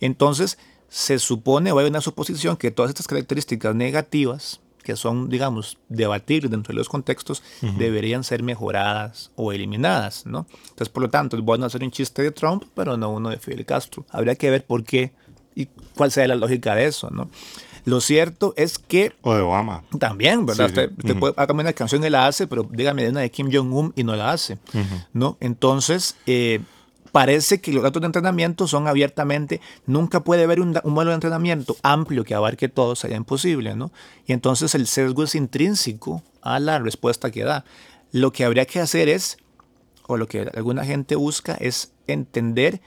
entonces 0.00 0.58
se 0.88 1.18
supone 1.18 1.72
o 1.72 1.78
hay 1.78 1.86
una 1.86 2.00
suposición 2.00 2.56
que 2.56 2.70
todas 2.70 2.88
estas 2.88 3.06
características 3.06 3.74
negativas, 3.74 4.60
que 4.82 4.96
son, 4.96 5.28
digamos, 5.28 5.78
debatibles 5.88 6.50
dentro 6.50 6.72
de 6.72 6.78
los 6.78 6.88
contextos, 6.88 7.42
deberían 7.76 8.22
ser 8.22 8.42
mejoradas 8.42 9.32
o 9.34 9.52
eliminadas, 9.52 10.24
¿no? 10.26 10.46
Entonces, 10.62 10.88
por 10.88 11.02
lo 11.02 11.10
tanto, 11.10 11.36
es 11.36 11.42
bueno 11.42 11.66
hacer 11.66 11.82
un 11.82 11.90
chiste 11.90 12.22
de 12.22 12.30
Trump, 12.30 12.64
pero 12.74 12.96
no 12.96 13.10
uno 13.10 13.30
de 13.30 13.38
Fidel 13.38 13.66
Castro. 13.66 14.06
Habría 14.10 14.36
que 14.36 14.48
ver 14.48 14.64
por 14.64 14.84
qué 14.84 15.12
y 15.56 15.66
cuál 15.96 16.12
sea 16.12 16.28
la 16.28 16.36
lógica 16.36 16.76
de 16.76 16.86
eso, 16.86 17.10
¿no? 17.10 17.28
Lo 17.86 18.00
cierto 18.00 18.52
es 18.56 18.78
que 18.78 19.14
O 19.22 19.32
de 19.32 19.42
Obama. 19.42 19.84
también, 20.00 20.44
¿verdad? 20.44 20.66
Sí. 20.74 20.80
Usted, 20.96 21.18
puede 21.18 21.34
hágame 21.36 21.62
una 21.62 21.72
canción 21.72 22.04
y 22.04 22.10
la 22.10 22.26
hace, 22.26 22.48
pero 22.48 22.68
dígame 22.68 23.04
de 23.04 23.10
una 23.10 23.20
de 23.20 23.30
Kim 23.30 23.48
Jong-un 23.50 23.92
y 23.94 24.02
no 24.02 24.16
la 24.16 24.32
hace, 24.32 24.58
¿no? 25.12 25.36
Entonces, 25.38 26.16
eh, 26.26 26.60
parece 27.12 27.60
que 27.60 27.72
los 27.72 27.84
datos 27.84 28.02
de 28.02 28.06
entrenamiento 28.06 28.66
son 28.66 28.88
abiertamente, 28.88 29.60
nunca 29.86 30.18
puede 30.18 30.42
haber 30.42 30.60
un, 30.60 30.76
un 30.82 30.92
modelo 30.92 31.12
de 31.12 31.14
entrenamiento 31.14 31.76
amplio 31.84 32.24
que 32.24 32.34
abarque 32.34 32.68
todo, 32.68 32.96
sería 32.96 33.16
imposible, 33.16 33.76
¿no? 33.76 33.92
Y 34.26 34.32
entonces 34.32 34.74
el 34.74 34.88
sesgo 34.88 35.22
es 35.22 35.36
intrínseco 35.36 36.24
a 36.42 36.58
la 36.58 36.80
respuesta 36.80 37.30
que 37.30 37.44
da. 37.44 37.64
Lo 38.10 38.32
que 38.32 38.44
habría 38.44 38.66
que 38.66 38.80
hacer 38.80 39.08
es, 39.08 39.36
o 40.08 40.16
lo 40.16 40.26
que 40.26 40.50
alguna 40.56 40.84
gente 40.84 41.14
busca, 41.14 41.54
es 41.54 41.92
entender 42.08 42.80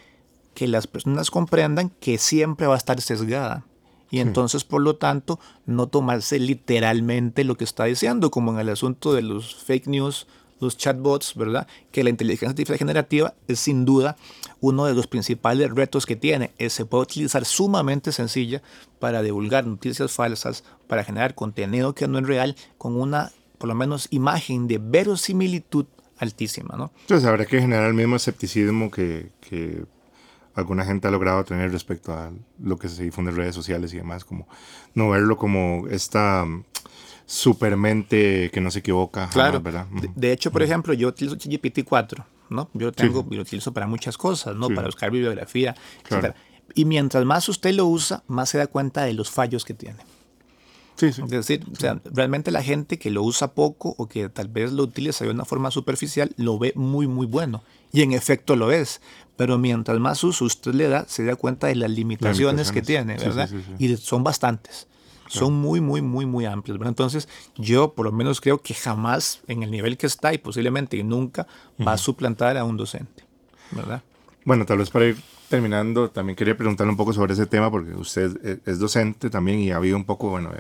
que 0.54 0.68
las 0.68 0.88
personas 0.88 1.32
comprendan 1.32 1.90
que 2.02 2.18
siempre 2.18 2.68
va 2.68 2.74
a 2.74 2.78
estar 2.78 3.00
sesgada. 3.00 3.64
Y 4.12 4.20
entonces, 4.20 4.64
por 4.64 4.82
lo 4.82 4.96
tanto, 4.96 5.40
no 5.66 5.88
tomarse 5.88 6.40
literalmente 6.40 7.44
lo 7.44 7.56
que 7.56 7.64
está 7.64 7.86
diciendo, 7.86 8.32
como 8.32 8.52
en 8.52 8.60
el 8.60 8.70
asunto 8.70 9.14
de 9.14 9.22
los 9.22 9.56
fake 9.56 9.88
news, 9.88 10.28
los 10.60 10.78
chatbots, 10.78 11.36
¿verdad? 11.36 11.68
Que 11.92 12.04
la 12.04 12.10
inteligencia 12.10 12.50
artificial 12.50 12.78
generativa 12.78 13.34
es 13.48 13.60
sin 13.60 13.86
duda 13.86 14.18
uno 14.60 14.86
de 14.86 14.94
los 14.94 15.08
principales 15.08 15.72
retos 15.72 16.06
que 16.06 16.16
tiene. 16.16 16.52
se 16.70 16.86
puede 16.86 17.04
utilizar 17.04 17.46
sumamente 17.46 18.12
sencilla 18.12 18.62
para 19.00 19.22
divulgar 19.22 19.66
noticias 19.66 20.12
falsas, 20.12 20.64
para 20.88 21.04
generar 21.04 21.36
contenido 21.36 21.96
que 21.96 22.08
no 22.08 22.20
es 22.20 22.28
real, 22.28 22.56
con 22.78 23.00
una, 23.00 23.32
por 23.58 23.70
lo 23.70 23.76
menos, 23.76 24.08
imagen 24.12 24.68
de 24.68 24.80
verosimilitud 24.80 25.86
altísima, 26.18 26.76
¿no? 26.76 26.92
Entonces 27.02 27.26
habrá 27.28 27.46
que 27.46 27.62
generar 27.62 27.88
el 27.88 27.94
mismo 27.94 28.18
escepticismo 28.18 28.92
que, 28.92 29.32
que 29.40 29.86
alguna 30.56 30.86
gente 30.86 31.08
ha 31.08 31.12
logrado 31.12 31.44
tener 31.44 31.72
respecto 31.72 32.14
a 32.14 32.32
lo 32.62 32.78
que 32.78 32.88
se 32.88 33.04
difunde 33.04 33.32
en 33.32 33.38
redes 33.38 33.56
sociales 33.56 33.94
y 33.94 33.98
demás, 33.98 34.26
como 34.26 34.48
no 34.94 35.10
verlo 35.10 35.38
como 35.38 35.88
esta 35.90 36.46
mm, 36.46 36.66
supermente 37.26 38.50
que 38.52 38.62
no 38.62 38.72
se 38.72 38.80
equivoca. 38.80 39.30
Claro, 39.30 39.62
¿verdad? 39.62 39.88
De, 40.16 40.32
hecho, 40.32 40.52
por 40.52 40.64
ejemplo, 40.64 40.94
yo 40.94 41.10
utilizo 41.10 41.36
GPT-4, 41.38 42.26
¿no? 42.50 42.70
Yo 42.74 42.92
tengo, 42.92 43.26
lo 43.30 43.42
utilizo 43.42 43.74
para 43.74 43.88
muchas 43.88 44.18
cosas, 44.18 44.56
¿no? 44.56 44.70
Para 44.70 44.88
buscar 44.88 45.12
bibliografía, 45.12 45.76
etc. 46.10 46.34
Y 46.76 46.86
mientras 46.86 47.26
más 47.26 47.48
usted 47.50 47.74
lo 47.74 47.86
usa, 47.88 48.24
más 48.28 48.50
se 48.50 48.58
da 48.58 48.68
cuenta 48.68 49.04
de 49.04 49.14
los 49.14 49.30
fallos 49.30 49.66
que 49.66 49.74
tiene. 49.74 50.00
Sí, 51.00 51.14
sí. 51.14 51.22
Es 51.22 51.30
decir, 51.30 51.66
o 51.72 51.76
sea, 51.78 52.02
realmente 52.12 52.52
la 52.52 52.62
gente 52.62 53.00
que 53.00 53.10
lo 53.10 53.24
usa 53.24 53.54
poco 53.54 53.96
o 53.98 54.10
que 54.10 54.28
tal 54.28 54.50
vez 54.50 54.74
lo 54.74 54.84
utiliza 54.84 55.24
de 55.24 55.32
una 55.32 55.46
forma 55.46 55.72
superficial 55.72 56.34
lo 56.36 56.60
ve 56.60 56.74
muy, 56.76 57.08
muy 57.08 57.26
bueno. 57.26 57.64
Y 57.94 58.02
en 58.02 58.12
efecto 58.12 58.58
lo 58.58 58.74
es. 58.74 59.00
Pero 59.38 59.58
mientras 59.58 59.98
más 60.00 60.22
uso 60.26 60.44
usted 60.44 60.74
le 60.74 60.90
da, 60.90 61.06
se 61.08 61.24
da 61.24 61.38
cuenta 61.38 61.68
de 61.68 61.76
las 61.76 61.90
limitaciones, 61.90 62.74
que 62.74 62.82
tiene, 62.82 63.16
¿verdad? 63.16 63.50
y 63.80 63.96
son 63.96 64.26
bastantes. 64.26 64.88
Son 65.30 65.54
muy, 65.54 65.80
muy, 65.80 66.02
muy, 66.02 66.26
muy 66.26 66.46
amplios. 66.46 66.78
¿verdad? 66.78 66.90
Entonces, 66.90 67.30
yo 67.56 67.94
por 67.94 68.06
lo 68.06 68.12
menos 68.12 68.42
creo 68.42 68.62
que 68.62 68.74
jamás 68.74 69.40
en 69.48 69.64
el 69.64 69.72
nivel 69.72 69.96
que 69.96 70.08
está 70.08 70.34
y 70.34 70.38
posiblemente 70.38 71.02
nunca 71.04 71.48
va 71.88 71.94
a 71.94 71.98
suplantar 71.98 72.58
a 72.58 72.66
un 72.66 72.76
docente. 72.76 73.24
¿verdad? 73.72 74.04
Bueno, 74.44 74.66
tal 74.66 74.80
vez 74.80 74.90
para 74.90 75.06
ir 75.06 75.18
terminando, 75.50 76.10
también 76.10 76.36
quería 76.36 76.56
preguntarle 76.56 76.92
un 76.92 76.98
poco 76.98 77.12
sobre 77.12 77.34
ese 77.34 77.46
tema, 77.46 77.70
porque 77.72 77.94
usted 77.94 78.62
es 78.66 78.80
docente 78.80 79.30
también 79.30 79.60
y 79.60 79.72
ha 79.72 79.78
habido 79.78 79.98
un 79.98 80.06
poco, 80.06 80.30
bueno, 80.30 80.52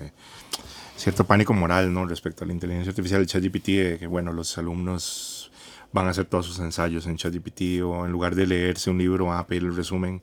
cierto 0.97 1.23
pánico 1.23 1.53
moral, 1.53 1.93
¿no? 1.93 2.05
Respecto 2.05 2.43
a 2.43 2.47
la 2.47 2.53
inteligencia 2.53 2.89
artificial, 2.89 3.21
el 3.21 3.27
ChatGPT, 3.27 3.67
de 3.67 3.97
que, 3.99 4.07
bueno, 4.07 4.33
los 4.33 4.57
alumnos 4.57 5.51
van 5.91 6.07
a 6.07 6.09
hacer 6.09 6.25
todos 6.25 6.45
sus 6.45 6.59
ensayos 6.59 7.07
en 7.07 7.15
ChatGPT 7.15 7.81
o 7.83 8.05
en 8.05 8.11
lugar 8.11 8.35
de 8.35 8.45
leerse 8.45 8.89
un 8.89 8.97
libro 8.97 9.25
van 9.25 9.39
a 9.39 9.47
pedir 9.47 9.63
el 9.63 9.75
resumen 9.75 10.21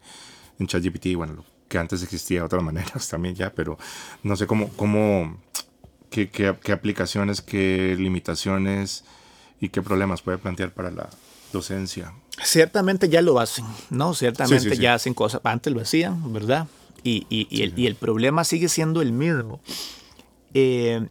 en 0.58 0.66
ChatGPT, 0.66 1.14
bueno, 1.16 1.44
que 1.68 1.78
antes 1.78 2.02
existía 2.02 2.40
de 2.40 2.46
otras 2.46 2.62
maneras 2.70 3.08
también 3.08 3.34
ya, 3.34 3.52
pero 3.52 3.78
no 4.22 4.36
sé 4.36 4.46
cómo, 4.46 4.68
cómo 4.70 5.38
qué, 6.10 6.28
qué, 6.28 6.54
qué 6.62 6.72
aplicaciones, 6.72 7.40
qué 7.40 7.96
limitaciones 7.98 9.04
y 9.60 9.70
qué 9.70 9.82
problemas 9.82 10.22
puede 10.22 10.38
plantear 10.38 10.72
para 10.72 10.90
la 10.90 11.08
docencia. 11.52 12.12
Ciertamente 12.43 13.09
ya 13.09 13.22
lo 13.22 13.39
hacen, 13.39 13.64
¿no? 13.91 14.14
Ciertamente 14.14 14.76
ya 14.76 14.95
hacen 14.95 15.14
cosas, 15.14 15.41
antes 15.45 15.72
lo 15.72 15.80
hacían, 15.80 16.32
¿verdad? 16.32 16.68
Y, 17.03 17.26
y, 17.30 17.47
y, 17.51 17.62
el, 17.62 17.78
y, 17.78 17.87
el, 17.87 17.95
problema 17.95 18.45
sigue 18.45 18.68
siendo 18.68 19.01
el 19.01 19.12
mismo. 19.12 19.61
Eh, 20.53 21.07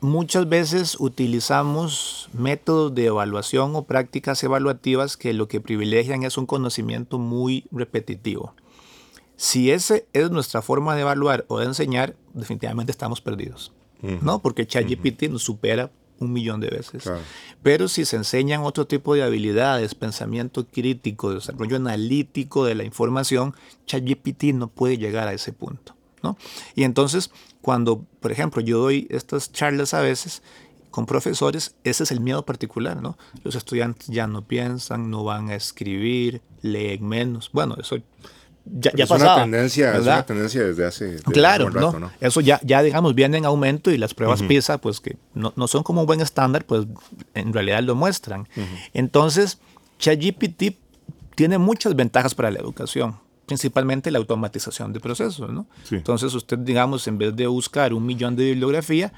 muchas 0.00 0.48
veces 0.48 0.96
utilizamos 0.98 2.28
métodos 2.32 2.94
de 2.94 3.06
evaluación 3.06 3.74
o 3.76 3.84
prácticas 3.84 4.42
evaluativas 4.42 5.16
que 5.16 5.32
lo 5.32 5.48
que 5.48 5.60
privilegian 5.60 6.24
es 6.24 6.36
un 6.36 6.46
conocimiento 6.46 7.18
muy 7.18 7.64
repetitivo. 7.70 8.54
Si 9.36 9.70
esa 9.70 9.96
es 10.12 10.30
nuestra 10.30 10.60
forma 10.60 10.94
de 10.94 11.02
evaluar 11.02 11.44
o 11.48 11.58
de 11.58 11.66
enseñar, 11.66 12.14
definitivamente 12.34 12.92
estamos 12.92 13.20
perdidos. 13.20 13.72
¿no? 14.02 14.40
Porque 14.40 14.66
ChatGPT 14.66 15.28
nos 15.30 15.44
supera 15.44 15.90
un 16.22 16.32
millón 16.32 16.60
de 16.60 16.68
veces. 16.68 17.10
Pero 17.62 17.88
si 17.88 18.04
se 18.04 18.16
enseñan 18.16 18.62
otro 18.62 18.86
tipo 18.86 19.14
de 19.14 19.22
habilidades, 19.22 19.94
pensamiento 19.94 20.66
crítico, 20.66 21.34
desarrollo 21.34 21.76
analítico 21.76 22.64
de 22.64 22.74
la 22.74 22.84
información, 22.84 23.54
ChatGPT 23.86 24.44
no 24.54 24.68
puede 24.68 24.98
llegar 24.98 25.28
a 25.28 25.32
ese 25.32 25.52
punto. 25.52 25.94
¿no? 26.22 26.36
Y 26.74 26.84
entonces, 26.84 27.30
cuando, 27.60 28.04
por 28.20 28.32
ejemplo, 28.32 28.62
yo 28.62 28.78
doy 28.78 29.06
estas 29.10 29.52
charlas 29.52 29.94
a 29.94 30.00
veces 30.00 30.42
con 30.90 31.06
profesores, 31.06 31.74
ese 31.84 32.04
es 32.04 32.10
el 32.10 32.20
miedo 32.20 32.44
particular, 32.44 33.00
¿no? 33.00 33.16
Los 33.44 33.54
estudiantes 33.54 34.08
ya 34.08 34.26
no 34.26 34.42
piensan, 34.42 35.10
no 35.10 35.24
van 35.24 35.48
a 35.48 35.54
escribir, 35.54 36.42
leen 36.60 37.08
menos. 37.08 37.50
Bueno, 37.52 37.76
eso 37.80 37.96
ya, 38.64 38.92
ya 38.94 39.04
es, 39.04 39.10
una 39.10 39.36
tendencia, 39.36 39.94
es 39.94 40.02
una 40.02 40.24
tendencia 40.24 40.62
desde 40.62 40.86
hace 40.86 41.16
claro, 41.32 41.66
un 41.66 41.72
rato, 41.72 41.98
¿no? 41.98 42.10
Eso 42.20 42.40
ya, 42.40 42.60
ya, 42.62 42.82
digamos, 42.82 43.14
viene 43.14 43.38
en 43.38 43.44
aumento 43.44 43.90
y 43.90 43.98
las 43.98 44.14
pruebas 44.14 44.42
PISA, 44.42 44.78
pues 44.78 45.00
que 45.00 45.16
no, 45.34 45.52
no, 45.56 45.66
son 45.66 45.82
como 45.82 46.02
un 46.02 46.06
buen 46.06 46.20
estándar, 46.20 46.64
pues 46.64 46.86
en 47.34 47.52
realidad 47.52 47.82
lo 47.82 47.94
muestran. 47.94 48.48
Entonces, 48.94 49.58
ChatGPT 49.98 50.76
tiene 51.34 51.58
muchas 51.58 51.96
ventajas 51.96 52.34
para 52.34 52.50
la 52.50 52.60
educación, 52.60 53.16
principalmente 53.46 54.10
la 54.10 54.18
automatización 54.18 54.92
de 54.92 55.00
procesos, 55.00 55.50
¿no? 55.52 55.66
Entonces, 55.90 56.32
usted, 56.34 56.58
digamos, 56.58 57.06
en 57.08 57.18
vez 57.18 57.34
de 57.34 57.46
buscar 57.46 57.92
un 57.92 58.06
millón 58.06 58.36
de 58.36 58.44
bibliografía, 58.44 59.12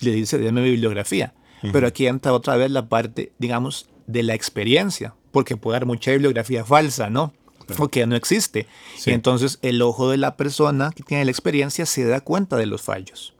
le 0.00 0.12
dice, 0.12 0.38
déme 0.38 0.62
bibliografía. 0.62 1.32
Pero 1.72 1.86
aquí 1.86 2.06
entra 2.06 2.32
otra 2.32 2.56
vez 2.56 2.70
la 2.70 2.88
parte, 2.88 3.32
digamos, 3.38 3.86
de 4.06 4.22
la 4.22 4.34
experiencia, 4.34 5.14
porque 5.30 5.56
puede 5.56 5.76
dar 5.76 5.86
mucha 5.86 6.10
bibliografía 6.10 6.64
falsa, 6.64 7.10
¿no? 7.10 7.34
Porque 7.76 8.06
no 8.06 8.16
existe. 8.16 8.66
Y 9.06 9.10
entonces 9.10 9.58
el 9.62 9.82
ojo 9.82 10.10
de 10.10 10.16
la 10.16 10.36
persona 10.36 10.92
que 10.94 11.02
tiene 11.02 11.24
la 11.24 11.30
experiencia 11.30 11.86
se 11.86 12.04
da 12.04 12.20
cuenta 12.20 12.56
de 12.56 12.66
los 12.66 12.82
fallos. 12.82 13.34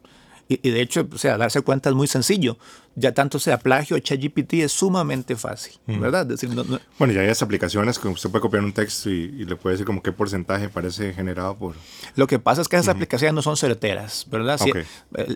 Y, 0.51 0.69
de 0.69 0.81
hecho, 0.81 1.07
o 1.13 1.17
sea, 1.17 1.39
darse 1.39 1.61
cuenta 1.63 1.91
es 1.91 1.95
muy 1.95 2.09
sencillo. 2.09 2.59
Ya 2.97 3.15
tanto 3.15 3.39
sea 3.39 3.61
plagio 3.61 3.97
o 3.97 4.01
ChatGPT 4.01 4.55
es 4.55 4.73
sumamente 4.73 5.37
fácil, 5.37 5.75
¿verdad? 5.87 6.27
decir, 6.27 6.51
Bueno, 6.99 7.15
ya 7.15 7.21
hay 7.21 7.31
aplicaciones 7.41 8.01
que 8.01 8.09
usted 8.09 8.31
puede 8.31 8.43
copiar 8.43 8.65
un 8.65 8.73
texto 8.73 9.11
y, 9.11 9.45
le 9.45 9.55
puede 9.55 9.75
decir 9.75 9.87
como 9.87 10.03
qué 10.03 10.11
porcentaje 10.11 10.69
parece 10.69 11.15
generado 11.15 11.57
por... 11.57 11.77
Lo 12.17 12.27
que 12.27 12.41
pasa 12.41 12.63
es 12.63 12.69
que 12.69 12.75
esas 12.75 12.89
aplicaciones 12.89 13.33
no 13.33 13.43
son 13.43 13.57
certeras, 13.57 14.27
¿verdad? 14.29 14.59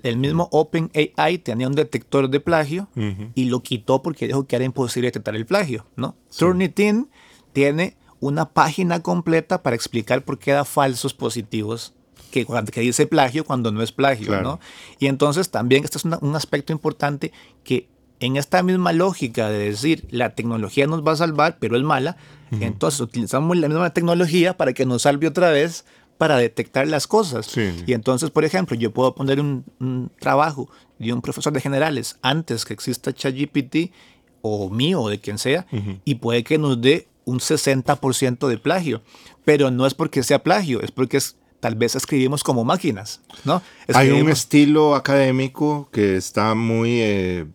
el, 0.03 0.17
mismo 0.17 0.49
OpenAI 0.51 1.39
tenía 1.39 1.69
un 1.69 1.77
detector 1.77 2.29
de 2.29 2.41
plagio 2.41 2.89
y 3.37 3.45
lo 3.45 3.63
quitó 3.63 4.03
porque 4.03 4.27
dijo 4.27 4.49
que 4.49 4.57
era 4.57 4.65
imposible 4.65 5.07
detectar 5.07 5.37
el 5.37 5.47
plagio, 5.47 5.87
¿no? 5.95 6.17
Turnitin 6.37 7.09
tiene 7.53 7.97
una 8.27 8.51
página 8.51 9.03
completa 9.03 9.63
para 9.63 9.77
explicar 9.77 10.25
por 10.25 10.39
qué 10.39 10.53
da 10.53 10.65
falsos 10.65 11.15
positivos 11.15 11.93
que, 12.31 12.47
que 12.73 12.81
dice 12.81 13.07
plagio 13.07 13.45
cuando 13.45 13.71
no 13.71 13.83
es 13.83 13.93
plagio, 13.93 14.41
¿no? 14.41 14.61
Y 14.99 15.07
entonces 15.07 15.51
también 15.51 15.85
este 15.85 15.99
es 15.99 16.05
un 16.05 16.35
aspecto 16.35 16.73
importante 16.73 17.33
que 17.63 17.89
en 18.21 18.37
esta 18.37 18.63
misma 18.63 18.93
lógica 18.93 19.49
de 19.51 19.71
decir 19.71 20.07
la 20.11 20.35
tecnología 20.35 20.87
nos 20.87 21.07
va 21.07 21.13
a 21.13 21.17
salvar, 21.17 21.59
pero 21.61 21.77
es 21.77 21.83
mala, 21.83 22.17
entonces 22.61 23.01
utilizamos 23.01 23.57
la 23.57 23.69
misma 23.69 23.91
tecnología 23.91 24.57
para 24.57 24.73
que 24.73 24.87
nos 24.87 25.03
salve 25.03 25.27
otra 25.27 25.51
vez 25.51 25.85
para 26.19 26.37
detectar 26.37 26.87
las 26.87 27.07
cosas. 27.07 27.55
Y 27.57 27.93
entonces, 27.93 28.31
por 28.31 28.45
ejemplo, 28.45 28.77
yo 28.77 28.93
puedo 28.93 29.15
poner 29.15 29.41
un, 29.41 30.11
trabajo 30.19 30.71
de 30.99 31.13
un 31.13 31.21
profesor 31.21 31.53
de 31.53 31.61
generales 31.61 32.19
antes 32.23 32.65
que 32.65 32.73
exista 32.73 33.13
ChatGPT 33.13 33.93
o 34.41 34.71
mío 34.71 35.03
o 35.03 35.09
de 35.11 35.21
quien 35.21 35.39
sea, 35.39 35.67
y 36.05 36.15
puede 36.17 36.45
que 36.45 36.59
nos 36.59 36.81
dé 36.81 37.09
un 37.25 37.41
60% 37.41 38.49
de 38.49 38.59
plagio. 38.59 39.03
Pero 39.45 39.71
no 39.71 39.87
es 39.87 39.95
porque 39.95 40.23
sea 40.23 40.43
plagio, 40.43 40.81
es 40.81 40.91
porque 40.91 41.19
es, 41.19 41.37
tal 41.61 41.75
vez 41.75 41.95
escribimos 41.95 42.43
como 42.43 42.65
máquinas, 42.65 43.21
¿no? 43.45 43.63
Hay 43.93 44.11
un 44.11 44.29
estilo 44.31 44.95
académico 44.95 45.89
que 45.93 46.17
está 46.17 46.55
muy... 46.55 47.01
Eh, 47.01 47.47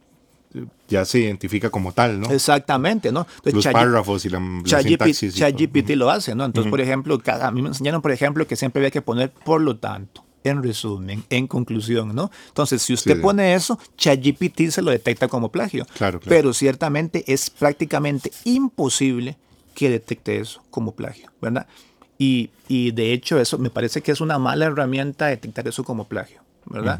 ya 0.88 1.06
se 1.06 1.20
identifica 1.20 1.70
como 1.70 1.92
tal, 1.92 2.20
¿no? 2.20 2.32
Exactamente, 2.32 3.12
¿no? 3.12 3.28
Los 3.44 3.68
párrafos 3.68 4.26
y 4.26 4.30
la, 4.30 4.40
sintaxis. 4.66 5.36
ChatGPT 5.36 5.92
lo 5.92 6.10
hace, 6.10 6.34
¿no? 6.34 6.46
Entonces, 6.46 6.70
por 6.70 6.82
ejemplo, 6.82 7.22
a 7.26 7.52
mí 7.52 7.62
me 7.62 7.68
enseñaron, 7.68 8.02
por 8.02 8.12
ejemplo, 8.12 8.48
que 8.48 8.56
siempre 8.56 8.82
había 8.82 8.92
que 8.92 9.04
poner 9.04 9.32
por 9.32 9.62
lo 9.62 9.78
tanto 9.78 10.26
en 10.44 10.64
resumen, 10.64 11.24
en 11.30 11.48
conclusión, 11.48 12.16
¿no? 12.16 12.32
Entonces, 12.48 12.82
si 12.82 12.94
usted 12.94 13.22
pone 13.22 13.54
eso, 13.54 13.78
ChatGPT 13.98 14.70
se 14.70 14.82
lo 14.82 14.92
detecta 14.92 15.28
como 15.28 15.52
plagio. 15.52 15.86
Claro, 15.98 16.20
claro. 16.20 16.30
Pero 16.30 16.54
ciertamente 16.54 17.24
es 17.32 17.50
prácticamente 17.50 18.32
imposible 18.46 19.38
que 19.80 19.90
detecte 19.90 20.38
eso 20.42 20.62
como 20.72 20.92
plagio, 20.92 21.32
¿verdad? 21.42 21.66
Y, 22.18 22.50
y, 22.68 22.92
de 22.92 23.14
hecho 23.14 23.40
eso 23.40 23.58
me 23.58 23.70
parece 23.70 24.02
que 24.02 24.12
es 24.12 24.20
una 24.20 24.38
mala 24.38 24.66
herramienta 24.66 25.28
detectar 25.28 25.66
eso 25.70 25.86
como 25.86 26.04
plagio, 26.04 26.42
¿verdad? 26.66 27.00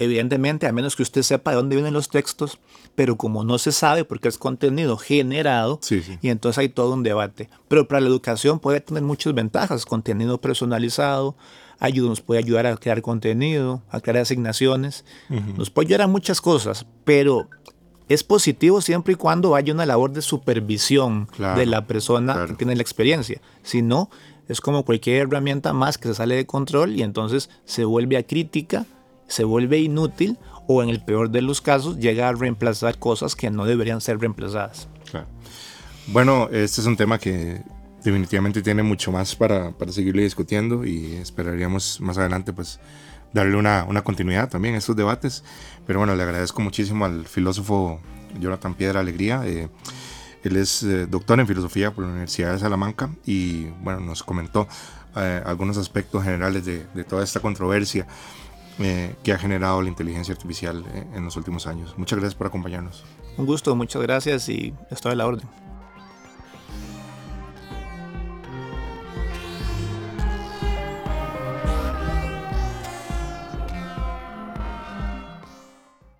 Evidentemente, 0.00 0.66
a 0.66 0.72
menos 0.72 0.96
que 0.96 1.04
usted 1.04 1.22
sepa 1.22 1.52
de 1.52 1.56
dónde 1.56 1.76
vienen 1.76 1.94
los 1.94 2.10
textos, 2.10 2.58
pero 2.96 3.16
como 3.16 3.44
no 3.44 3.58
se 3.58 3.70
sabe 3.70 4.04
porque 4.04 4.28
es 4.28 4.38
contenido 4.38 4.96
generado, 4.96 5.78
y 6.20 6.28
entonces 6.28 6.58
hay 6.58 6.68
todo 6.68 6.94
un 6.94 7.04
debate. 7.04 7.48
Pero 7.68 7.86
para 7.86 8.00
la 8.00 8.08
educación 8.08 8.58
puede 8.58 8.80
tener 8.80 9.04
muchas 9.04 9.32
ventajas, 9.32 9.86
contenido 9.86 10.40
personalizado, 10.40 11.36
ayuda, 11.78 12.08
nos 12.08 12.20
puede 12.20 12.40
ayudar 12.40 12.66
a 12.66 12.76
crear 12.76 13.00
contenido, 13.02 13.82
a 13.88 14.00
crear 14.00 14.18
asignaciones, 14.18 15.04
nos 15.56 15.70
puede 15.70 15.86
ayudar 15.86 16.02
a 16.02 16.08
muchas 16.08 16.40
cosas, 16.40 16.84
pero 17.04 17.48
es 18.10 18.24
positivo 18.24 18.80
siempre 18.80 19.12
y 19.12 19.16
cuando 19.16 19.54
haya 19.54 19.72
una 19.72 19.86
labor 19.86 20.10
de 20.10 20.20
supervisión 20.20 21.28
de 21.38 21.64
la 21.64 21.86
persona 21.86 22.44
que 22.48 22.54
tiene 22.54 22.74
la 22.74 22.82
experiencia. 22.82 23.40
Si 23.62 23.82
no, 23.82 24.10
es 24.48 24.60
como 24.60 24.84
cualquier 24.84 25.28
herramienta 25.28 25.72
más 25.72 25.96
que 25.96 26.08
se 26.08 26.14
sale 26.14 26.34
de 26.34 26.44
control 26.44 26.96
y 26.96 27.02
entonces 27.04 27.50
se 27.64 27.84
vuelve 27.84 28.16
a 28.16 28.24
crítica, 28.24 28.84
se 29.28 29.44
vuelve 29.44 29.78
inútil 29.78 30.38
o 30.66 30.82
en 30.82 30.88
el 30.88 31.04
peor 31.04 31.30
de 31.30 31.40
los 31.40 31.60
casos 31.60 31.98
llega 31.98 32.28
a 32.28 32.32
reemplazar 32.32 32.98
cosas 32.98 33.36
que 33.36 33.48
no 33.48 33.64
deberían 33.64 34.00
ser 34.00 34.18
reemplazadas. 34.18 34.88
Bueno, 36.08 36.48
este 36.50 36.80
es 36.80 36.86
un 36.88 36.96
tema 36.96 37.16
que 37.18 37.62
definitivamente 38.02 38.60
tiene 38.60 38.82
mucho 38.82 39.12
más 39.12 39.36
para, 39.36 39.70
para 39.70 39.92
seguirle 39.92 40.24
discutiendo 40.24 40.84
y 40.84 41.14
esperaríamos 41.14 42.00
más 42.00 42.18
adelante 42.18 42.52
pues 42.52 42.80
darle 43.32 43.56
una, 43.56 43.84
una, 43.88 44.02
continuidad 44.02 44.48
también 44.48 44.74
a 44.74 44.78
estos 44.78 44.96
debates. 44.96 45.44
Pero 45.86 45.98
bueno, 45.98 46.14
le 46.14 46.22
agradezco 46.22 46.60
muchísimo 46.62 47.04
al 47.04 47.26
filósofo 47.26 48.00
Jonathan 48.38 48.74
Piedra 48.74 49.00
Alegría. 49.00 49.42
Eh, 49.46 49.68
él 50.42 50.56
es 50.56 50.82
eh, 50.82 51.06
doctor 51.06 51.38
en 51.40 51.46
filosofía 51.46 51.90
por 51.90 52.04
la 52.04 52.10
Universidad 52.10 52.52
de 52.52 52.58
Salamanca 52.58 53.10
y 53.26 53.64
bueno, 53.82 54.00
nos 54.00 54.22
comentó 54.22 54.68
eh, 55.16 55.42
algunos 55.44 55.76
aspectos 55.76 56.24
generales 56.24 56.64
de, 56.64 57.04
toda 57.04 57.24
esta 57.24 57.40
controversia 57.40 58.06
que 59.22 59.32
ha 59.34 59.36
generado 59.36 59.82
la 59.82 59.90
inteligencia 59.90 60.32
artificial 60.32 60.86
en 61.14 61.22
los 61.22 61.36
últimos 61.36 61.66
años. 61.66 61.92
Muchas 61.98 62.18
gracias 62.18 62.34
por 62.34 62.46
acompañarnos. 62.46 63.04
Un 63.36 63.44
gusto, 63.44 63.76
muchas 63.76 64.00
gracias 64.00 64.48
y 64.48 64.72
estoy 64.90 65.12
a 65.12 65.16
la 65.16 65.26
orden. 65.26 65.69